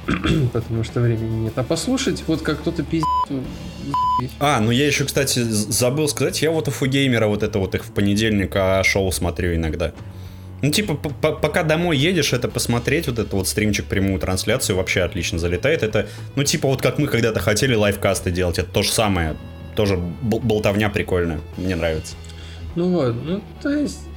Потому 0.53 0.83
что 0.83 0.99
времени 1.01 1.45
нет. 1.45 1.53
А 1.57 1.63
послушать, 1.63 2.23
вот 2.27 2.41
как 2.41 2.59
кто-то 2.59 2.83
пиздит, 2.83 3.07
заебись. 3.29 4.35
А, 4.39 4.59
ну 4.59 4.71
я 4.71 4.85
еще, 4.85 5.05
кстати, 5.05 5.39
забыл 5.39 6.07
сказать, 6.07 6.41
я 6.41 6.51
вот 6.51 6.67
у 6.67 6.71
Фугеймера 6.71 7.27
вот 7.27 7.43
это 7.43 7.59
вот 7.59 7.75
их 7.75 7.85
в 7.85 7.91
понедельник 7.91 8.55
а, 8.55 8.83
шоу 8.83 9.11
смотрю 9.11 9.55
иногда. 9.55 9.93
Ну, 10.63 10.71
типа, 10.71 10.95
пока 10.95 11.63
домой 11.63 11.97
едешь, 11.97 12.31
это 12.31 12.47
посмотреть, 12.47 13.07
вот 13.07 13.19
это 13.19 13.35
вот 13.35 13.49
стримчик, 13.49 13.83
прямую 13.83 14.17
трансляцию, 14.17 14.77
вообще 14.77 15.01
отлично 15.01 15.37
залетает. 15.37 15.83
Это, 15.83 16.07
ну, 16.37 16.45
типа, 16.45 16.69
вот 16.69 16.81
как 16.81 16.99
мы 16.99 17.07
когда-то 17.07 17.41
хотели 17.41 17.75
лайвкасты 17.75 18.31
делать, 18.31 18.59
это 18.59 18.69
то 18.71 18.81
же 18.81 18.89
самое. 18.89 19.35
Тоже 19.75 19.97
бол- 19.97 20.39
болтовня 20.39 20.89
прикольная, 20.89 21.41
мне 21.57 21.75
нравится. 21.75 22.15
Ну 22.75 22.89
вот, 22.91 23.13
ну 23.25 23.43
то 23.61 23.69
есть 23.69 24.07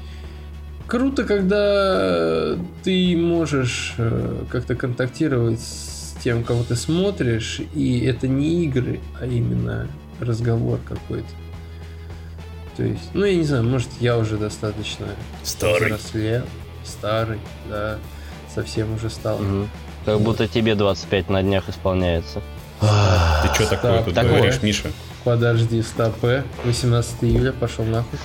круто, 0.86 1.24
когда 1.24 2.56
ты 2.84 3.16
можешь 3.16 3.94
э, 3.98 4.44
как-то 4.48 4.76
контактировать 4.76 5.60
с 5.60 6.14
тем, 6.22 6.44
кого 6.44 6.62
ты 6.62 6.76
смотришь, 6.76 7.60
и 7.74 8.04
это 8.04 8.28
не 8.28 8.64
игры, 8.66 9.00
а 9.20 9.26
именно 9.26 9.88
разговор 10.20 10.78
какой-то. 10.86 11.26
То 12.76 12.82
есть, 12.82 13.10
ну 13.14 13.24
я 13.24 13.34
не 13.34 13.44
знаю, 13.44 13.64
может 13.64 13.88
я 14.00 14.18
уже 14.18 14.36
достаточно 14.36 15.06
взрослел, 15.42 16.44
старый, 16.84 17.38
да, 17.70 17.98
совсем 18.54 18.94
уже 18.94 19.08
стал. 19.08 19.38
Мгм. 19.38 19.70
Как 20.04 20.20
будто 20.20 20.46
тебе 20.46 20.74
25 20.74 21.30
на 21.30 21.42
днях 21.42 21.68
исполняется. 21.68 22.42
Ты 22.80 23.54
что 23.54 23.66
такое 23.70 23.96
так, 23.96 24.04
тут 24.04 24.14
так 24.14 24.28
говоришь, 24.28 24.54
вот. 24.54 24.62
Миша? 24.62 24.90
Подожди, 25.24 25.82
стопэ, 25.82 26.44
18 26.64 27.24
июля, 27.24 27.52
пошел 27.52 27.84
нахуй. 27.84 28.18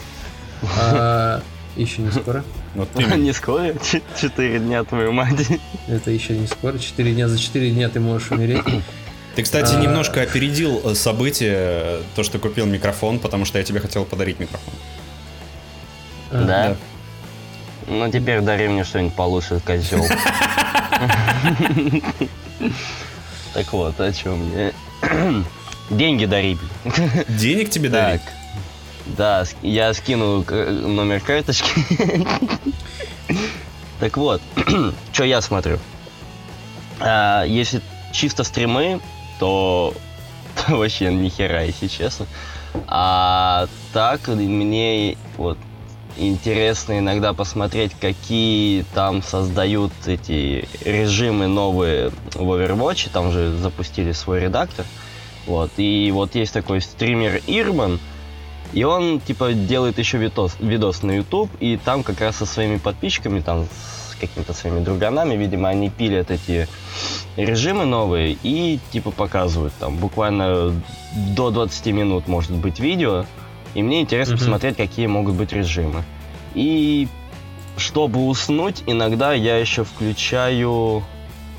А, 0.80 1.42
еще 1.76 2.02
не 2.02 2.12
скоро. 2.12 2.44
Вот 2.76 2.90
ты 2.92 3.04
Не 3.04 3.34
скоро? 3.34 3.74
Четыре 4.20 4.60
дня, 4.60 4.84
твою 4.84 5.12
мать. 5.12 5.48
Это 5.88 6.12
еще 6.12 6.38
не 6.38 6.48
скоро. 6.48 6.78
Четыре 6.78 7.14
дня 7.14 7.28
за 7.28 7.40
четыре 7.40 7.72
дня 7.72 7.90
ты 7.90 8.00
можешь 8.00 8.32
умереть. 8.32 8.64
Ты, 9.36 9.44
кстати, 9.44 9.74
А. 9.76 9.80
немножко 9.80 10.22
опередил 10.22 10.82
э, 10.84 10.94
событие, 10.96 11.54
э, 11.56 12.02
то, 12.16 12.24
что 12.24 12.38
купил 12.40 12.66
микрофон, 12.66 13.20
потому 13.20 13.46
что 13.46 13.58
я 13.60 13.64
тебе 13.64 13.80
хотел 13.80 14.04
подарить 14.06 14.40
микрофон. 14.40 14.74
А, 16.32 16.44
Да? 16.46 16.76
Ну 17.88 18.10
теперь 18.12 18.42
дари 18.42 18.68
мне 18.68 18.84
что-нибудь 18.84 19.16
получше, 19.16 19.60
козел. 19.66 20.06
Так 23.54 23.74
вот, 23.74 24.00
о 24.00 24.14
чем 24.14 24.38
мне. 24.46 24.74
Деньги 25.90 26.26
дари. 26.26 26.58
Денег 27.28 27.70
тебе 27.70 27.90
дарить? 27.90 28.22
Да, 29.06 29.44
я 29.62 29.94
скину 29.94 30.44
к- 30.44 30.54
номер 30.54 31.20
карточки. 31.22 31.70
Так 34.00 34.16
вот, 34.18 34.42
что 35.12 35.24
я 35.24 35.42
смотрю. 35.42 35.80
А, 37.00 37.44
Если 37.44 37.82
чисто 38.14 38.44
стримы, 38.44 39.00
то 39.42 39.96
вообще 40.68 41.12
ни 41.12 41.30
хера, 41.30 41.64
если 41.64 41.88
честно. 41.88 42.28
А 42.86 43.68
так 43.92 44.28
мне 44.28 45.18
вот 45.36 45.58
интересно 46.16 47.00
иногда 47.00 47.34
посмотреть, 47.34 47.94
какие 48.00 48.84
там 48.94 49.24
создают 49.24 49.92
эти 50.06 50.68
режимы 50.86 51.48
новые 51.48 52.12
в 52.36 52.54
Overwatch. 52.54 53.10
Там 53.12 53.32
же 53.32 53.58
запустили 53.58 54.12
свой 54.12 54.42
редактор. 54.42 54.86
Вот. 55.48 55.72
И 55.78 56.12
вот 56.14 56.36
есть 56.36 56.54
такой 56.54 56.80
стример 56.80 57.42
Ирман, 57.48 58.00
и 58.74 58.84
он, 58.84 59.20
типа, 59.20 59.54
делает 59.54 59.98
еще 59.98 60.20
видос, 60.20 60.56
видос 60.60 61.02
на 61.02 61.12
YouTube, 61.14 61.50
и 61.60 61.78
там 61.78 62.04
как 62.04 62.22
раз 62.22 62.36
со 62.38 62.46
своими 62.46 62.78
подписчиками, 62.78 63.40
там, 63.40 63.68
какими-то 64.22 64.54
своими 64.54 64.84
друганами, 64.84 65.36
видимо, 65.36 65.70
они 65.70 65.90
пилят 65.90 66.32
эти 66.32 66.68
режимы 67.36 67.86
новые 67.86 68.38
и, 68.44 68.80
типа, 68.92 69.12
показывают 69.12 69.74
там 69.80 69.98
буквально 69.98 70.74
до 71.36 71.52
20 71.52 71.88
минут 71.88 72.28
может 72.28 72.52
быть 72.52 72.80
видео, 72.80 73.26
и 73.74 73.84
мне 73.84 74.02
интересно 74.02 74.34
mm-hmm. 74.34 74.38
посмотреть, 74.38 74.78
какие 74.78 75.08
могут 75.08 75.36
быть 75.36 75.52
режимы. 75.52 76.04
И 76.54 77.08
чтобы 77.78 78.26
уснуть, 78.28 78.84
иногда 78.86 79.34
я 79.34 79.58
еще 79.58 79.84
включаю 79.84 81.04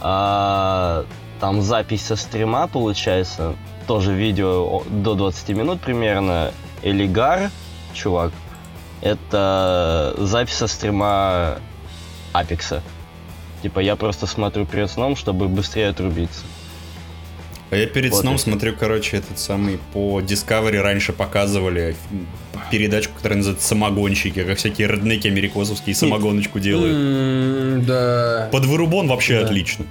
а, 0.00 1.04
там 1.40 1.62
запись 1.62 2.06
со 2.06 2.16
стрима, 2.16 2.68
получается, 2.68 3.54
тоже 3.86 4.14
видео 4.14 4.82
до 4.88 5.14
20 5.14 5.48
минут 5.50 5.80
примерно, 5.80 6.52
Элигар, 6.82 7.50
чувак, 7.94 8.32
это 9.00 10.14
запись 10.18 10.54
со 10.54 10.66
стрима 10.66 11.58
Апекса. 12.32 12.82
Типа 13.62 13.80
я 13.80 13.96
просто 13.96 14.26
смотрю 14.26 14.66
перед 14.66 14.90
сном, 14.90 15.16
чтобы 15.16 15.48
быстрее 15.48 15.88
отрубиться. 15.88 16.42
А 17.70 17.76
я 17.76 17.86
перед 17.86 18.10
вот 18.10 18.20
сном 18.20 18.34
это. 18.34 18.42
смотрю, 18.42 18.74
короче, 18.78 19.16
этот 19.16 19.38
самый 19.38 19.78
по 19.94 20.20
Discovery 20.20 20.78
раньше 20.80 21.14
показывали 21.14 21.96
передачку, 22.70 23.14
которая 23.16 23.38
называется 23.38 23.66
«Самогонщики», 23.66 24.44
как 24.44 24.58
всякие 24.58 24.88
роднеки 24.88 25.26
америкосовские 25.28 25.94
самогоночку 25.94 26.60
делают. 26.60 27.86
Да. 27.86 28.48
Под 28.52 28.66
вырубон 28.66 29.08
вообще 29.08 29.38
отлично. 29.38 29.86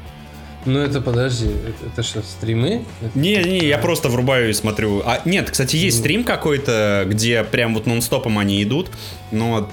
Ну 0.65 0.77
это 0.77 1.01
подожди, 1.01 1.47
это, 1.47 1.87
это 1.91 2.03
что, 2.03 2.21
стримы? 2.21 2.85
Не, 3.15 3.37
не, 3.37 3.65
я 3.65 3.79
просто 3.79 4.09
врубаю 4.09 4.51
и 4.51 4.53
смотрю. 4.53 5.01
А 5.03 5.19
нет, 5.25 5.49
кстати, 5.49 5.75
есть 5.75 5.97
стрим 5.97 6.23
какой-то, 6.23 7.05
где 7.07 7.43
прям 7.43 7.73
вот 7.73 7.87
нон-стопом 7.87 8.37
они 8.37 8.61
идут, 8.61 8.91
но 9.31 9.71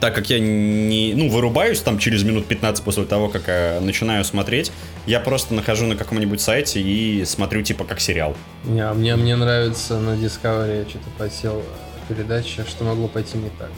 так 0.00 0.14
как 0.14 0.30
я 0.30 0.38
не, 0.38 1.14
ну, 1.14 1.28
вырубаюсь 1.28 1.80
там 1.80 1.98
через 1.98 2.22
минут 2.24 2.46
15 2.46 2.84
после 2.84 3.04
того, 3.04 3.28
как 3.28 3.48
я 3.48 3.78
начинаю 3.80 4.24
смотреть, 4.24 4.72
я 5.06 5.20
просто 5.20 5.54
нахожу 5.54 5.86
на 5.86 5.96
каком-нибудь 5.96 6.40
сайте 6.40 6.80
и 6.80 7.24
смотрю 7.24 7.62
типа 7.62 7.84
как 7.84 8.00
сериал. 8.00 8.36
Не, 8.64 8.80
а 8.80 8.94
мне, 8.94 9.16
мне 9.16 9.36
нравится 9.36 9.98
на 9.98 10.10
Discovery, 10.10 10.84
я 10.84 10.88
что-то 10.88 11.10
посел 11.18 11.62
передача, 12.08 12.64
что 12.66 12.84
могло 12.84 13.08
пойти 13.08 13.38
не 13.38 13.50
так. 13.58 13.70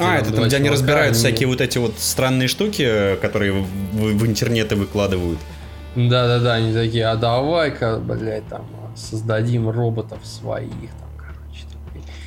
А, 0.00 0.16
это 0.16 0.32
там, 0.32 0.46
где 0.46 0.56
они 0.56 0.70
разбирают 0.70 1.16
всякие 1.16 1.46
вот 1.46 1.60
эти 1.60 1.78
вот 1.78 1.94
странные 1.98 2.48
штуки, 2.48 3.16
которые 3.20 3.52
в, 3.52 3.66
в 3.92 4.26
интернеты 4.26 4.76
выкладывают. 4.76 5.38
Да-да-да, 5.94 6.54
они 6.54 6.72
такие, 6.72 7.06
а 7.06 7.16
давай-ка, 7.16 7.98
блядь, 7.98 8.48
там, 8.48 8.66
создадим 8.96 9.68
роботов 9.68 10.18
своих, 10.24 10.70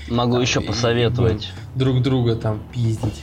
Могу 0.10 0.34
там, 0.34 0.42
еще 0.42 0.62
посоветовать. 0.62 1.52
Друг 1.76 2.02
друга 2.02 2.36
там 2.36 2.62
пиздить. 2.74 3.22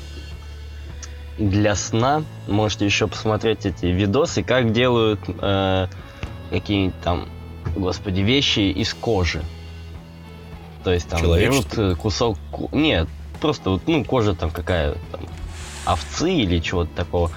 Для 1.39 1.74
сна 1.74 2.22
можете 2.47 2.85
еще 2.85 3.09
посмотреть 3.09 3.66
эти 3.66 3.87
видосы, 3.87 4.43
как 4.43 4.72
делают 4.72 5.20
э, 5.26 5.89
какие-нибудь 6.51 7.01
там, 7.03 7.28
господи, 7.74 8.20
вещи 8.20 8.61
из 8.61 8.95
кожи. 8.95 9.43
То 10.85 10.93
есть 10.93 11.09
там 11.09 11.22
берут 11.22 11.76
э, 11.76 11.95
кусок... 11.97 12.39
Нет, 12.72 13.09
просто 13.41 13.70
вот, 13.70 13.82
ну, 13.87 14.05
кожа 14.05 14.35
там 14.35 14.51
какая 14.51 14.95
там, 15.11 15.22
овцы 15.87 16.32
или 16.32 16.61
чего-то 16.61 16.91
такого. 16.95 17.32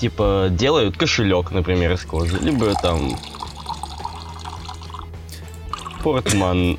Типа 0.00 0.48
делают 0.50 0.96
кошелек, 0.96 1.50
например, 1.50 1.92
из 1.92 2.04
кожи, 2.04 2.38
либо 2.38 2.74
там 2.74 3.16
портман. 6.02 6.78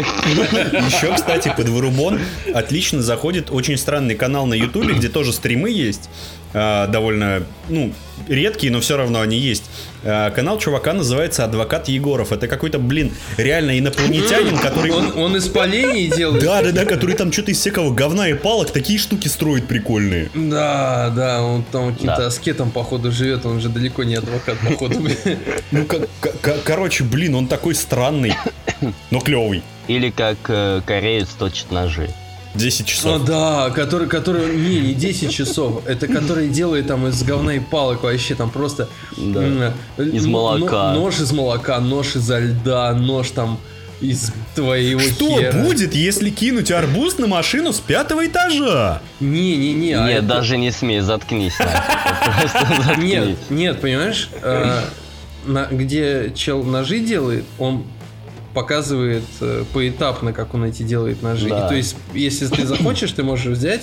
Еще, 0.00 1.14
кстати, 1.14 1.52
под 1.56 1.68
Вырубон 1.68 2.20
отлично 2.52 3.02
заходит 3.02 3.50
очень 3.50 3.76
странный 3.76 4.14
канал 4.14 4.46
на 4.46 4.54
Ютубе, 4.54 4.94
где 4.94 5.08
тоже 5.08 5.32
стримы 5.32 5.70
есть. 5.70 6.08
А, 6.52 6.86
довольно, 6.88 7.44
ну, 7.68 7.92
редкие, 8.26 8.72
но 8.72 8.80
все 8.80 8.96
равно 8.96 9.20
они 9.20 9.36
есть. 9.36 9.70
А, 10.02 10.30
канал 10.30 10.58
чувака 10.58 10.92
называется 10.92 11.44
Адвокат 11.44 11.88
Егоров. 11.88 12.32
Это 12.32 12.48
какой-то, 12.48 12.78
блин, 12.78 13.12
реально 13.36 13.78
инопланетянин, 13.78 14.58
который... 14.58 14.90
Он, 14.90 15.16
он 15.16 15.36
из 15.36 15.48
полений 15.48 16.08
делает? 16.08 16.42
Да, 16.42 16.62
да, 16.62 16.72
да, 16.72 16.84
который 16.84 17.14
там 17.14 17.32
что-то 17.32 17.52
из 17.52 17.58
всякого 17.58 17.94
говна 17.94 18.28
и 18.28 18.34
палок 18.34 18.70
такие 18.70 18.98
штуки 18.98 19.28
строит 19.28 19.68
прикольные. 19.68 20.30
Да, 20.34 21.12
да, 21.14 21.42
он 21.42 21.62
там 21.62 21.92
каким-то 21.92 22.16
да. 22.16 22.26
аскетом, 22.26 22.70
походу, 22.70 23.12
живет, 23.12 23.46
он 23.46 23.60
же 23.60 23.68
далеко 23.68 24.02
не 24.02 24.16
адвокат, 24.16 24.58
походу. 24.58 25.00
Ну, 25.70 25.86
короче, 26.64 27.04
блин, 27.04 27.34
он 27.34 27.46
такой 27.46 27.74
странный, 27.74 28.34
но 29.10 29.20
клевый. 29.20 29.62
Или 29.86 30.10
как 30.10 30.38
э, 30.48 30.80
кореец 30.84 31.28
точит 31.30 31.70
ножи. 31.70 32.10
10 32.54 32.86
часов. 32.86 33.22
О, 33.22 33.24
да, 33.24 33.70
который, 33.70 34.08
который, 34.08 34.56
не, 34.56 34.80
не 34.80 34.94
10 34.94 35.30
часов, 35.30 35.82
это 35.86 36.08
который 36.08 36.48
делает 36.48 36.88
там 36.88 37.06
из 37.06 37.22
говна 37.22 37.54
и 37.54 37.60
палок 37.60 38.02
вообще 38.02 38.34
там 38.34 38.50
просто... 38.50 38.88
Да. 39.16 39.74
Из 39.98 40.26
молока. 40.26 40.92
Нож 40.92 41.20
из 41.20 41.32
молока, 41.32 41.78
нож 41.80 42.16
изо 42.16 42.38
льда, 42.38 42.92
нож 42.94 43.30
там 43.30 43.58
из 44.00 44.32
твоего 44.54 45.00
Что 45.00 45.38
хера. 45.38 45.62
будет, 45.62 45.94
если 45.94 46.30
кинуть 46.30 46.70
арбуз 46.70 47.18
на 47.18 47.26
машину 47.26 47.72
с 47.72 47.80
пятого 47.80 48.26
этажа? 48.26 49.02
Не-не-не. 49.20 49.92
А 49.92 50.06
нет, 50.06 50.18
это... 50.18 50.26
даже 50.26 50.56
не 50.56 50.70
смей, 50.70 51.00
заткнись. 51.00 51.58
Нет, 52.98 53.36
нет, 53.50 53.80
понимаешь, 53.80 54.30
э, 54.42 54.80
где 55.70 56.32
чел 56.34 56.62
ножи 56.62 57.00
делает, 57.00 57.44
он 57.58 57.84
показывает 58.54 59.24
э, 59.40 59.64
поэтапно, 59.72 60.32
как 60.32 60.54
он 60.54 60.64
эти 60.64 60.82
делает 60.82 61.22
ножи. 61.22 61.48
Да. 61.48 61.66
И, 61.66 61.68
то 61.68 61.74
есть, 61.74 61.96
если 62.14 62.46
ты 62.46 62.66
захочешь, 62.66 63.12
ты 63.12 63.22
можешь 63.22 63.56
взять 63.56 63.82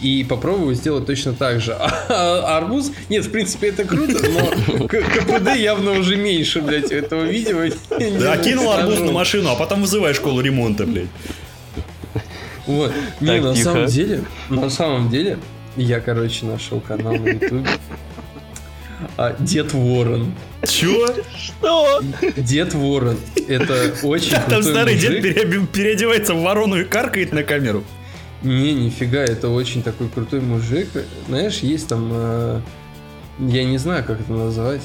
и 0.00 0.24
попробовать 0.28 0.78
сделать 0.78 1.06
точно 1.06 1.32
так 1.32 1.60
же. 1.60 1.76
А, 2.10 2.56
арбуз, 2.56 2.90
нет, 3.08 3.24
в 3.24 3.30
принципе, 3.30 3.68
это 3.68 3.84
круто, 3.84 4.18
но 4.28 4.88
КПД 4.88 5.56
явно 5.56 5.92
уже 5.92 6.16
меньше, 6.16 6.62
блядь, 6.62 6.90
этого 6.90 7.24
видео. 7.24 7.70
Да, 8.20 8.36
кинул 8.38 8.70
арбуз 8.72 9.00
на 9.00 9.12
машину, 9.12 9.50
а 9.50 9.54
потом 9.54 9.82
вызывай 9.82 10.14
школу 10.14 10.40
ремонта, 10.40 10.86
блядь. 10.86 11.08
Вот. 12.66 12.92
Не, 13.20 13.40
на 13.40 13.54
самом 13.54 13.86
деле, 13.86 14.24
на 14.48 14.70
самом 14.70 15.10
деле, 15.10 15.38
я, 15.76 16.00
короче, 16.00 16.44
нашел 16.46 16.80
канал 16.80 17.14
на 17.16 17.28
ютубе. 17.28 17.66
А, 19.16 19.36
Дед 19.38 19.72
Ворон. 19.72 20.32
Чё? 20.66 21.06
Что? 21.36 22.00
Дед 22.36 22.74
Ворон. 22.74 23.16
Это 23.48 23.92
очень 24.02 24.36
Там 24.48 24.62
старый 24.62 24.94
мужик. 24.94 25.22
дед 25.22 25.70
переодевается 25.70 26.34
в 26.34 26.42
ворону 26.42 26.80
и 26.80 26.84
каркает 26.84 27.32
на 27.32 27.42
камеру. 27.42 27.84
Не, 28.42 28.72
нифига, 28.72 29.20
это 29.20 29.48
очень 29.48 29.82
такой 29.82 30.08
крутой 30.08 30.40
мужик. 30.40 30.88
Знаешь, 31.28 31.58
есть 31.58 31.88
там... 31.88 32.08
Э, 32.12 32.60
я 33.40 33.64
не 33.64 33.78
знаю, 33.78 34.04
как 34.04 34.20
это 34.20 34.32
назвать. 34.32 34.82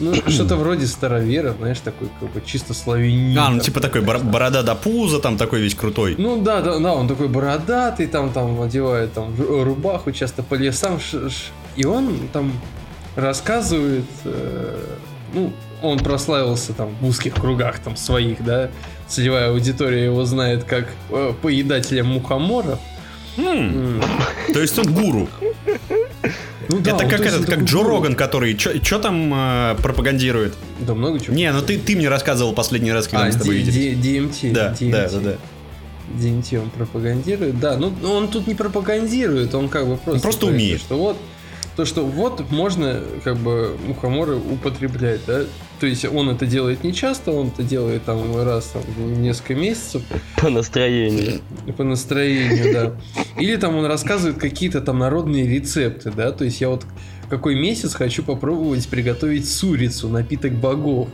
Ну, 0.00 0.14
что-то 0.28 0.56
вроде 0.56 0.86
старовера, 0.86 1.54
знаешь, 1.58 1.78
такой 1.78 2.08
как 2.20 2.32
бы 2.32 2.42
чисто 2.44 2.74
славянин. 2.74 3.38
А, 3.38 3.50
ну 3.50 3.60
типа 3.60 3.80
такой 3.80 4.00
борода 4.00 4.62
до 4.62 4.74
пуза, 4.74 5.20
там 5.20 5.36
такой 5.36 5.60
весь 5.60 5.74
крутой. 5.74 6.14
Ну 6.18 6.40
да, 6.40 6.60
да, 6.60 6.78
да, 6.78 6.92
он 6.94 7.08
такой 7.08 7.28
бородатый, 7.28 8.06
там, 8.06 8.32
там 8.32 8.60
одевает 8.60 9.12
там 9.12 9.34
рубаху 9.38 10.12
часто 10.12 10.42
по 10.42 10.54
лесам. 10.54 10.98
И 11.76 11.84
он 11.84 12.28
там 12.32 12.52
рассказывает, 13.16 14.04
э, 14.24 14.96
ну, 15.32 15.52
он 15.82 15.98
прославился 15.98 16.72
там 16.72 16.94
в 17.00 17.06
узких 17.06 17.34
кругах 17.34 17.78
там 17.78 17.96
своих, 17.96 18.42
да, 18.44 18.70
целевая 19.06 19.50
аудитория 19.50 20.04
его 20.04 20.24
знает 20.24 20.64
как 20.64 20.88
э, 21.10 21.32
поедателя 21.40 22.04
мухоморов. 22.04 22.78
Хм. 23.36 24.00
То 24.52 24.60
есть 24.60 24.78
он 24.78 24.92
гуру. 24.92 25.28
Ну, 26.68 26.80
да, 26.80 26.96
это 26.96 27.06
как 27.06 27.20
этот, 27.20 27.46
как 27.46 27.62
Джо 27.64 27.82
Роган, 27.82 28.14
который 28.14 28.56
что 28.56 28.98
там 28.98 29.32
э, 29.34 29.76
пропагандирует? 29.82 30.54
Да 30.80 30.94
много 30.94 31.20
чего. 31.20 31.34
Не, 31.34 31.52
ну 31.52 31.60
ты, 31.60 31.78
ты 31.78 31.96
мне 31.96 32.08
рассказывал 32.08 32.54
последний 32.54 32.92
раз, 32.92 33.06
когда 33.06 33.24
а, 33.24 33.26
мы 33.26 33.32
с 33.32 33.36
тобой 33.36 33.56
виделись. 33.56 33.98
DMT. 33.98 34.52
Да, 34.52 34.72
DMT. 34.72 34.90
да, 34.90 35.08
да, 35.10 35.18
да. 35.18 35.36
DMT 36.20 36.62
он 36.62 36.70
пропагандирует. 36.70 37.58
Да, 37.60 37.76
ну 37.76 37.92
он 38.04 38.28
тут 38.28 38.46
не 38.46 38.54
пропагандирует, 38.54 39.54
он 39.54 39.68
как 39.68 39.86
бы 39.86 39.96
просто... 39.96 40.12
Он 40.12 40.20
просто 40.20 40.46
умеет. 40.46 40.80
Что 40.80 40.96
вот 40.96 41.16
то, 41.76 41.84
что 41.84 42.04
вот 42.04 42.50
можно 42.50 43.02
как 43.24 43.36
бы 43.36 43.76
мухоморы 43.86 44.36
употреблять, 44.36 45.20
да, 45.26 45.42
то 45.80 45.86
есть 45.86 46.04
он 46.04 46.30
это 46.30 46.46
делает 46.46 46.84
не 46.84 46.94
часто, 46.94 47.32
он 47.32 47.48
это 47.48 47.62
делает 47.62 48.04
там 48.04 48.36
раз 48.42 48.66
там, 48.66 48.82
в 48.82 49.18
несколько 49.18 49.54
месяцев. 49.54 50.02
По 50.36 50.50
настроению. 50.50 51.40
По 51.76 51.84
настроению, 51.84 52.72
да. 52.72 53.22
Или 53.40 53.56
там 53.56 53.76
он 53.76 53.86
рассказывает 53.86 54.38
какие-то 54.38 54.80
там 54.80 54.98
народные 54.98 55.46
рецепты, 55.46 56.10
да, 56.10 56.32
то 56.32 56.44
есть 56.44 56.60
я 56.60 56.68
вот 56.68 56.84
какой 57.28 57.54
месяц 57.54 57.94
хочу 57.94 58.22
попробовать 58.22 58.86
приготовить 58.88 59.50
сурицу, 59.50 60.08
напиток 60.08 60.52
богов. 60.52 61.08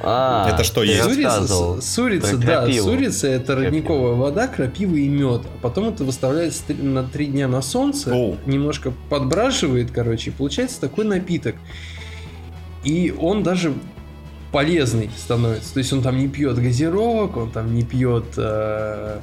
А, 0.00 0.48
Это 0.52 0.62
что 0.64 0.82
ты 0.82 0.88
есть? 0.88 1.04
рассказывал. 1.04 1.82
Сурица, 1.82 2.28
сурица, 2.28 2.36
да, 2.46 2.56
крапиву. 2.62 2.84
сурица 2.88 3.26
это 3.28 3.46
Крапива. 3.46 3.64
родниковая 3.66 4.14
вода, 4.14 4.46
крапива 4.48 4.94
и 4.94 5.08
мед. 5.08 5.42
А 5.44 5.58
потом 5.60 5.88
это 5.88 6.04
выставляется 6.04 6.62
на 6.74 7.02
три 7.02 7.26
дня 7.26 7.48
на 7.48 7.62
солнце, 7.62 8.12
Оу. 8.14 8.36
немножко 8.46 8.92
подбрашивает, 9.10 9.90
короче, 9.90 10.30
и 10.30 10.32
получается 10.32 10.80
такой 10.80 11.04
напиток. 11.04 11.56
И 12.84 13.12
он 13.18 13.42
даже 13.42 13.74
полезный 14.52 15.10
становится. 15.16 15.74
То 15.74 15.78
есть 15.78 15.92
он 15.92 16.02
там 16.02 16.16
не 16.16 16.28
пьет 16.28 16.56
газировок, 16.56 17.36
он 17.36 17.50
там 17.50 17.74
не 17.74 17.82
пьет 17.82 18.24
э, 18.36 19.18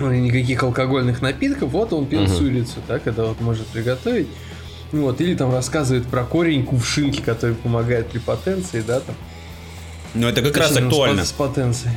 никаких 0.00 0.62
алкогольных 0.62 1.22
напитков. 1.22 1.70
Вот 1.70 1.92
он 1.92 2.06
пьет 2.06 2.28
Мгм. 2.28 2.36
сурицу, 2.36 2.76
да, 2.88 2.98
когда 2.98 3.24
вот 3.24 3.40
может 3.40 3.66
приготовить. 3.68 4.26
Вот, 4.90 5.20
или 5.20 5.34
там 5.34 5.52
рассказывает 5.52 6.06
про 6.06 6.24
корень 6.24 6.64
кувшинки, 6.64 7.20
который 7.20 7.54
помогает 7.54 8.06
при 8.08 8.18
потенции, 8.18 8.82
да, 8.86 9.00
там. 9.00 9.14
Ну, 10.14 10.28
это 10.28 10.42
как 10.42 10.56
раз 10.56 10.70
Точнее, 10.72 10.86
актуально. 10.88 11.24
С 11.24 11.32
потенцией. 11.32 11.94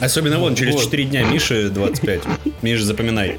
Особенно 0.00 0.38
вон, 0.38 0.54
через 0.54 0.74
Вот. 0.74 0.84
4 0.84 1.04
дня 1.04 1.24
Миши 1.24 1.68
25. 1.70 2.22
Миша, 2.62 2.84
запоминай. 2.84 3.38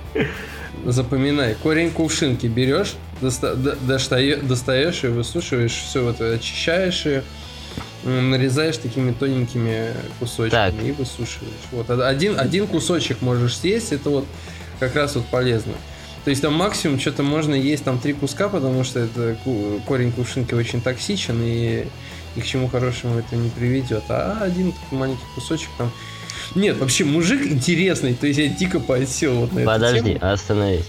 Запоминай, 0.86 1.56
корень 1.56 1.92
кувшинки 1.92 2.48
берешь, 2.48 2.94
доста- 3.22 3.56
до- 3.56 3.76
достае- 3.76 4.42
достаешь 4.46 5.04
ее, 5.04 5.12
высушиваешь, 5.12 5.72
все 5.72 6.04
вот 6.04 6.20
очищаешь 6.20 7.06
ее, 7.06 7.24
м, 8.04 8.32
нарезаешь 8.32 8.78
такими 8.78 9.12
тоненькими 9.14 9.92
кусочками 10.20 10.72
Так. 10.72 10.86
и 10.86 10.92
высушиваешь. 10.92 11.54
Вот 11.72 11.90
од- 11.90 12.02
один, 12.02 12.38
один 12.38 12.68
кусочек 12.68 13.22
можешь 13.22 13.58
съесть, 13.58 13.94
это 13.94 14.10
вот 14.10 14.26
как 14.80 14.96
раз 14.96 15.16
вот 15.16 15.26
полезно. 15.28 15.74
То 16.26 16.30
есть 16.30 16.42
там 16.42 16.54
максимум 16.54 17.00
что-то 17.00 17.24
можно 17.24 17.54
есть 17.56 17.84
там 17.84 18.00
три 18.00 18.14
куска, 18.14 18.50
потому 18.50 18.84
что 18.84 19.00
это 19.00 19.38
корень 19.86 20.12
кувшинки 20.12 20.54
очень 20.54 20.82
токсичен 20.82 21.38
и 21.44 21.86
ни 22.36 22.42
к 22.42 22.46
чему 22.46 22.68
хорошему 22.68 23.20
это 23.20 23.36
не 23.36 23.50
приведет. 23.50 24.04
А 24.10 24.40
один 24.42 24.72
такой 24.72 24.98
маленький 25.00 25.24
кусочек 25.36 25.70
там... 25.78 25.92
Нет, 26.56 26.78
вообще 26.78 27.04
мужик 27.04 27.46
интересный, 27.46 28.14
то 28.14 28.28
есть 28.28 28.40
я 28.40 28.48
дико 28.48 28.80
подсел 28.80 29.34
вот 29.36 29.54
на 29.54 29.60
эту 29.60 29.68
Подожди, 29.68 30.14
тему. 30.14 30.32
остановись. 30.32 30.86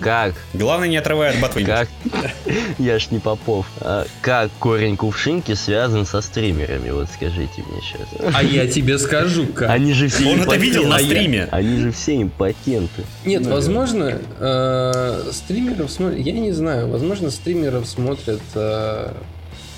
Как? 0.00 0.34
Главное, 0.54 0.88
не 0.88 0.96
отрывай 0.96 1.30
от 1.30 1.40
ботвы. 1.40 1.64
Как? 1.64 1.88
Я 2.78 2.98
ж 2.98 3.10
не 3.10 3.20
Попов. 3.20 3.66
А 3.80 4.06
как 4.22 4.50
корень 4.58 4.96
кувшинки 4.96 5.54
связан 5.54 6.04
со 6.04 6.20
стримерами? 6.20 6.90
Вот 6.90 7.08
скажите 7.14 7.62
мне 7.62 7.80
сейчас. 7.80 8.34
А 8.34 8.42
я 8.42 8.66
тебе 8.66 8.98
скажу, 8.98 9.46
как. 9.46 9.70
Они 9.70 9.92
же 9.92 10.08
все 10.08 10.32
Он 10.32 10.42
это 10.42 10.56
видел 10.56 10.84
на 10.86 10.96
А 10.96 11.00
стриме. 11.00 11.48
Они 11.52 11.78
же 11.78 11.92
все 11.92 12.20
импотенты. 12.20 13.02
Нет, 13.24 13.42
Наверное. 13.42 13.54
возможно, 13.54 14.18
э, 14.40 15.30
стримеров 15.32 15.90
смотрят, 15.90 16.18
я 16.26 16.32
не 16.32 16.50
знаю, 16.52 16.88
возможно, 16.88 17.30
стримеров 17.30 17.86
смотрят 17.86 18.42
э, 18.56 19.12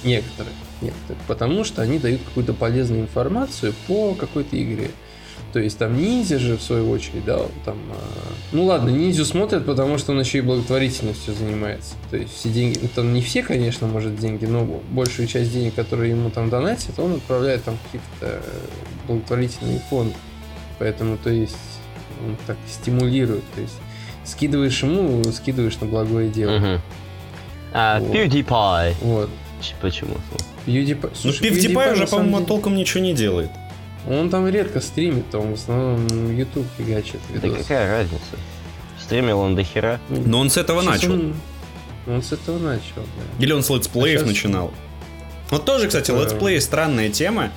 некоторые, 0.02 0.54
некоторые, 0.82 1.22
потому 1.26 1.64
что 1.64 1.82
они 1.82 1.98
дают 1.98 2.22
какую-то 2.22 2.52
полезную 2.52 3.02
информацию 3.02 3.74
по 3.86 4.14
какой-то 4.14 4.60
игре. 4.62 4.90
То 5.52 5.58
есть 5.58 5.78
там 5.78 6.00
ниндзя 6.00 6.38
же, 6.38 6.56
в 6.56 6.62
свою 6.62 6.90
очередь, 6.90 7.24
да, 7.24 7.40
там... 7.64 7.76
э, 7.90 7.94
ну 8.52 8.66
ладно, 8.66 8.90
ниндзю 8.90 9.24
смотрят, 9.24 9.66
потому 9.66 9.98
что 9.98 10.12
он 10.12 10.20
еще 10.20 10.38
и 10.38 10.40
благотворительностью 10.42 11.34
занимается. 11.34 11.94
То 12.10 12.16
есть 12.16 12.32
все 12.34 12.50
деньги... 12.50 12.78
ну, 12.80 12.88
там 12.94 13.12
не 13.12 13.20
все, 13.20 13.42
конечно, 13.42 13.88
может, 13.88 14.16
деньги, 14.16 14.44
но 14.44 14.64
большую 14.90 15.26
часть 15.26 15.52
денег, 15.52 15.74
которые 15.74 16.10
ему 16.10 16.30
там 16.30 16.50
донатят, 16.50 16.96
он 16.98 17.14
отправляет 17.14 17.64
там 17.64 17.76
какие-то 17.84 18.06
э, 18.20 18.40
благотворительные 19.08 19.80
фонды. 19.90 20.14
Поэтому, 20.78 21.18
то 21.18 21.30
есть, 21.30 21.56
он 22.24 22.36
так 22.46 22.56
стимулирует. 22.68 23.42
То 23.54 23.60
есть, 23.60 23.74
скидываешь 24.24 24.82
ему, 24.82 25.24
скидываешь 25.32 25.80
на 25.80 25.88
благое 25.88 26.28
дело. 26.28 26.58
Мгм. 26.58 26.80
А, 27.72 27.98
Вот. 27.98 28.14
PewDiePie. 28.14 28.94
Вот. 29.00 29.30
Почему? 29.80 30.14
PewDiePie... 30.66 30.98
Ну, 31.02 31.10
Слушай, 31.14 31.48
PewDiePie 31.48 31.72
PewDiePie, 31.72 31.92
уже, 31.92 32.06
по-моему, 32.06 32.36
деле, 32.36 32.46
толком 32.46 32.76
ничего 32.76 33.02
не 33.02 33.14
делает. 33.14 33.50
Он 34.08 34.30
там 34.30 34.48
редко 34.48 34.80
стримит, 34.80 35.34
он 35.34 35.50
в 35.50 35.54
основном 35.54 36.34
YouTube 36.34 36.66
фигачит 36.78 37.20
Да 37.34 37.48
какая 37.50 37.90
разница? 37.90 38.36
Стримил 39.00 39.40
он 39.40 39.56
до 39.56 39.62
хера. 39.62 40.00
Ну, 40.08 40.22
Но 40.24 40.40
он 40.40 40.50
с 40.50 40.56
этого 40.56 40.82
сейчас 40.82 41.02
начал. 41.02 41.12
Он, 41.12 41.34
он 42.06 42.22
с 42.22 42.32
этого 42.32 42.58
начал, 42.58 42.96
да. 42.96 43.44
Или 43.44 43.52
он 43.52 43.62
с 43.62 43.70
летсплеев 43.70 44.20
А 44.20 44.24
щас- 44.24 44.28
начинал. 44.28 44.72
Вот 45.50 45.64
тоже, 45.64 45.88
кстати, 45.88 46.10
летсплей 46.10 46.60
странная 46.60 47.10
тема. 47.10 47.50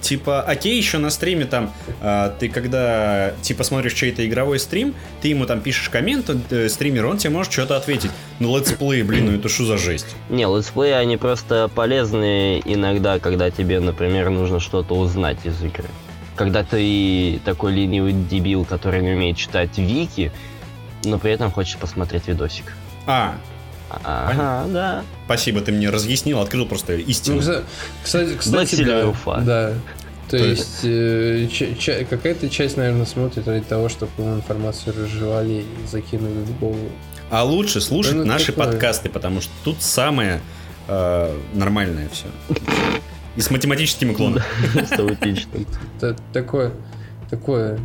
Типа, 0.00 0.42
окей, 0.42 0.76
еще 0.76 0.98
на 0.98 1.10
стриме 1.10 1.44
там, 1.44 1.72
а, 2.00 2.34
ты 2.38 2.48
когда, 2.48 3.32
типа, 3.42 3.64
смотришь 3.64 3.94
чей-то 3.94 4.26
игровой 4.26 4.58
стрим, 4.58 4.94
ты 5.20 5.28
ему 5.28 5.46
там 5.46 5.60
пишешь 5.60 5.88
коммент, 5.88 6.30
э, 6.50 6.68
стример, 6.68 7.06
он 7.06 7.18
тебе 7.18 7.30
может 7.30 7.52
что-то 7.52 7.76
ответить. 7.76 8.10
Ну, 8.38 8.56
летсплей, 8.56 9.02
блин, 9.02 9.26
ну 9.26 9.38
это 9.38 9.48
что 9.48 9.64
за 9.64 9.78
жесть? 9.78 10.16
Не, 10.28 10.44
летсплеи, 10.44 10.92
они 10.92 11.16
просто 11.16 11.70
полезны 11.74 12.60
иногда, 12.64 13.18
когда 13.18 13.50
тебе, 13.50 13.80
например, 13.80 14.30
нужно 14.30 14.60
что-то 14.60 14.94
узнать 14.94 15.38
из 15.44 15.62
игры. 15.62 15.86
Когда 16.36 16.64
ты 16.64 17.40
такой 17.44 17.72
ленивый 17.72 18.12
дебил, 18.12 18.64
который 18.64 19.02
не 19.02 19.10
умеет 19.12 19.36
читать 19.36 19.76
вики, 19.76 20.32
но 21.04 21.18
при 21.18 21.32
этом 21.32 21.50
хочешь 21.50 21.76
посмотреть 21.76 22.28
видосик. 22.28 22.72
А, 23.06 23.36
Ага, 24.04 24.64
да. 24.72 25.04
спасибо, 25.26 25.60
ты 25.60 25.72
мне 25.72 25.90
разъяснил, 25.90 26.40
открыл 26.40 26.66
просто 26.66 26.92
Ну, 26.92 26.98
истину. 26.98 27.38
кстати, 27.38 27.64
кстати, 28.02 28.30
Black 28.32 28.38
кстати 28.38 28.84
да, 28.84 29.08
Уфа. 29.08 29.40
да. 29.40 29.72
То, 30.30 30.38
То 30.38 30.44
есть, 30.44 30.80
э, 30.84 32.04
какая-то 32.08 32.48
часть, 32.48 32.76
наверное, 32.78 33.04
смотрит 33.04 33.46
ради 33.46 33.64
того, 33.64 33.88
чтобы 33.90 34.10
ему 34.16 34.36
информацию 34.36 34.94
разжевали 34.96 35.64
и 35.64 35.86
закинули 35.86 36.38
в 36.44 36.58
голову. 36.58 36.88
А 37.30 37.44
лучше 37.44 37.80
слушать 37.82 38.12
Да 38.14 38.18
ну 38.20 38.24
наши 38.26 38.52
такое. 38.52 38.72
подкасты, 38.72 39.08
потому 39.10 39.40
что 39.42 39.50
тут 39.64 39.82
самое 39.82 40.40
э, 40.88 41.36
нормальное 41.54 42.08
все. 42.10 42.26
И 43.36 43.40
с 43.40 43.50
математическим 43.50 44.10
уклоном. 44.10 44.42
Такое, 46.32 46.72
такое. 47.30 47.78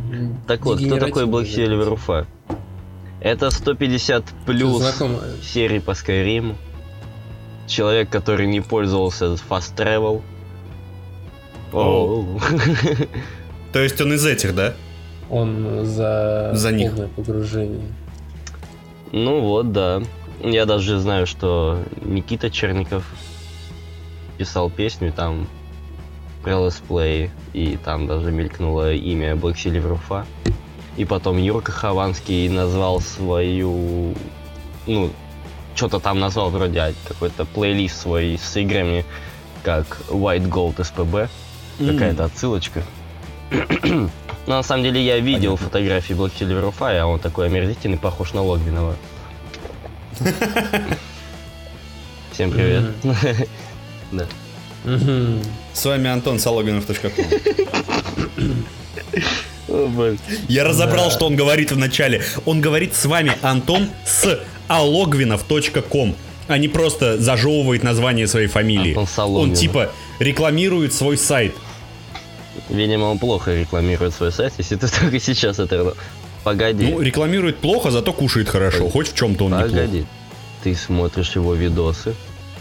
Так 0.46 0.64
вот, 0.64 0.78
кто 0.78 0.96
такой 0.98 1.24
Black 1.24 1.44
дегенеративное 1.44 1.84
Silver 1.84 1.92
Уфа? 1.92 2.26
Это 3.20 3.50
150 3.50 4.24
плюс 4.46 4.82
серий 5.42 5.80
по 5.80 5.90
Skyrim. 5.92 6.54
Человек, 7.66 8.08
который 8.08 8.46
не 8.46 8.60
пользовался 8.60 9.26
Fast 9.26 9.74
Travel. 9.76 10.22
Оу. 11.72 12.40
То 13.72 13.80
есть 13.80 14.00
он 14.00 14.12
из 14.14 14.24
этих, 14.24 14.54
да? 14.54 14.74
Он 15.28 15.84
за, 15.84 16.52
За 16.54 16.72
них. 16.72 16.92
полное 16.92 17.08
погружение. 17.08 17.92
Ну 19.12 19.40
вот, 19.40 19.72
да. 19.72 20.02
Я 20.42 20.64
даже 20.64 20.98
знаю, 20.98 21.26
что 21.26 21.82
Никита 22.02 22.50
Черников 22.50 23.04
писал 24.38 24.70
песню 24.70 25.12
там 25.12 25.48
про 26.42 26.64
летсплей, 26.64 27.30
и 27.52 27.76
там 27.84 28.06
даже 28.06 28.30
мелькнуло 28.30 28.92
имя 28.94 29.34
Black 29.34 29.56
Silver 29.56 29.94
Ufa. 29.94 30.24
И 30.98 31.04
потом 31.04 31.38
Юрка 31.38 31.70
Хованский 31.70 32.48
назвал 32.48 33.00
свою... 33.00 34.14
Ну, 34.88 35.12
что-то 35.76 36.00
там 36.00 36.18
назвал 36.18 36.50
вроде 36.50 36.80
а, 36.80 36.92
какой-то 37.06 37.44
плейлист 37.44 38.00
свой 38.00 38.36
с 38.36 38.56
играми, 38.56 39.04
как 39.62 40.00
White 40.08 40.48
Gold 40.48 40.76
SPB. 40.76 41.28
Какая-то 41.78 42.24
отсылочка. 42.24 42.82
Но 43.84 44.10
на 44.46 44.64
самом 44.64 44.82
деле 44.82 45.00
я 45.00 45.20
видел 45.20 45.52
Понятно. 45.52 45.66
фотографии 45.66 46.14
Black 46.16 46.32
Silver 46.36 46.66
Уфа, 46.66 47.00
а 47.00 47.06
он 47.06 47.20
такой 47.20 47.46
омерзительный, 47.46 47.96
похож 47.96 48.32
на 48.32 48.42
Логвинова. 48.42 48.96
Всем 52.32 52.50
привет. 52.50 52.92
Да. 54.10 54.26
С 55.74 55.84
вами 55.84 56.08
Антон 56.08 56.38
Сологинов.ком. 56.38 57.12
Я 60.48 60.64
разобрал, 60.64 61.10
что 61.10 61.26
он 61.26 61.36
говорит 61.36 61.72
в 61.72 61.76
начале. 61.76 62.22
Он 62.44 62.60
говорит 62.60 62.94
с 62.94 63.04
вами 63.04 63.32
Антон 63.42 63.88
с 64.04 64.40
alogvinov.com 64.68 66.14
а 66.48 66.56
не 66.56 66.68
просто 66.68 67.18
зажевывает 67.18 67.82
название 67.82 68.26
своей 68.26 68.48
фамилии. 68.48 68.96
Он 69.18 69.52
типа 69.52 69.92
рекламирует 70.18 70.92
свой 70.94 71.18
сайт. 71.18 71.54
Видимо, 72.68 73.04
он 73.04 73.18
плохо 73.18 73.54
рекламирует 73.54 74.14
свой 74.14 74.32
сайт, 74.32 74.54
если 74.58 74.76
ты 74.76 74.88
только 75.00 75.20
сейчас 75.20 75.58
это... 75.58 75.94
Погоди, 76.44 76.86
Ну, 76.86 77.00
рекламирует 77.00 77.58
плохо, 77.58 77.90
зато 77.90 78.12
кушает 78.12 78.48
хорошо. 78.48 78.88
Хоть 78.88 79.12
в 79.12 79.14
чем-то 79.14 79.46
он 79.46 79.52
неплох. 79.52 79.70
погоди. 79.70 80.06
Ты 80.62 80.74
смотришь 80.74 81.32
его 81.34 81.54
видосы. 81.54 82.14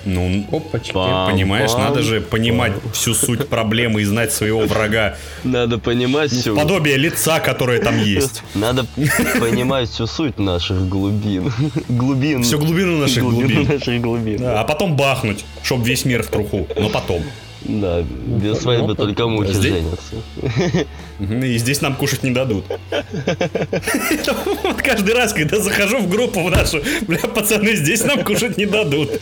Ну, 0.08 0.46
Опачки. 0.52 0.94
Пам. 0.94 1.30
понимаешь, 1.32 1.72
пам, 1.72 1.82
надо 1.82 2.02
же 2.02 2.22
понимать 2.22 2.72
всю 2.94 3.14
суть 3.14 3.48
проблемы 3.50 4.02
и 4.02 4.06
знать 4.06 4.32
своего 4.32 4.62
врага. 4.62 5.18
Надо 5.44 5.78
понимать 5.78 6.32
всю... 6.32 6.56
Подобие 6.56 6.96
лица, 6.96 7.40
которое 7.40 7.82
там 7.82 8.02
есть. 8.02 8.42
Надо 8.56 8.86
понимать 9.40 9.90
всю 9.90 10.08
суть 10.08 10.40
наших 10.40 10.88
глубин. 10.88 11.52
Глубин. 11.90 12.44
Всю 12.44 12.58
глубину 12.58 12.98
наших 13.00 13.24
глубин. 13.24 13.68
наших 13.68 14.02
глубин. 14.02 14.38
Да, 14.38 14.62
а 14.62 14.64
потом 14.64 14.96
бахнуть, 14.96 15.46
чтоб 15.62 15.84
весь 15.84 16.06
мир 16.06 16.24
в 16.24 16.28
труху. 16.28 16.68
Но 16.78 16.90
потом. 16.90 17.22
Да, 17.62 18.02
без 18.02 18.56
ну, 18.56 18.62
свадьбы 18.62 18.88
ну, 18.90 18.96
только 18.96 19.28
мухи 19.28 19.52
здесь- 19.52 19.74
женятся. 19.74 21.46
И 21.46 21.58
здесь 21.58 21.82
нам 21.82 21.96
кушать 21.96 22.24
не 22.24 22.32
дадут. 22.32 22.66
Вот 24.64 24.82
каждый 24.82 25.16
раз, 25.16 25.34
когда 25.34 25.60
захожу 25.60 26.00
в 26.00 26.10
группу 26.10 26.44
в 26.44 26.52
нашу, 26.52 26.82
бля, 27.08 27.20
пацаны, 27.20 27.76
здесь 27.76 28.04
нам 28.04 28.24
кушать 28.24 28.58
не 28.58 28.66
дадут. 28.66 29.20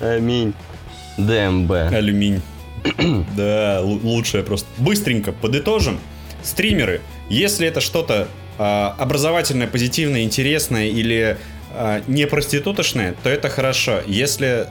Аминь. 0.00 0.54
ДМБ. 1.18 1.70
Алюминь. 1.92 2.40
Да, 3.36 3.80
лучшее 3.82 4.44
просто. 4.44 4.68
Быстренько 4.78 5.32
подытожим. 5.32 5.98
Стримеры, 6.42 7.00
если 7.28 7.66
это 7.66 7.80
что-то 7.80 8.28
а, 8.58 8.94
образовательное, 8.98 9.66
позитивное, 9.66 10.22
интересное 10.22 10.86
или 10.86 11.36
а, 11.72 12.02
не 12.06 12.26
проститутошное, 12.26 13.14
то 13.22 13.28
это 13.28 13.48
хорошо. 13.48 14.00
Если 14.06 14.68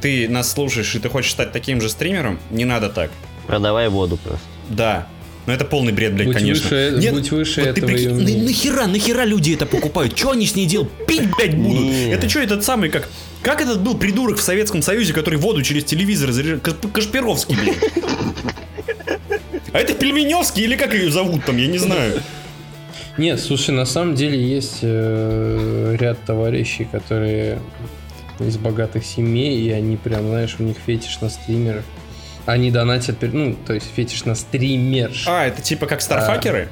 ты 0.00 0.28
нас 0.28 0.50
слушаешь 0.52 0.94
и 0.94 0.98
ты 0.98 1.08
хочешь 1.08 1.32
стать 1.32 1.52
таким 1.52 1.80
же 1.80 1.88
стримером, 1.88 2.38
не 2.50 2.64
надо 2.64 2.88
так. 2.88 3.10
Продавай 3.46 3.88
воду 3.88 4.16
просто. 4.16 4.40
Да. 4.68 5.06
Но 5.46 5.54
это 5.54 5.64
полный 5.64 5.92
бред, 5.92 6.14
блядь, 6.14 6.26
Будь 6.28 6.36
конечно. 6.36 6.68
выше- 6.68 7.10
будь 7.12 7.30
выше 7.32 7.62
вот 7.62 7.74
ты 7.74 7.80
этого 7.80 7.90
и 7.90 7.94
прикинь, 8.08 8.38
на- 8.38 8.44
нахера, 8.44 8.86
нахера 8.86 9.24
люди 9.24 9.54
это 9.54 9.66
покупают? 9.66 10.16
Что 10.16 10.32
они 10.32 10.46
с 10.46 10.54
ней 10.54 10.66
делают? 10.66 10.90
Пить, 11.06 11.22
блядь, 11.36 11.56
будут. 11.56 11.80
Не. 11.82 12.10
Это 12.12 12.28
что, 12.28 12.40
этот 12.40 12.62
самый, 12.62 12.90
как... 12.90 13.08
Как 13.42 13.62
этот 13.62 13.80
был 13.80 13.96
придурок 13.96 14.36
в 14.38 14.42
Советском 14.42 14.82
Союзе, 14.82 15.14
который 15.14 15.38
воду 15.38 15.62
через 15.62 15.84
телевизор 15.84 16.30
заряжал? 16.30 16.60
Каш- 16.60 16.74
Кашпировский, 16.92 17.56
блядь. 17.56 17.78
А 19.72 19.78
это 19.78 19.94
Пельменевский 19.94 20.64
или 20.64 20.76
как 20.76 20.92
ее 20.94 21.10
зовут 21.10 21.44
там, 21.44 21.56
я 21.56 21.66
не 21.66 21.78
знаю. 21.78 22.20
Нет, 23.16 23.40
слушай, 23.40 23.70
на 23.70 23.86
самом 23.86 24.14
деле 24.14 24.40
есть 24.40 24.78
э, 24.82 25.96
ряд 25.98 26.22
товарищей, 26.24 26.86
которые 26.90 27.58
из 28.48 28.56
богатых 28.56 29.04
семей, 29.04 29.58
и 29.60 29.70
они 29.70 29.96
прям, 29.96 30.28
знаешь, 30.28 30.56
у 30.58 30.62
них 30.62 30.76
фетиш 30.84 31.20
на 31.20 31.28
стримеров. 31.30 31.84
Они 32.46 32.70
донатят, 32.70 33.16
ну, 33.20 33.54
то 33.66 33.74
есть 33.74 33.86
фетиш 33.94 34.24
на 34.24 34.34
стримерш. 34.34 35.24
А, 35.28 35.46
это 35.46 35.60
типа 35.62 35.86
как 35.86 36.00
старфакеры? 36.00 36.68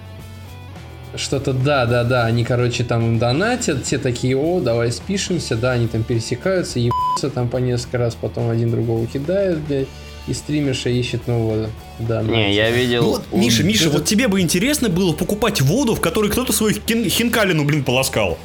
Что-то 1.15 1.53
да, 1.55 1.87
да, 1.87 2.05
да, 2.05 2.27
они, 2.27 2.45
короче, 2.45 2.85
там 2.85 3.03
им 3.05 3.19
донатят, 3.19 3.85
все 3.87 3.99
такие, 3.99 4.37
о, 4.37 4.61
давай 4.61 4.93
спишемся, 4.93 5.57
да, 5.57 5.73
они 5.73 5.89
там 5.89 6.03
пересекаются, 6.05 6.79
ебутся 6.79 7.31
там 7.31 7.49
по 7.49 7.57
несколько 7.57 7.97
раз, 7.99 8.15
потом 8.15 8.51
один 8.51 8.71
другого 8.71 9.07
кидает, 9.07 9.59
блядь, 9.61 9.89
и 10.27 10.35
стримерша 10.35 10.91
ищет 10.91 11.27
нового, 11.27 11.71
да. 11.99 12.23
Не, 12.23 12.55
я 12.55 12.71
видел... 12.71 13.03
Ну 13.03 13.09
вот, 13.13 13.25
у- 13.33 13.39
Миша, 13.39 13.63
Миша, 13.63 13.85
это- 13.85 13.93
вот 13.95 14.05
тебе 14.05 14.29
бы 14.29 14.41
интересно 14.43 14.91
было 14.91 15.15
покупать 15.15 15.63
воду, 15.63 15.95
в 15.95 16.01
которой 16.03 16.31
кто-то 16.31 16.53
свою 16.53 16.75
хин- 16.87 17.09
хинкалину, 17.09 17.65
блин, 17.65 17.85
полоскал. 17.85 18.37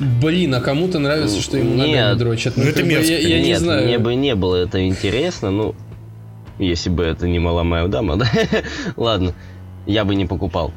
Блин, 0.00 0.54
а 0.54 0.60
кому-то 0.60 0.98
нравится, 0.98 1.40
что 1.40 1.56
ему 1.58 1.70
ногами 1.74 1.88
Нет. 1.92 2.18
дрочат? 2.18 2.56
Ну, 2.56 2.64
это 2.64 2.74
как 2.74 2.84
бы 2.84 2.88
мерзко. 2.90 3.12
Я, 3.12 3.18
я 3.18 3.40
не 3.40 3.48
Нет, 3.48 3.58
знаю. 3.60 3.84
мне 3.86 3.98
бы 3.98 4.14
не 4.14 4.34
было 4.34 4.56
это 4.56 4.86
интересно, 4.86 5.50
ну, 5.50 5.74
если 6.58 6.90
бы 6.90 7.04
это 7.04 7.26
не 7.26 7.38
моя 7.38 7.86
дама, 7.88 8.16
да? 8.18 8.26
Ладно, 8.96 9.34
я 9.86 10.04
бы 10.04 10.14
не 10.14 10.26
покупал. 10.26 10.72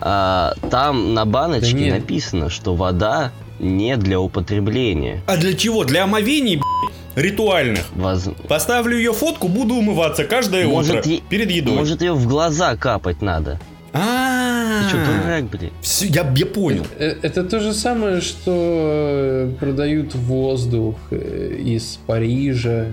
А, 0.00 0.54
там 0.70 1.14
на 1.14 1.24
баночке 1.24 1.72
Да 1.74 1.78
нет. 1.80 1.94
написано, 2.00 2.50
что 2.50 2.74
вода 2.74 3.30
не 3.60 3.96
для 3.96 4.18
употребления. 4.20 5.22
А 5.26 5.36
для 5.36 5.54
чего? 5.54 5.84
Для 5.84 6.04
омовений, 6.04 6.56
блядь, 6.56 7.24
ритуальных. 7.24 7.84
Воз- 7.94 8.30
Поставлю 8.48 8.96
ее 8.96 9.12
фотку, 9.12 9.46
буду 9.46 9.74
умываться 9.74 10.24
каждое 10.24 10.66
Может, 10.66 11.00
утро 11.00 11.10
е- 11.12 11.20
перед 11.28 11.50
едой. 11.52 11.76
Может, 11.76 12.02
ее 12.02 12.14
в 12.14 12.26
глаза 12.26 12.76
капать 12.76 13.22
надо. 13.22 13.60
А, 13.92 14.88
что, 14.88 14.96
дурак, 14.96 15.44
блин? 15.50 15.70
Всё, 15.82 16.06
я, 16.06 16.32
я 16.34 16.46
понял. 16.46 16.86
Э, 16.98 17.16
Это 17.22 17.44
то 17.44 17.60
же 17.60 17.74
самое, 17.74 18.20
что 18.20 18.50
э, 18.50 19.50
продают 19.60 20.14
воздух 20.14 20.96
э, 21.10 21.58
из 21.58 21.98
Парижа. 22.06 22.86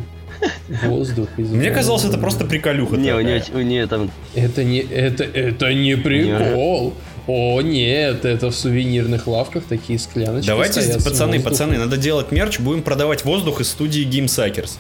Воздух 0.84 1.28
из 1.38 1.50
Мне 1.50 1.72
казалось, 1.72 2.06
это 2.06 2.18
просто 2.18 2.46
приколюха. 2.46 2.96
Не, 2.96 3.14
у 3.14 3.20
нее, 3.20 3.44
у 3.54 3.60
нее 3.60 3.88
там... 3.88 4.10
Это 4.36 4.64
не, 4.64 4.80
это, 4.80 5.24
это 5.24 5.74
не 5.74 5.98
прикол. 5.98 6.94
О, 7.28 7.62
нет, 7.62 8.26
это 8.26 8.50
в 8.50 8.56
сувенирных 8.56 9.28
лавках 9.28 9.64
такие 9.70 10.00
скляночки 10.00 10.48
Давайте, 10.48 10.82
стоят 10.82 11.04
пацаны, 11.04 11.40
пацаны, 11.40 11.78
надо 11.78 11.96
делать 11.96 12.32
мерч, 12.32 12.60
будем 12.60 12.82
продавать 12.82 13.24
воздух 13.24 13.62
из 13.62 13.70
студии 13.70 14.04
Gimsuckers. 14.04 14.78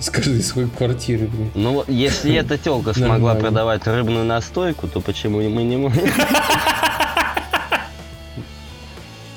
С 0.00 0.08
каждой 0.10 0.42
своей 0.42 0.68
квартиры, 0.68 1.26
блин. 1.26 1.50
Ну, 1.54 1.72
вот 1.74 1.88
если 1.88 2.34
эта 2.34 2.56
телка 2.56 2.94
смогла 2.94 3.34
продавать 3.34 3.86
рыбную 3.86 4.24
настойку, 4.24 4.88
то 4.88 5.00
почему 5.00 5.42
мы 5.48 5.62
не 5.62 5.76
можем? 5.76 6.02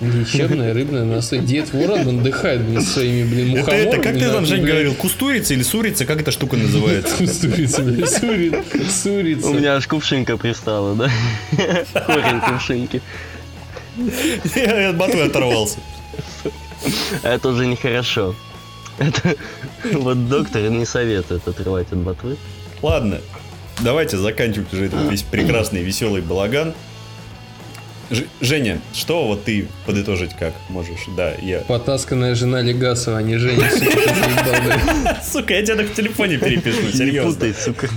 Лечебная 0.02 0.74
рыбная 0.74 1.06
настой. 1.06 1.40
Дед 1.40 1.72
Ворон 1.74 2.20
отдыхает, 2.20 2.62
блин, 2.62 2.82
своими, 2.82 3.24
блин, 3.24 3.50
Это, 3.52 3.60
мухоморами. 3.60 3.88
это, 3.88 3.98
как 4.02 4.14
ты 4.16 4.30
там, 4.32 4.46
Жень, 4.46 4.66
говорил, 4.66 4.96
кустурица 4.96 5.54
или 5.54 5.64
сурица, 5.64 6.06
как 6.06 6.20
эта 6.22 6.32
штука 6.32 6.58
называется? 6.58 7.16
Сурица, 7.28 7.82
блин, 7.84 8.06
сури- 8.06 8.90
сурица. 8.90 9.48
У 9.48 9.54
меня 9.54 9.76
аж 9.76 9.88
кувшинка 9.88 10.36
пристала, 10.38 10.94
да? 10.96 11.10
Корень 12.06 12.42
кувшинки. 12.42 13.02
Я 14.56 14.90
от 14.90 14.98
ботвы 14.98 15.22
оторвался. 15.24 15.78
Это 17.22 17.48
уже 17.50 17.66
нехорошо. 17.66 18.36
Это... 18.98 19.36
Вот 19.94 20.30
доктор 20.30 20.62
не 20.70 20.86
советует 20.86 21.48
отрывать 21.48 21.92
от 21.92 21.98
ботвы. 22.00 22.38
Ладно, 22.82 23.20
давайте 23.82 24.18
заканчивать 24.18 24.72
уже 24.74 24.86
этот 24.86 25.10
весь 25.12 25.24
прекрасный 25.24 25.84
веселый 25.84 26.22
балаган. 26.22 26.74
Ж- 28.12 28.26
Женя, 28.42 28.80
что 28.94 29.26
вот 29.28 29.46
ты 29.46 29.68
подытожить 29.86 30.36
как 30.38 30.54
можешь? 30.70 31.06
Да, 31.18 31.34
я... 31.42 31.60
Потасканная 31.60 32.36
жена 32.36 32.62
Легасова, 32.62 33.18
а 33.18 33.22
не 33.24 33.38
Женя, 33.38 33.70
сука, 35.24 35.54
я 35.56 35.64
тебя 35.66 35.78
так 35.78 35.88
в 35.88 35.94
телефоне 35.96 36.38
перепишу, 36.38 36.82
Не 36.82 36.92
серьезно. 36.92 37.32
путай, 37.32 37.54
сука. 37.54 37.90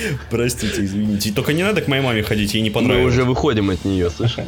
Простите, 0.30 0.84
извините. 0.84 1.32
Только 1.32 1.52
не 1.52 1.62
надо 1.62 1.80
к 1.82 1.88
моей 1.88 2.02
маме 2.02 2.22
ходить, 2.22 2.54
ей 2.54 2.62
не 2.62 2.70
Мы 2.70 2.74
понравилось. 2.74 3.12
уже 3.12 3.24
выходим 3.24 3.70
от 3.70 3.84
нее, 3.84 4.10
слышишь? 4.10 4.38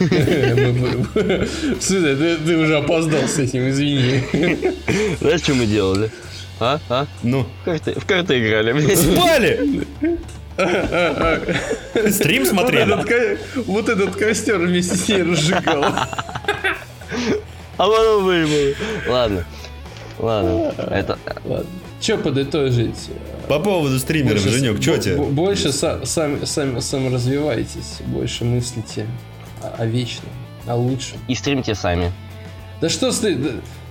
Мы- 0.00 1.06
мы- 1.14 1.48
Слушай, 1.80 2.36
ты 2.44 2.56
уже 2.56 2.76
опоздал 2.76 3.26
с 3.28 3.38
этим, 3.38 3.68
извини. 3.70 4.22
Знаешь, 5.20 5.40
что 5.40 5.54
мы 5.54 5.66
делали? 5.66 6.10
А? 6.60 6.80
А? 6.88 7.06
Ну, 7.22 7.46
В 7.64 8.06
карты, 8.06 8.38
играли, 8.38 8.94
спали! 8.94 9.84
Стрим 12.10 12.42
Вот 12.44 12.50
смотрели. 12.50 13.00
этот 13.00 13.66
Вот 13.66 13.88
этот 13.90 14.16
костер 14.16 14.58
вместе 14.58 14.96
с 14.96 15.08
ней 15.08 15.22
разжигал. 15.22 15.84
А 15.84 16.08
потом 17.86 18.24
выебало. 18.24 18.74
Ладно. 19.06 19.44
Ладно. 20.18 20.72
Это... 20.90 21.18
Ладно. 21.44 21.66
Че 22.00 22.16
подытожить? 22.18 23.10
По 23.48 23.58
поводу 23.60 23.98
стримеров, 23.98 24.42
Больше- 24.42 24.58
Женек, 24.58 24.82
что 24.82 24.98
тебе? 24.98 25.16
бо- 25.16 25.24
Больше 25.26 25.68
са- 25.68 26.04
сами, 26.04 26.44
сами, 26.44 26.80
саморазвивайтесь, 26.80 28.00
больше 28.06 28.44
мыслите 28.44 29.06
о, 29.62 29.82
о 29.82 29.86
вечном, 29.86 30.28
о 30.66 30.74
лучшем. 30.76 31.18
И 31.28 31.34
стримьте 31.34 31.74
сами. 31.74 32.12
Да 32.80 32.88
что, 32.90 33.10
да, 33.22 33.28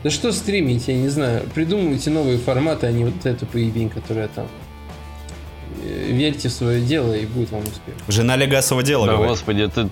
да 0.03 0.09
что 0.11 0.32
стримить, 0.32 0.88
я 0.88 0.95
не 0.95 1.09
знаю. 1.09 1.43
Придумывайте 1.55 2.09
новые 2.11 2.38
форматы, 2.38 2.86
а 2.88 2.91
не 2.91 3.05
вот 3.05 3.26
эту 3.26 3.45
поебень, 3.47 3.89
которая 3.89 4.28
там. 4.28 4.47
Э, 5.84 6.11
Верьте 6.11 6.49
в 6.49 6.51
свое 6.51 6.82
дело, 6.82 7.13
и 7.13 7.26
будет 7.26 7.51
вам 7.51 7.61
успех. 7.61 7.95
Жена 8.07 8.36
Легасова 8.36 8.84
дело, 8.84 9.07
Да 9.07 9.13
говорит. 9.13 9.32
господи, 9.32 9.67
ты... 9.73 9.89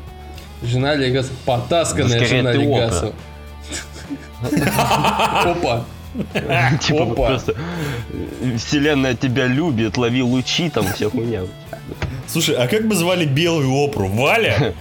Жена 0.61 0.93
Легас... 0.95 1.29
Потасканная 1.45 2.19
Да 2.19 2.25
жена. 2.25 2.51
Легасова. 2.53 3.13
Опа. 5.45 5.85
Типа 6.81 7.05
просто... 7.07 7.55
э, 8.41 8.57
Вселенная 8.57 9.15
тебя 9.15 9.47
любит, 9.47 9.97
лови 9.97 10.21
лучи, 10.21 10.69
там 10.69 10.85
вся 10.93 11.09
хуйня. 11.09 11.41
Слушай, 12.27 12.55
а 12.55 12.67
как 12.67 12.87
бы 12.87 12.95
звали 12.95 13.25
белую 13.25 13.71
опру? 13.71 14.07
Валя? 14.07 14.73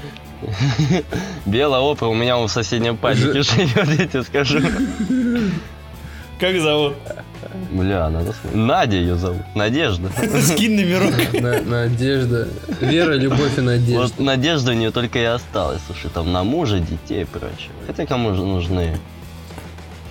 Белая 1.46 1.80
опра 1.80 2.08
у 2.08 2.14
меня 2.14 2.36
в 2.38 2.48
соседнем 2.48 2.96
падике 2.96 3.42
живет, 3.42 3.88
я 3.98 4.06
тебе 4.06 4.22
скажу. 4.22 4.60
Как 6.40 6.60
зовут? 6.60 6.94
Бля, 7.70 8.08
надо. 8.10 8.34
Надя 8.52 8.96
ее 8.96 9.16
зовут. 9.16 9.42
Надежда. 9.54 10.10
Скинь 10.42 10.74
номерок. 10.76 11.14
На- 11.40 11.62
Надежда. 11.62 12.48
Вера, 12.80 13.12
любовь 13.14 13.56
и 13.58 13.60
надежда. 13.60 14.00
Вот 14.00 14.18
надежда 14.18 14.72
у 14.72 14.74
нее 14.74 14.90
только 14.90 15.18
и 15.20 15.24
осталась. 15.24 15.80
Слушай, 15.86 16.10
там 16.12 16.32
на 16.32 16.42
мужа, 16.44 16.80
детей 16.80 17.22
и 17.22 17.24
прочее. 17.24 17.70
Хотя 17.86 18.06
кому 18.06 18.34
же 18.34 18.42
нужны? 18.42 18.98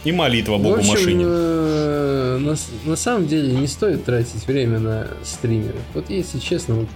И 0.03 0.11
молитва 0.11 0.57
В 0.57 0.63
Богу 0.63 0.77
общем, 0.79 0.89
машине. 0.89 1.23
э, 1.27 2.37
на, 2.39 2.55
на 2.89 2.95
самом 2.95 3.27
деле 3.27 3.53
не 3.53 3.67
стоит 3.67 4.03
тратить 4.03 4.47
время 4.47 4.79
на 4.79 5.07
стримеров. 5.23 5.81
Вот 5.93 6.09
если 6.09 6.39
честно, 6.39 6.75
вот 6.75 6.87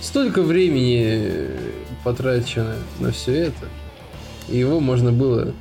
столько 0.00 0.42
времени 0.42 1.04
э, 1.06 1.56
потрачено 2.02 2.74
на 2.98 3.12
все 3.12 3.34
это, 3.34 3.66
и 4.48 4.58
его 4.58 4.80
можно 4.80 5.12
было 5.12 5.54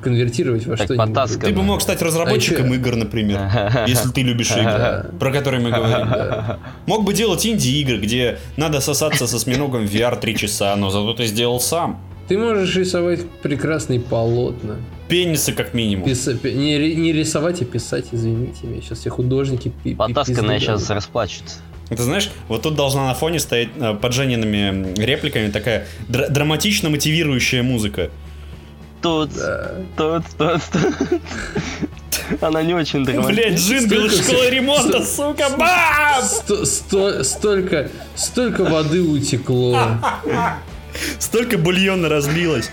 конвертировать 0.00 0.66
во 0.66 0.76
что-нибудь. 0.76 1.40
Ты 1.40 1.52
бы 1.52 1.62
мог 1.62 1.82
стать 1.82 2.00
разработчиком 2.00 2.72
А 2.72 2.74
игр, 2.74 2.96
например, 2.96 3.84
если 3.86 4.08
ты 4.10 4.22
любишь 4.22 4.50
игры, 4.52 5.10
про 5.18 5.30
которые 5.30 5.60
мы 5.62 5.70
говорим. 5.70 6.08
Да. 6.08 6.58
Мог 6.86 7.04
бы 7.04 7.12
делать 7.12 7.44
инди-игры, 7.46 7.98
где 7.98 8.38
надо 8.56 8.80
сосаться 8.80 9.26
со 9.26 9.36
осьминогом 9.36 9.86
в 9.86 9.94
VR 9.94 10.18
3 10.18 10.36
часа, 10.36 10.74
но 10.76 10.90
зато 10.90 11.12
ты 11.14 11.26
сделал 11.26 11.60
сам. 11.60 12.00
Ты 12.30 12.38
можешь 12.38 12.76
рисовать 12.76 13.28
прекрасные 13.42 13.98
полотна. 13.98 14.76
Пенисы 15.08 15.52
как 15.52 15.74
минимум. 15.74 16.08
Писа- 16.08 16.38
пи- 16.38 16.52
не, 16.54 16.78
не 16.94 17.12
рисовать, 17.12 17.60
а 17.60 17.64
писать, 17.64 18.04
извините 18.12 18.68
меня. 18.68 18.80
Сейчас 18.82 19.00
все 19.00 19.10
художники 19.10 19.72
Потасканная 19.98 20.60
сейчас 20.60 20.88
расплачется. 20.90 21.56
Ты 21.88 21.96
знаешь, 22.00 22.30
вот 22.46 22.62
тут 22.62 22.76
должна 22.76 23.04
на 23.08 23.14
фоне 23.14 23.40
стоять 23.40 23.70
э, 23.76 23.94
под 23.94 24.12
Жениными 24.12 24.94
репликами 24.96 25.50
такая 25.50 25.88
дра- 26.08 26.28
драматично 26.30 26.88
мотивирующая 26.88 27.64
музыка. 27.64 28.10
Тут, 29.02 29.30
Да. 29.34 29.72
тут, 29.96 30.22
тут, 30.38 30.60
тут. 30.72 31.20
Она 32.40 32.62
не 32.62 32.74
очень 32.74 33.04
драматичная. 33.04 33.48
Блять, 33.48 33.58
джингл 33.58 34.04
из 34.06 34.24
школы 34.24 34.50
ремонта, 34.50 35.04
сука, 35.04 35.46
бам! 35.58 36.22
Сто- 36.22 36.64
сто- 36.64 37.24
столько, 37.24 37.90
столько 38.14 38.62
воды 38.62 39.02
утекло, 39.02 39.76
Столько 41.18 41.58
бульона 41.58 42.08
разлилось. 42.08 42.70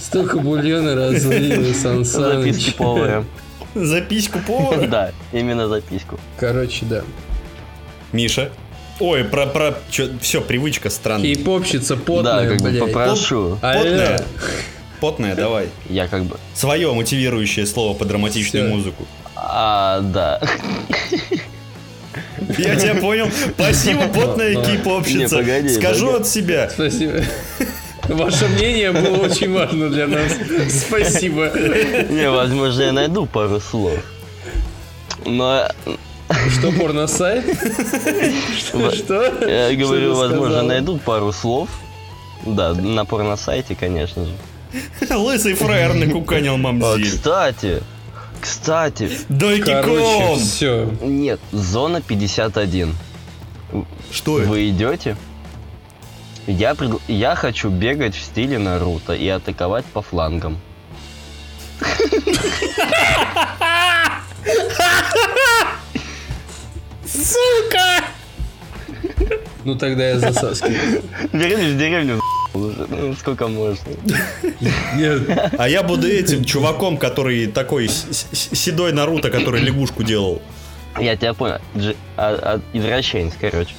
столько 0.00 0.38
бульона 0.38 0.94
разлилось, 0.94 1.80
Сан 1.80 2.04
Записки 2.04 2.60
Саныч. 2.60 2.74
повара. 2.74 3.24
Записку 3.74 4.38
повара. 4.46 4.86
Да, 4.86 5.12
именно 5.32 5.68
записку. 5.68 6.18
Короче, 6.38 6.84
да. 6.86 7.02
Миша. 8.12 8.50
Ой, 9.00 9.24
про, 9.24 9.46
про, 9.46 9.74
все, 10.20 10.40
привычка 10.40 10.88
странная. 10.88 11.34
Кей-попщица 11.34 11.96
Да, 11.96 12.02
потная, 12.02 12.48
как 12.48 12.60
бы 12.60 12.72
попрошу. 12.78 13.58
Потная. 13.60 14.24
Потная, 15.00 15.34
давай. 15.34 15.68
Я 15.88 16.06
как 16.06 16.24
бы... 16.24 16.38
Свое 16.54 16.92
мотивирующее 16.94 17.66
слово 17.66 17.94
под 17.94 18.08
драматичную 18.08 18.70
музыку. 18.70 19.04
А, 19.36 20.00
да. 20.00 20.40
Я 22.58 22.76
тебя 22.76 22.94
понял. 22.96 23.28
Спасибо, 23.54 24.08
потная 24.08 24.54
погоди, 25.28 25.74
Скажу 25.74 26.14
от 26.14 26.26
себя. 26.26 26.70
Спасибо. 26.70 27.22
Ваше 28.08 28.48
мнение 28.48 28.92
было 28.92 29.24
очень 29.24 29.52
важно 29.52 29.88
для 29.88 30.06
нас. 30.06 30.32
Спасибо. 30.70 31.50
Не, 32.10 32.30
возможно, 32.30 32.82
я 32.82 32.92
найду 32.92 33.26
пару 33.26 33.60
слов. 33.60 33.98
Но 35.24 35.66
Что, 36.50 36.72
порно-сайт? 36.72 37.44
Что? 38.58 38.90
Что? 38.90 39.24
я 39.46 39.68
Что 39.68 39.76
говорю, 39.76 40.14
возможно, 40.14 40.62
найду 40.62 40.98
пару 40.98 41.32
слов. 41.32 41.68
Да, 42.44 42.74
на 42.74 43.04
порносайте, 43.04 43.74
конечно 43.74 44.26
же. 44.26 44.32
Лысый 45.14 45.54
фраер 45.54 45.94
накуканил 45.94 46.56
мамзель. 46.56 47.04
кстати, 47.10 47.82
кстати, 48.44 49.10
Дойки 49.30 49.70
Короче, 49.70 50.36
все. 50.36 50.84
нет, 51.00 51.40
зона 51.50 52.02
51. 52.02 52.94
Что 54.12 54.38
это? 54.38 54.48
Вы 54.50 54.68
идете? 54.68 55.16
Я, 56.46 56.72
предл- 56.72 57.00
я 57.08 57.36
хочу 57.36 57.70
бегать 57.70 58.14
в 58.14 58.20
стиле 58.20 58.58
Наруто 58.58 59.14
и 59.14 59.26
атаковать 59.28 59.86
по 59.86 60.02
флангам. 60.02 60.58
Ну 69.64 69.76
тогда 69.76 70.08
я 70.08 70.18
засаскиваю. 70.18 71.02
Вернись 71.32 71.72
в 71.74 71.78
деревню, 71.78 72.20
уже. 72.54 72.86
Ну, 72.88 73.14
сколько 73.14 73.48
можно. 73.48 73.84
А 75.58 75.68
я 75.68 75.82
буду 75.82 76.06
этим 76.08 76.44
чуваком, 76.44 76.96
который 76.96 77.46
такой 77.46 77.88
седой 77.88 78.92
Наруто, 78.92 79.30
который 79.30 79.60
лягушку 79.60 80.02
делал. 80.02 80.40
Я 80.98 81.16
тебя 81.16 81.34
понял. 81.34 81.58
А- 82.16 82.60
а- 82.60 82.60
извращенец, 82.72 83.32
короче. 83.40 83.74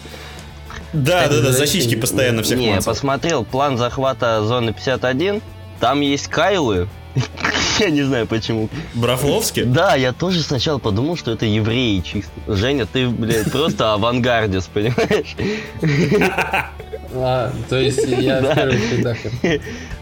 Да, 0.93 1.28
да, 1.28 1.41
да, 1.41 1.51
за 1.51 1.67
сиськи 1.67 1.95
постоянно 1.95 2.43
всех 2.43 2.57
Не, 2.57 2.82
посмотрел 2.82 3.43
план 3.43 3.78
захвата 3.78 4.43
зоны 4.45 4.73
51. 4.73 5.41
Там 5.80 6.01
есть 6.01 6.28
Кайлы. 6.28 6.88
Я 7.80 7.89
не 7.89 8.03
знаю 8.03 8.28
почему. 8.28 8.69
Брафловский? 8.93 9.63
Да, 9.63 9.95
я 9.95 10.13
тоже 10.13 10.41
сначала 10.41 10.78
подумал, 10.80 11.17
что 11.17 11.32
это 11.32 11.45
евреи 11.45 11.99
чисто. 12.01 12.32
Женя, 12.47 12.86
ты, 12.86 13.07
блядь, 13.07 13.51
просто 13.51 13.93
авангардис, 13.93 14.69
понимаешь? 14.73 15.36
а, 17.16 17.51
то 17.70 17.80
есть 17.80 18.05
я 18.07 18.41
в 18.41 18.55
первых 18.55 18.91
рядах. 18.93 19.18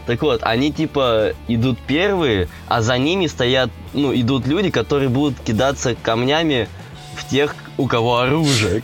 Так 0.06 0.20
вот, 0.22 0.42
они 0.42 0.70
типа 0.70 1.32
идут 1.48 1.78
первые, 1.86 2.48
а 2.68 2.82
за 2.82 2.98
ними 2.98 3.26
стоят, 3.26 3.70
ну, 3.94 4.14
идут 4.14 4.46
люди, 4.46 4.70
которые 4.70 5.08
будут 5.08 5.40
кидаться 5.40 5.94
камнями 5.94 6.68
в 7.16 7.28
тех, 7.28 7.54
у 7.78 7.86
кого 7.86 8.18
оружие. 8.18 8.82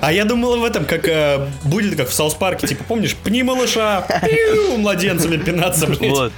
А 0.00 0.12
я 0.12 0.24
думал 0.24 0.58
в 0.58 0.64
этом, 0.64 0.84
как 0.84 1.08
э, 1.08 1.48
будет, 1.64 1.96
как 1.96 2.08
в 2.08 2.12
Саус 2.12 2.34
Парке, 2.34 2.66
типа, 2.66 2.84
помнишь, 2.84 3.16
пни 3.16 3.42
малыша, 3.42 4.06
младенцами 4.76 5.38
пинаться, 5.38 5.86
блядь. 5.86 6.32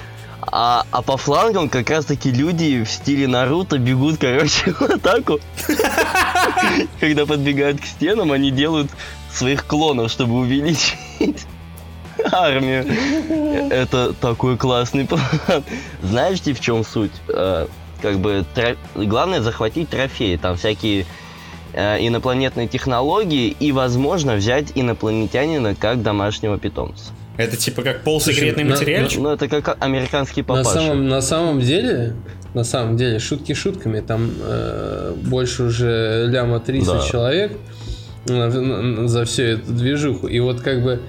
А, 0.45 0.85
а 0.91 1.03
по 1.03 1.17
флангам 1.17 1.69
как 1.69 1.91
раз 1.91 2.05
таки 2.05 2.31
люди 2.31 2.83
в 2.83 2.91
стиле 2.91 3.29
Наруто 3.29 3.79
бегут, 3.79 4.19
короче, 4.19 4.73
в 4.79 4.83
атаку. 4.83 5.39
Когда 7.01 7.27
подбегают 7.27 7.81
к 7.81 7.85
стенам, 7.85 8.33
они 8.33 8.51
делают 8.51 8.91
своих 9.33 9.67
клонов, 9.67 10.11
чтобы 10.11 10.35
увеличить 10.35 10.97
армию. 12.33 12.87
Это 13.71 14.13
такой 14.13 14.57
классный 14.57 15.07
план. 15.07 15.23
Знаете, 16.03 16.55
в 16.55 16.61
чем 16.61 16.85
суть? 16.85 17.13
Э, 17.29 17.67
Как 18.01 18.19
бы 18.19 18.45
главное 18.95 19.41
захватить 19.41 19.89
трофеи. 19.91 20.37
Там 20.37 20.57
всякие 20.57 21.07
э, 21.73 22.07
инопланетные 22.07 22.69
технологии 22.69 23.49
и, 23.49 23.73
возможно, 23.73 24.35
взять 24.35 24.73
инопланетянина 24.75 25.75
как 25.75 26.03
домашнего 26.03 26.59
питомца. 26.59 27.13
Это 27.37 27.57
типа 27.57 27.83
как 27.83 28.03
на- 28.65 28.71
материальчик? 28.71 29.21
Ну, 29.21 29.31
это 29.31 29.49
как 29.49 29.77
американский 29.81 30.43
На 30.43 30.47
папаша. 30.49 30.71
самом, 30.71 31.09
на 31.09 31.21
самом 31.23 31.61
деле, 31.61 32.15
на 32.55 32.65
самом 32.65 32.97
деле, 32.97 33.19
шутки 33.19 33.55
шутками, 33.55 34.01
там 34.01 34.31
э, 34.41 35.15
больше 35.17 35.63
уже 35.65 36.27
ляма 36.29 36.61
30 36.61 36.87
Да. 36.93 37.01
человек 37.09 37.53
за 38.27 39.25
всю 39.25 39.43
эту 39.43 39.73
движуху. 39.73 40.27
И 40.29 40.39
вот 40.41 40.61
как 40.61 40.83
бы 40.83 41.01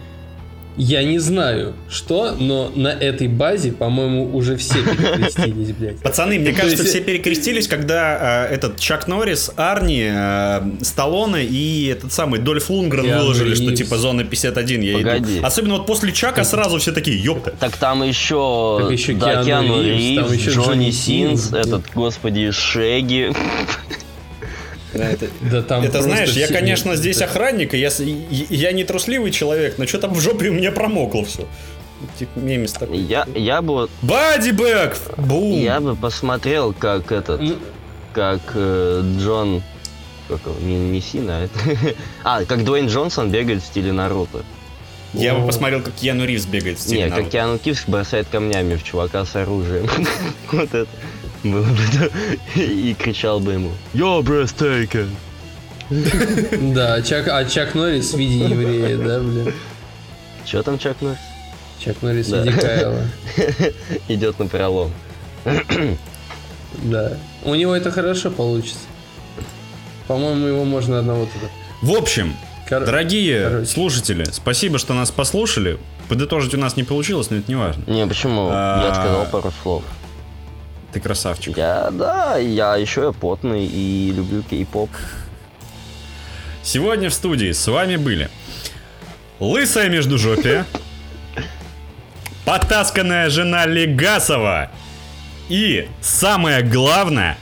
я 0.78 1.04
не 1.04 1.20
знаю, 1.20 1.74
что, 1.90 2.36
но 2.40 2.72
на 2.76 2.88
этой 2.90 3.28
базе, 3.28 3.72
по-моему, 3.72 4.36
уже 4.36 4.58
все 4.58 4.76
перекрестились, 4.84 5.72
блядь. 5.72 6.00
Пацаны, 6.00 6.40
мне 6.40 6.52
кажется, 6.54 6.84
все 6.84 7.02
перекрестились, 7.02 7.68
когда 7.68 8.48
э, 8.50 8.54
этот 8.56 8.80
Чак 8.80 9.08
Норрис, 9.08 9.52
Арни, 9.56 10.10
э, 10.12 10.62
Сталлоне 10.82 11.44
и 11.46 11.88
этот 11.88 12.12
самый 12.12 12.40
Дольф 12.40 12.70
Лунгрен 12.70 13.18
выложили, 13.20 13.56
что 13.56 13.76
типа 13.76 13.98
зона 13.98 14.24
51 14.24 14.82
я 14.82 14.98
Погоди. 14.98 15.38
иду. 15.40 15.46
Особенно 15.46 15.74
вот 15.78 15.86
после 15.86 16.12
Чака 16.12 16.44
сразу 16.44 16.80
все 16.80 16.92
такие, 16.92 17.22
ёпта. 17.22 17.54
Так 17.60 17.78
там 17.78 18.04
еще, 18.04 18.80
Так 18.82 18.92
еще 18.92 19.14
да, 19.14 19.44
Киану 19.44 19.82
Ривз, 19.82 20.00
Ривз, 20.00 20.28
там 20.28 20.38
еще 20.38 20.52
Джонни 20.52 20.92
Синс, 20.92 21.54
этот, 21.54 21.84
господи, 21.94 22.52
Шеги. 22.52 23.32
Да 24.94 25.62
там 25.64 25.84
Это 25.84 25.92
просто 25.94 26.10
знаешь, 26.10 26.30
я, 26.32 26.48
конечно, 26.48 26.96
здесь 26.96 27.18
это- 27.18 27.26
охранник, 27.26 27.74
и 27.74 27.78
я, 27.78 27.90
я 28.50 28.72
не 28.72 28.84
трусливый 28.84 29.32
человек, 29.32 29.78
но 29.78 29.86
что 29.88 30.00
там 30.00 30.14
в 30.14 30.20
жопе 30.22 30.50
у 30.50 30.54
меня 30.54 30.72
промокло 30.72 31.24
все. 31.26 31.48
Типа 32.20 32.38
мемис 32.40 32.74
такой. 32.74 32.98
Я, 33.00 33.26
я 33.34 33.62
бы, 33.62 33.90
Бадибэк! 34.02 34.98
Бум! 35.18 35.54
я 35.54 35.80
бы 35.80 35.96
посмотрел, 35.96 36.74
как 36.74 37.12
этот, 37.12 37.40
Ну, 37.42 37.56
как 38.14 38.42
э, 38.56 39.02
Джон, 39.20 39.64
как 40.28 40.42
его, 40.46 40.56
не, 40.62 40.76
не 40.78 41.00
Сина, 41.02 41.38
а 41.38 41.44
это- 41.46 41.96
а, 42.24 42.44
как 42.46 42.64
Дуэйн 42.66 42.88
Джонсон 42.88 43.30
бегает 43.32 43.64
в 43.64 43.66
стиле 43.66 43.92
Наруто. 43.94 44.44
Я 45.14 45.36
бы 45.36 45.46
посмотрел, 45.46 45.82
как 45.82 45.94
Киану 45.94 46.26
Ривз 46.26 46.46
бегает 46.46 46.78
в 46.80 46.82
стиле 46.82 47.04
Не, 47.04 47.06
Наруто. 47.06 47.24
как 47.24 47.32
Киану 47.32 47.58
Кивс 47.60 47.84
бросает 47.88 48.28
камнями 48.32 48.76
в 48.76 48.84
чувака 48.84 49.26
с 49.26 49.36
оружием. 49.36 49.88
Вот 50.52 50.74
это. 50.74 50.88
Было 51.44 51.64
бы, 51.66 51.78
да. 51.94 52.62
И 52.62 52.94
кричал 52.94 53.40
бы 53.40 53.54
ему 53.54 53.72
«You're 53.94 54.22
breathtaking!» 54.24 55.10
Да, 56.74 57.02
Чак, 57.02 57.28
а 57.28 57.44
Чак 57.46 57.76
Норрис 57.76 58.14
в 58.14 58.18
виде 58.18 58.46
еврея, 58.46 58.98
да, 58.98 59.20
блин? 59.20 59.54
Че 60.46 60.64
там 60.64 60.80
Чак 60.80 61.02
Норрис? 61.02 61.20
Чак 61.80 62.02
Норрис 62.02 62.28
в 62.28 62.32
Да. 62.32 62.44
виде 62.44 62.58
Кайла. 62.60 63.02
Идет 64.08 64.40
на 64.40 64.48
пролом. 64.48 64.92
Да. 66.84 67.14
У 67.44 67.54
него 67.56 67.76
это 67.76 67.92
хорошо 67.92 68.32
получится. 68.32 68.80
По-моему, 70.08 70.48
его 70.48 70.64
можно 70.64 71.00
одного 71.00 71.26
туда. 71.26 71.48
В 71.82 71.92
общем, 71.96 72.34
Кор- 72.68 72.86
дорогие 72.86 73.44
короче. 73.50 73.66
слушатели, 73.68 74.24
спасибо, 74.32 74.80
что 74.80 74.94
нас 74.94 75.12
послушали. 75.12 75.78
Подытожить 76.10 76.54
у 76.54 76.58
нас 76.58 76.76
не 76.76 76.84
получилось, 76.84 77.30
но 77.30 77.38
это 77.38 77.50
не 77.52 77.56
важно. 77.56 77.84
Не, 77.88 78.06
почему? 78.08 78.50
А. 78.52 78.88
Я 78.88 78.96
сказал 78.96 79.26
пару 79.26 79.54
слов. 79.62 79.84
Ты 80.94 81.00
красавчик. 81.00 81.58
Я, 81.58 81.90
да, 81.92 82.38
я 82.38 82.76
еще 82.76 83.02
я 83.02 83.12
потный 83.12 83.66
и 83.66 84.12
люблю 84.16 84.44
кей-поп. 84.44 84.92
Сегодня 86.62 87.10
в 87.10 87.14
студии 87.14 87.52
с 87.52 87.68
вами 87.68 87.96
были 87.96 88.30
Лысая 89.40 89.90
Междужопия, 89.90 90.66
Потасканная 92.46 93.30
жена 93.30 93.66
Легасова 93.66 94.70
и, 95.50 95.90
самое 96.02 96.62
главное, 96.62 97.38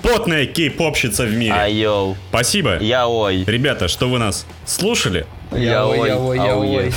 потная 0.00 0.46
кей-попщица 0.46 1.24
в 1.24 1.34
мире. 1.34 1.52
Айоу. 1.52 2.16
Спасибо. 2.28 2.78
Я 2.78 3.08
ой. 3.08 3.42
Ребята, 3.44 3.88
что 3.88 4.08
вы 4.08 4.18
нас 4.20 4.46
слушали, 4.66 5.26
Я 5.56 5.86
ой. 5.86 6.08
я 6.08 6.18
ой, 6.18 6.36
я 6.46 6.52
ауе. 6.52 6.78
ой. 6.78 6.92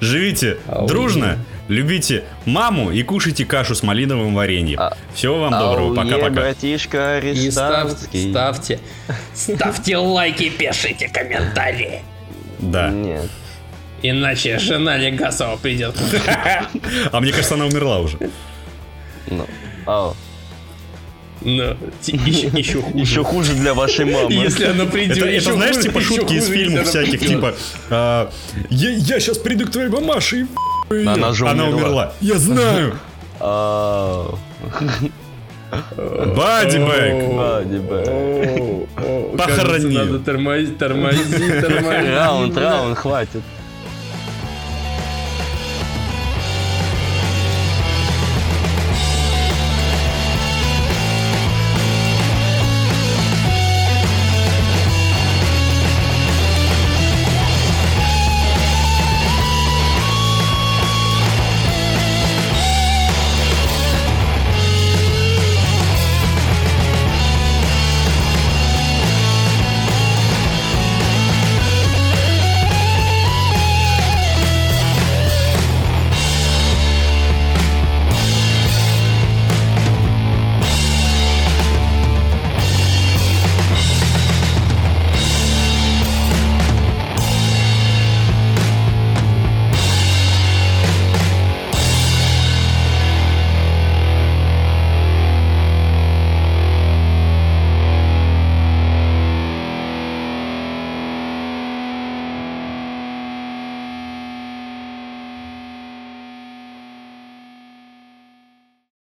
живите 0.00 0.58
дружно, 0.86 1.38
любите 1.68 2.24
маму 2.44 2.90
и 2.90 3.02
кушайте 3.02 3.44
кашу 3.44 3.74
с 3.74 3.82
малиновым 3.82 4.34
вареньем. 4.34 4.78
А- 4.80 4.96
Всего 5.14 5.40
вам 5.40 5.50
доброго, 5.52 5.94
пока-пока. 5.94 6.30
братишка 6.30 7.18
И 7.20 7.50
ставьте, 7.50 7.80
арестантский. 7.94 8.30
ставьте, 8.30 8.80
ставьте 9.34 9.96
лайки, 9.96 10.48
пишите 10.50 11.08
комментарии. 11.08 12.02
Да. 12.58 12.88
Нет. 12.90 13.28
Иначе 14.02 14.58
жена 14.58 14.96
Легасова 14.96 15.56
придет. 15.56 15.96
А 17.12 17.20
мне 17.20 17.30
кажется, 17.32 17.54
она 17.54 17.64
умерла 17.66 18.00
уже. 18.00 18.18
Ну, 19.28 19.46
а, 19.86 20.12
Но 21.42 21.76
еще, 22.06 22.46
еще 22.48 22.80
хуже. 22.82 22.98
еще 22.98 23.24
хуже 23.24 23.54
для 23.54 23.74
вашей 23.74 24.04
мамы. 24.06 24.32
Если 24.32 24.64
она 24.64 24.86
придет, 24.86 25.18
Это, 25.18 25.26
это 25.26 25.52
знаешь, 25.52 25.76
хуже, 25.76 25.88
типа 25.88 26.00
шутки 26.00 26.34
из 26.34 26.46
фильмов 26.48 26.80
она 26.80 26.88
всяких, 26.88 27.20
придет. 27.20 27.28
типа 27.28 27.54
а, 27.90 28.30
я, 28.70 29.20
сейчас 29.20 29.38
приду 29.38 29.66
к 29.66 29.70
твоей 29.70 29.88
мамаше 29.88 30.36
и 30.36 30.46
её». 30.90 31.10
Она 31.12 31.32
же 31.32 31.44
умерла. 31.44 31.68
умерла. 31.68 32.12
Я 32.20 32.38
знаю. 32.38 32.98
А, 33.38 34.34
Бади 35.96 36.78
бэг. 36.78 37.36
Бади 37.36 37.78
бэг. 37.78 38.08
О, 38.08 38.86
о, 38.98 39.36
Похоронил. 39.36 39.66
кажется, 39.66 39.88
Надо 39.88 40.18
тормозить, 40.20 40.78
тормозить, 40.78 41.60
тормозить. 41.60 42.14
Раунд, 42.14 42.56
раунд, 42.56 42.98
хватит. 42.98 43.42